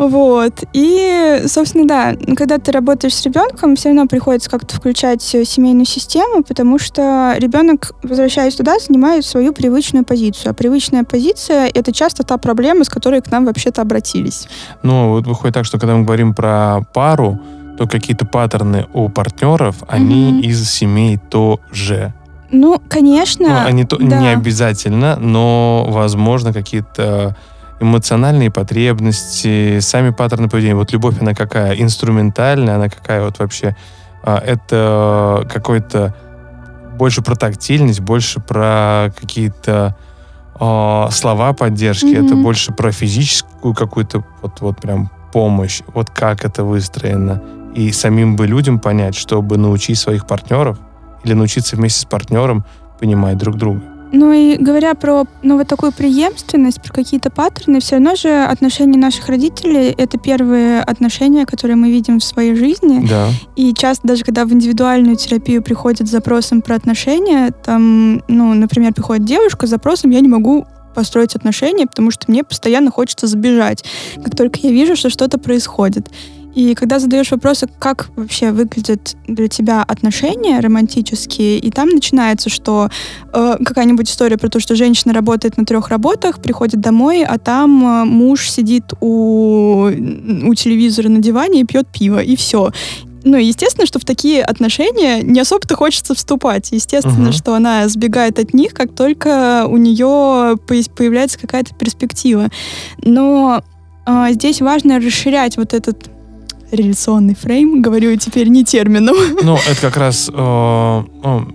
Вот. 0.00 0.64
И, 0.72 1.42
собственно, 1.46 1.86
да, 1.86 2.16
когда 2.34 2.56
ты 2.56 2.72
работаешь 2.72 3.14
с 3.14 3.22
ребенком, 3.22 3.76
все 3.76 3.90
равно 3.90 4.06
приходится 4.06 4.48
как-то 4.48 4.74
включать 4.74 5.20
семейную 5.20 5.84
систему, 5.84 6.42
потому 6.42 6.78
что 6.78 7.34
ребенок, 7.38 7.92
возвращаясь 8.02 8.54
туда, 8.54 8.78
занимает 8.78 9.26
свою 9.26 9.52
привычную 9.52 10.06
позицию. 10.06 10.52
А 10.52 10.54
привычная 10.54 11.04
позиция— 11.04 11.70
это 11.74 11.92
часто 11.92 12.22
та 12.22 12.38
проблема, 12.38 12.84
с 12.84 12.88
которой 12.88 13.20
к 13.20 13.30
нам 13.30 13.44
вообще-то 13.44 13.82
обратились. 13.82 14.48
Ну, 14.82 15.10
вот 15.10 15.26
выходит 15.26 15.52
так, 15.52 15.66
что 15.66 15.78
когда 15.78 15.94
мы 15.94 16.04
говорим 16.04 16.32
про 16.32 16.80
пару, 16.94 17.38
то 17.76 17.86
какие-то 17.86 18.24
паттерны 18.24 18.86
у 18.94 19.10
партнеров, 19.10 19.82
они 19.86 20.32
mm-hmm. 20.32 20.46
из 20.46 20.70
семей 20.70 21.18
тоже. 21.18 22.14
Ну, 22.50 22.80
конечно. 22.88 23.48
Ну, 23.48 23.66
они 23.66 23.84
то, 23.84 23.98
да. 23.98 24.18
не 24.18 24.28
обязательно, 24.28 25.16
но, 25.16 25.84
возможно, 25.90 26.54
какие-то 26.54 27.36
эмоциональные 27.80 28.50
потребности, 28.50 29.80
сами 29.80 30.10
паттерны 30.10 30.48
поведения. 30.48 30.74
Вот 30.74 30.92
любовь, 30.92 31.16
она 31.20 31.34
какая? 31.34 31.74
Инструментальная, 31.74 32.76
она 32.76 32.88
какая 32.88 33.24
вот 33.24 33.38
вообще? 33.38 33.74
А, 34.22 34.38
это 34.38 35.46
какой-то 35.52 36.14
больше 36.98 37.22
про 37.22 37.34
тактильность, 37.34 38.00
больше 38.00 38.40
про 38.40 39.10
какие-то 39.18 39.96
э, 40.60 41.06
слова 41.10 41.54
поддержки, 41.54 42.04
mm-hmm. 42.04 42.26
это 42.26 42.36
больше 42.36 42.72
про 42.72 42.92
физическую 42.92 43.74
какую-то 43.74 44.22
вот, 44.42 44.60
вот 44.60 44.80
прям 44.80 45.10
помощь, 45.32 45.80
вот 45.94 46.10
как 46.10 46.44
это 46.44 46.62
выстроено. 46.62 47.42
И 47.74 47.92
самим 47.92 48.36
бы 48.36 48.46
людям 48.46 48.78
понять, 48.80 49.14
чтобы 49.14 49.56
научить 49.56 49.98
своих 49.98 50.26
партнеров 50.26 50.78
или 51.24 51.32
научиться 51.32 51.76
вместе 51.76 52.00
с 52.00 52.04
партнером 52.04 52.66
понимать 52.98 53.38
друг 53.38 53.56
друга. 53.56 53.80
Ну 54.12 54.32
и 54.32 54.56
говоря 54.56 54.94
про 54.94 55.24
ну, 55.42 55.56
вот 55.56 55.68
такую 55.68 55.92
преемственность, 55.92 56.82
про 56.82 56.92
какие-то 56.92 57.30
паттерны, 57.30 57.80
все 57.80 57.96
равно 57.96 58.16
же 58.16 58.44
отношения 58.44 58.98
наших 58.98 59.28
родителей— 59.28 59.94
это 59.98 60.18
первые 60.18 60.80
отношения, 60.80 61.46
которые 61.46 61.76
мы 61.76 61.90
видим 61.90 62.18
в 62.18 62.24
своей 62.24 62.54
жизни. 62.54 63.06
Да. 63.08 63.28
И 63.56 63.72
часто 63.74 64.08
даже 64.08 64.24
когда 64.24 64.44
в 64.44 64.52
индивидуальную 64.52 65.16
терапию 65.16 65.62
приходят 65.62 66.08
с 66.08 66.10
запросом 66.10 66.62
про 66.62 66.74
отношения, 66.74 67.52
там, 67.64 68.22
ну, 68.28 68.54
например, 68.54 68.92
приходит 68.92 69.24
девушка 69.24 69.66
с 69.66 69.70
запросом 69.70 70.10
«я 70.10 70.20
не 70.20 70.28
могу 70.28 70.66
построить 70.94 71.36
отношения, 71.36 71.86
потому 71.86 72.10
что 72.10 72.24
мне 72.28 72.42
постоянно 72.42 72.90
хочется 72.90 73.26
сбежать, 73.26 73.84
как 74.16 74.36
только 74.36 74.58
я 74.62 74.70
вижу, 74.70 74.96
что 74.96 75.08
что-то 75.08 75.38
происходит. 75.38 76.08
И 76.54 76.74
когда 76.74 76.98
задаешь 76.98 77.30
вопросы, 77.30 77.68
как 77.78 78.10
вообще 78.16 78.50
выглядят 78.50 79.16
для 79.26 79.48
тебя 79.48 79.82
отношения 79.82 80.58
романтические, 80.60 81.58
и 81.58 81.70
там 81.70 81.88
начинается, 81.88 82.50
что 82.50 82.90
э, 83.32 83.56
какая-нибудь 83.64 84.10
история 84.10 84.36
про 84.36 84.48
то, 84.48 84.58
что 84.58 84.74
женщина 84.74 85.14
работает 85.14 85.56
на 85.56 85.64
трех 85.64 85.88
работах, 85.88 86.42
приходит 86.42 86.80
домой, 86.80 87.24
а 87.24 87.38
там 87.38 87.84
э, 87.84 88.04
муж 88.04 88.50
сидит 88.50 88.84
у, 89.00 89.86
у 89.86 90.54
телевизора 90.54 91.08
на 91.08 91.18
диване 91.18 91.60
и 91.60 91.64
пьет 91.64 91.86
пиво, 91.92 92.20
и 92.20 92.34
все. 92.34 92.72
Ну, 93.22 93.36
естественно, 93.36 93.86
что 93.86 93.98
в 93.98 94.04
такие 94.04 94.42
отношения 94.42 95.20
не 95.22 95.40
особо-то 95.40 95.76
хочется 95.76 96.14
вступать. 96.14 96.70
Естественно, 96.72 97.28
uh-huh. 97.28 97.32
что 97.32 97.54
она 97.54 97.86
сбегает 97.88 98.38
от 98.38 98.54
них, 98.54 98.72
как 98.72 98.94
только 98.94 99.66
у 99.68 99.76
нее 99.76 100.56
появляется 100.66 101.38
какая-то 101.38 101.74
перспектива. 101.74 102.48
Но 103.04 103.62
э, 104.06 104.26
здесь 104.30 104.62
важно 104.62 104.98
расширять 104.98 105.58
вот 105.58 105.74
этот 105.74 106.10
реляционный 106.70 107.34
фрейм, 107.34 107.82
говорю 107.82 108.16
теперь 108.16 108.48
не 108.48 108.64
термином. 108.64 109.16
Ну, 109.42 109.56
это 109.56 109.80
как 109.80 109.96
раз 109.96 110.30
э, 110.32 110.32
ну, 110.32 111.48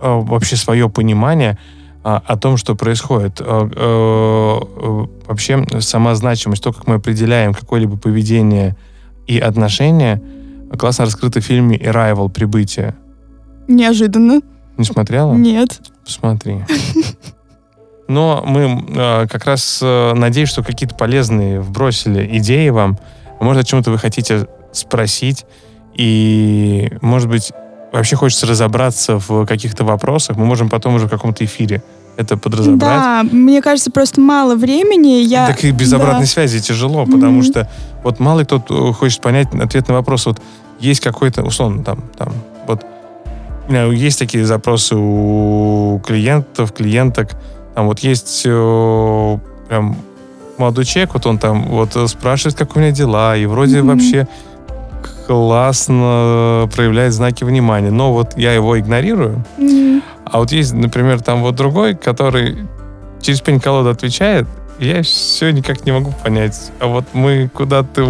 э, 0.00 0.20
вообще 0.22 0.56
свое 0.56 0.88
понимание 0.88 1.58
э, 2.04 2.20
о 2.24 2.36
том, 2.36 2.56
что 2.56 2.74
происходит. 2.74 3.40
Э, 3.40 3.68
э, 3.72 5.06
вообще 5.26 5.66
сама 5.80 6.14
значимость, 6.14 6.62
то, 6.62 6.72
как 6.72 6.86
мы 6.86 6.96
определяем 6.96 7.54
какое-либо 7.54 7.96
поведение 7.96 8.76
и 9.26 9.38
отношение, 9.38 10.22
классно 10.78 11.04
раскрыто 11.04 11.40
в 11.40 11.44
фильме 11.44 11.76
«Arrival. 11.76 12.30
Прибытие». 12.30 12.94
Неожиданно. 13.68 14.40
Не 14.76 14.84
смотрела? 14.84 15.34
Нет. 15.34 15.80
Посмотри. 16.04 16.64
Но 18.08 18.42
мы 18.44 18.84
э, 18.88 19.26
как 19.28 19.44
раз 19.44 19.78
э, 19.80 20.14
надеюсь, 20.14 20.48
что 20.48 20.64
какие-то 20.64 20.96
полезные 20.96 21.60
вбросили 21.60 22.38
идеи 22.38 22.70
вам. 22.70 22.98
Может, 23.40 23.62
о 23.62 23.66
чем-то 23.66 23.92
вы 23.92 23.98
хотите 23.98 24.48
спросить. 24.72 25.44
И, 25.94 26.92
может 27.00 27.28
быть, 27.28 27.52
вообще 27.92 28.16
хочется 28.16 28.46
разобраться 28.46 29.18
в 29.18 29.44
каких-то 29.46 29.84
вопросах. 29.84 30.36
Мы 30.36 30.44
можем 30.46 30.68
потом 30.68 30.94
уже 30.94 31.06
в 31.06 31.10
каком-то 31.10 31.44
эфире 31.44 31.82
это 32.16 32.36
подразобрать. 32.36 32.78
Да, 32.80 33.22
мне 33.30 33.62
кажется, 33.62 33.90
просто 33.90 34.20
мало 34.20 34.54
времени. 34.54 35.22
Я... 35.22 35.46
Так 35.46 35.64
и 35.64 35.70
без 35.70 35.90
Да. 35.90 35.96
обратной 35.96 36.26
связи 36.26 36.60
тяжело, 36.60 37.06
потому 37.06 37.38
Мгм. 37.38 37.42
что 37.42 37.68
вот 38.04 38.20
мало 38.20 38.44
кто 38.44 38.62
э, 38.68 38.92
хочет 38.92 39.20
понять 39.20 39.48
ответ 39.54 39.88
на 39.88 39.94
вопрос. 39.94 40.26
Вот 40.26 40.40
есть 40.80 41.00
какой-то, 41.00 41.42
условно, 41.42 41.82
там, 41.84 42.04
там, 42.16 42.32
вот 42.66 42.84
есть 43.68 44.18
такие 44.18 44.44
запросы 44.44 44.96
у 44.96 46.00
клиентов, 46.06 46.72
клиенток. 46.72 47.30
Там 47.74 47.86
вот 47.86 48.00
есть 48.00 48.42
э, 48.44 49.38
прям 49.68 49.96
молодой 50.58 50.84
человек, 50.84 51.14
вот 51.14 51.24
он 51.26 51.38
там 51.38 51.68
вот 51.68 51.94
э, 51.96 52.06
спрашивает, 52.08 52.56
как 52.56 52.76
у 52.76 52.80
меня 52.80 52.90
дела, 52.90 53.36
и 53.36 53.46
вроде 53.46 53.78
Мгм. 53.82 53.88
вообще 53.88 54.28
классно 55.30 56.68
проявляет 56.74 57.12
знаки 57.12 57.44
внимания. 57.44 57.92
Но 57.92 58.12
вот 58.12 58.36
я 58.36 58.52
его 58.52 58.76
игнорирую, 58.76 59.44
Мгм. 59.58 60.02
а 60.24 60.38
вот 60.40 60.50
есть, 60.50 60.72
например, 60.72 61.20
там 61.20 61.42
вот 61.42 61.54
другой, 61.54 61.94
который 61.94 62.66
через 63.22 63.40
пень-колоду 63.40 63.90
отвечает, 63.90 64.48
я 64.80 65.04
все 65.04 65.50
никак 65.52 65.86
не 65.86 65.92
могу 65.92 66.12
понять, 66.24 66.72
а 66.80 66.88
вот 66.88 67.04
мы 67.12 67.48
куда-то 67.54 68.02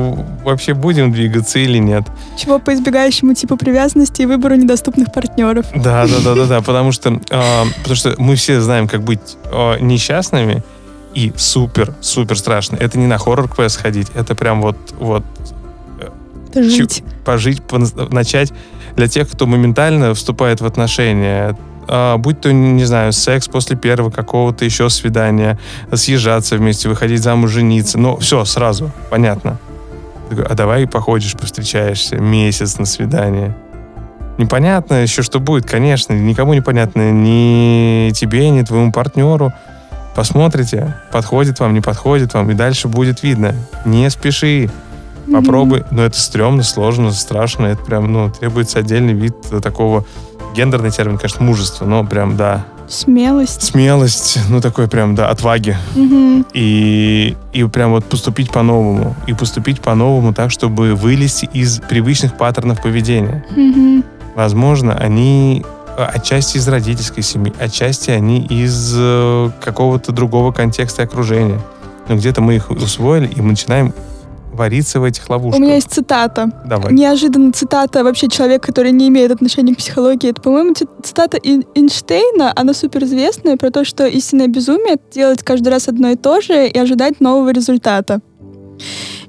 вообще 0.45 0.73
будем 0.73 1.13
двигаться 1.13 1.59
или 1.59 1.77
нет. 1.77 2.05
Чего 2.39 2.59
по 2.59 2.73
избегающему 2.73 3.35
типу 3.35 3.59
привязанности 3.59 4.23
и 4.23 4.27
выбору 4.27 4.55
недоступных 4.55 5.13
партнеров. 5.13 5.67
Да, 5.75 6.07
да, 6.07 6.21
да, 6.25 6.35
да, 6.35 6.47
да, 6.47 6.61
потому 6.65 6.91
что, 6.91 7.21
а, 7.31 7.65
потому 7.81 7.97
что 7.97 8.15
мы 8.17 8.35
все 8.37 8.63
знаем, 8.63 8.89
как 8.89 9.03
быть 9.03 9.37
а, 9.53 9.77
несчастными 9.79 10.63
и 11.13 11.35
супер, 11.37 11.93
супер 12.01 12.39
страшно. 12.39 12.77
Это 12.77 12.99
не 12.99 13.07
на 13.07 13.19
хоррор-квест 13.19 13.79
ходить, 13.79 14.07
это 14.15 14.35
прям 14.35 14.63
вот, 14.63 14.77
вот 14.99 15.25
жить. 16.55 17.03
пожить, 17.25 17.63
начать 18.11 18.53
для 18.97 19.09
тех, 19.09 19.29
кто 19.31 19.47
моментально 19.47 20.15
вступает 20.15 20.61
в 20.61 20.67
отношения. 20.67 21.57
А, 21.89 22.17
будь 22.19 22.41
то, 22.41 22.53
не 22.53 22.85
знаю, 22.85 23.13
секс 23.13 23.49
после 23.49 23.77
первого 23.77 24.11
какого-то 24.11 24.65
еще 24.65 24.89
свидания, 24.91 25.59
съезжаться 25.93 26.57
вместе, 26.57 26.89
выходить 26.89 27.23
замуж, 27.23 27.51
жениться. 27.51 27.99
Ну, 27.99 28.17
все, 28.19 28.45
сразу, 28.45 28.93
понятно. 29.11 29.59
А 30.49 30.55
давай 30.55 30.87
походишь, 30.87 31.33
повстречаешься 31.33 32.17
месяц 32.17 32.79
на 32.79 32.87
свидание. 32.87 33.57
Непонятно 34.39 35.03
еще, 35.03 35.23
что 35.23 35.41
будет, 35.41 35.67
конечно. 35.67 36.13
Никому 36.15 36.55
не 36.55 36.61
понятно. 36.61 37.11
Ни 37.11 38.11
тебе, 38.13 38.49
ни 38.51 38.63
твоему 38.63 38.93
партнеру. 38.93 39.53
Посмотрите, 40.15 40.97
подходит 41.13 41.61
вам, 41.61 41.75
не 41.75 41.81
подходит 41.81 42.35
вам, 42.35 42.51
и 42.51 42.55
дальше 42.55 42.89
будет 42.89 43.23
видно. 43.23 43.55
Не 43.85 44.09
спеши. 44.11 44.71
Попробуй, 45.33 45.85
но 45.91 46.03
это 46.03 46.19
стрёмно, 46.19 46.63
сложно, 46.63 47.13
страшно. 47.13 47.67
Это 47.67 47.83
прям, 47.83 48.13
ну, 48.13 48.31
требуется 48.31 48.79
отдельный 48.79 49.13
вид 49.13 49.35
э, 49.51 49.61
такого, 49.61 50.05
гендерный 50.55 50.91
термин, 50.91 51.19
конечно, 51.19 51.45
мужества, 51.45 51.85
но 51.85 52.05
прям, 52.05 52.37
да, 52.37 52.65
Смелость. 52.89 53.63
смелость, 53.63 54.41
ну, 54.49 54.61
такой 54.61 54.89
прям, 54.89 55.15
да, 55.15 55.31
отваги. 55.31 55.77
И, 56.53 57.37
и 57.53 57.65
прям 57.65 57.93
вот 57.93 58.05
поступить 58.07 58.51
по-новому. 58.51 59.15
И 59.29 59.33
поступить 59.33 59.81
по-новому 59.81 60.35
так, 60.35 60.51
чтобы 60.51 60.95
вылезти 60.95 61.49
из 61.53 61.79
привычных 61.79 62.37
паттернов 62.37 62.83
поведения. 62.83 63.45
Возможно, 64.35 64.97
они 64.97 65.65
э, 65.97 66.03
отчасти 66.03 66.57
из 66.57 66.67
родительской 66.67 67.23
семьи, 67.23 67.53
отчасти 67.61 68.11
они 68.11 68.45
из 68.47 68.95
э, 68.97 69.51
какого-то 69.61 70.11
другого 70.13 70.51
контекста 70.51 71.03
и 71.03 71.05
окружения. 71.05 71.61
Но 72.09 72.17
где-то 72.17 72.41
мы 72.41 72.57
их 72.57 72.71
усвоили, 72.71 73.29
и 73.29 73.41
мы 73.41 73.51
начинаем 73.51 73.95
вариться 74.61 75.01
в 75.01 75.05
этих 75.05 75.29
У 75.29 75.33
ловушках. 75.33 75.61
меня 75.61 75.75
есть 75.75 75.91
цитата. 75.91 76.51
Давай. 76.67 76.93
Неожиданно 76.93 77.53
цитата 77.53 78.05
вообще 78.05 78.29
человека, 78.29 78.67
который 78.69 78.93
не 78.93 79.09
имеет 79.09 79.33
отношения 79.33 79.75
к 79.75 79.79
психологии. 79.79 80.31
Это, 80.31 80.41
по-моему, 80.41 80.75
ци- 80.75 80.87
цитата 81.03 81.39
Эйнштейна. 81.43 82.53
Она 82.55 82.75
суперизвестная 82.75 83.57
про 83.57 83.71
то, 83.71 83.85
что 83.85 84.07
истинное 84.07 84.47
безумие— 84.47 84.97
делать 85.15 85.43
каждый 85.43 85.69
раз 85.71 85.89
одно 85.89 86.11
и 86.11 86.17
то 86.17 86.41
же 86.41 86.69
и 86.69 86.79
ожидать 86.79 87.21
нового 87.21 87.51
результата. 87.53 88.21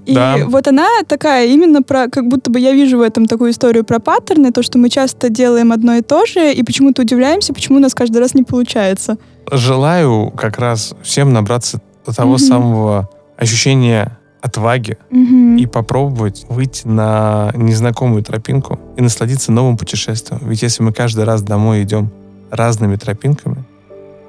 И 0.06 0.14
Да. 0.16 0.38
вот 0.48 0.68
она 0.68 0.88
такая 1.08 1.48
именно 1.48 1.82
про, 1.84 2.08
как 2.08 2.28
будто 2.28 2.50
бы 2.52 2.60
я 2.60 2.72
вижу 2.74 2.98
в 2.98 3.02
этом 3.02 3.26
такую 3.28 3.52
историю 3.52 3.84
про 3.84 4.00
паттерны, 4.00 4.52
то, 4.52 4.64
что 4.64 4.78
мы 4.78 4.90
часто 4.90 5.30
делаем 5.30 5.72
одно 5.72 5.96
и 5.96 6.02
то 6.02 6.26
же, 6.26 6.52
и 6.54 6.64
почему-то 6.64 7.02
удивляемся, 7.04 7.54
почему 7.54 7.78
у 7.78 7.82
нас 7.82 7.94
каждый 7.94 8.18
раз 8.18 8.34
не 8.34 8.44
получается. 8.44 9.18
Желаю 9.52 10.32
как 10.36 10.58
раз 10.60 10.94
всем 11.04 11.34
набраться 11.34 11.82
того 12.16 12.32
Мгм. 12.32 12.40
самого 12.40 13.10
ощущения 13.38 14.18
отваги 14.42 14.98
Мгм. 15.10 15.58
и 15.58 15.66
попробовать 15.66 16.46
выйти 16.50 16.88
на 16.88 17.52
незнакомую 17.56 18.24
тропинку 18.24 18.80
и 18.98 19.02
насладиться 19.02 19.52
новым 19.52 19.78
путешествием. 19.78 20.42
Ведь 20.46 20.62
если 20.64 20.84
мы 20.84 20.92
каждый 20.94 21.26
раз 21.26 21.42
домой 21.44 21.84
идем 21.84 22.10
разными 22.50 22.96
тропинками, 22.96 23.64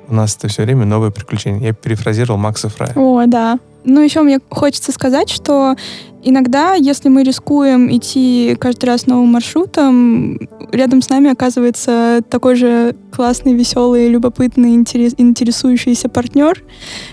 у 0.09 0.15
нас 0.15 0.37
это 0.37 0.49
все 0.49 0.65
время 0.65 0.85
новые 0.85 1.11
приключения. 1.13 1.61
Я 1.61 1.73
перефразировал 1.73 2.39
Макса 2.39 2.69
Фрая. 2.69 2.93
О, 2.95 3.25
да. 3.27 3.59
Ну, 3.85 4.01
еще 4.01 4.23
мне 4.23 4.39
хочется 4.49 4.93
сказать, 4.93 5.29
что 5.29 5.75
иногда, 6.23 6.75
если 6.75 7.09
мы 7.09 7.25
рискуем 7.25 7.91
идти 7.95 8.57
каждый 8.61 8.85
раз 8.87 9.07
новым 9.07 9.29
маршрутом, 9.33 10.39
рядом 10.71 11.03
с 11.03 11.09
нами 11.09 11.31
оказывается 11.31 12.21
такой 12.29 12.55
же 12.55 12.95
классный, 13.13 13.55
веселый, 13.55 14.09
любопытный, 14.09 14.75
интерес- 14.77 15.15
интересующийся 15.19 16.09
партнер. 16.09 16.63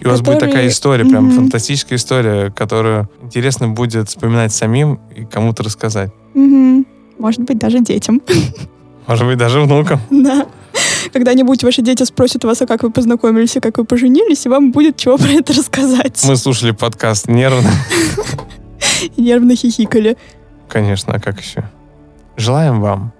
И 0.02 0.06
у 0.06 0.10
вас 0.10 0.22
будет 0.22 0.40
такая 0.40 0.68
история, 0.68 1.06
прям 1.06 1.26
Мгм. 1.26 1.36
фантастическая 1.36 1.98
история, 1.98 2.52
которую 2.52 3.10
интересно 3.24 3.70
будет 3.70 4.10
вспоминать 4.10 4.54
самим 4.54 5.00
и 5.16 5.26
кому-то 5.26 5.64
рассказать. 5.64 6.12
Мгм. 6.36 6.86
Может 7.18 7.42
быть, 7.42 7.58
даже 7.58 7.80
детям. 7.80 8.22
Может 9.10 9.26
быть, 9.26 9.38
даже 9.38 9.60
внукам. 9.60 10.00
Да. 10.12 10.46
Когда-нибудь 11.12 11.64
ваши 11.64 11.82
дети 11.82 12.04
спросят 12.04 12.44
вас, 12.44 12.62
а 12.62 12.68
как 12.68 12.84
вы 12.84 12.92
познакомились 12.92 13.56
и 13.56 13.60
как 13.60 13.80
вы 13.80 13.86
поженились, 13.86 14.46
и 14.46 14.50
вам 14.50 14.72
будет 14.72 14.98
чего 14.98 15.18
про 15.18 15.30
это 15.32 15.54
рассказать. 15.54 16.24
Мы 16.28 16.36
слушали 16.36 16.72
подкаст 16.72 17.28
нервно. 17.28 17.72
Нервно 19.18 19.56
хихикали. 19.56 20.16
Конечно, 20.68 21.14
а 21.16 21.20
как 21.20 21.40
еще? 21.42 21.64
Желаем 22.38 22.82
вам 22.82 23.12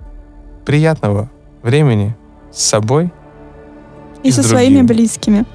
приятного 0.66 1.32
времени 1.64 2.16
с 2.54 2.64
собой. 2.64 3.12
И, 4.22 4.28
И 4.28 4.32
со 4.32 4.44
своими 4.44 4.78
другими. 4.82 4.88
близкими. 5.00 5.46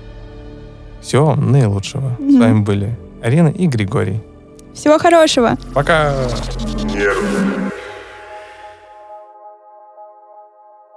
Всего 1.01 1.27
вам 1.27 1.53
наилучшего. 1.53 2.17
С 2.19 2.39
вами 2.39 2.61
были 2.63 2.99
Арина 3.23 3.49
и 3.49 3.67
Григорий. 3.69 4.21
Всего 4.75 4.99
хорошего! 4.99 5.57
Пока! 5.75 6.13
Нервный 6.83 7.71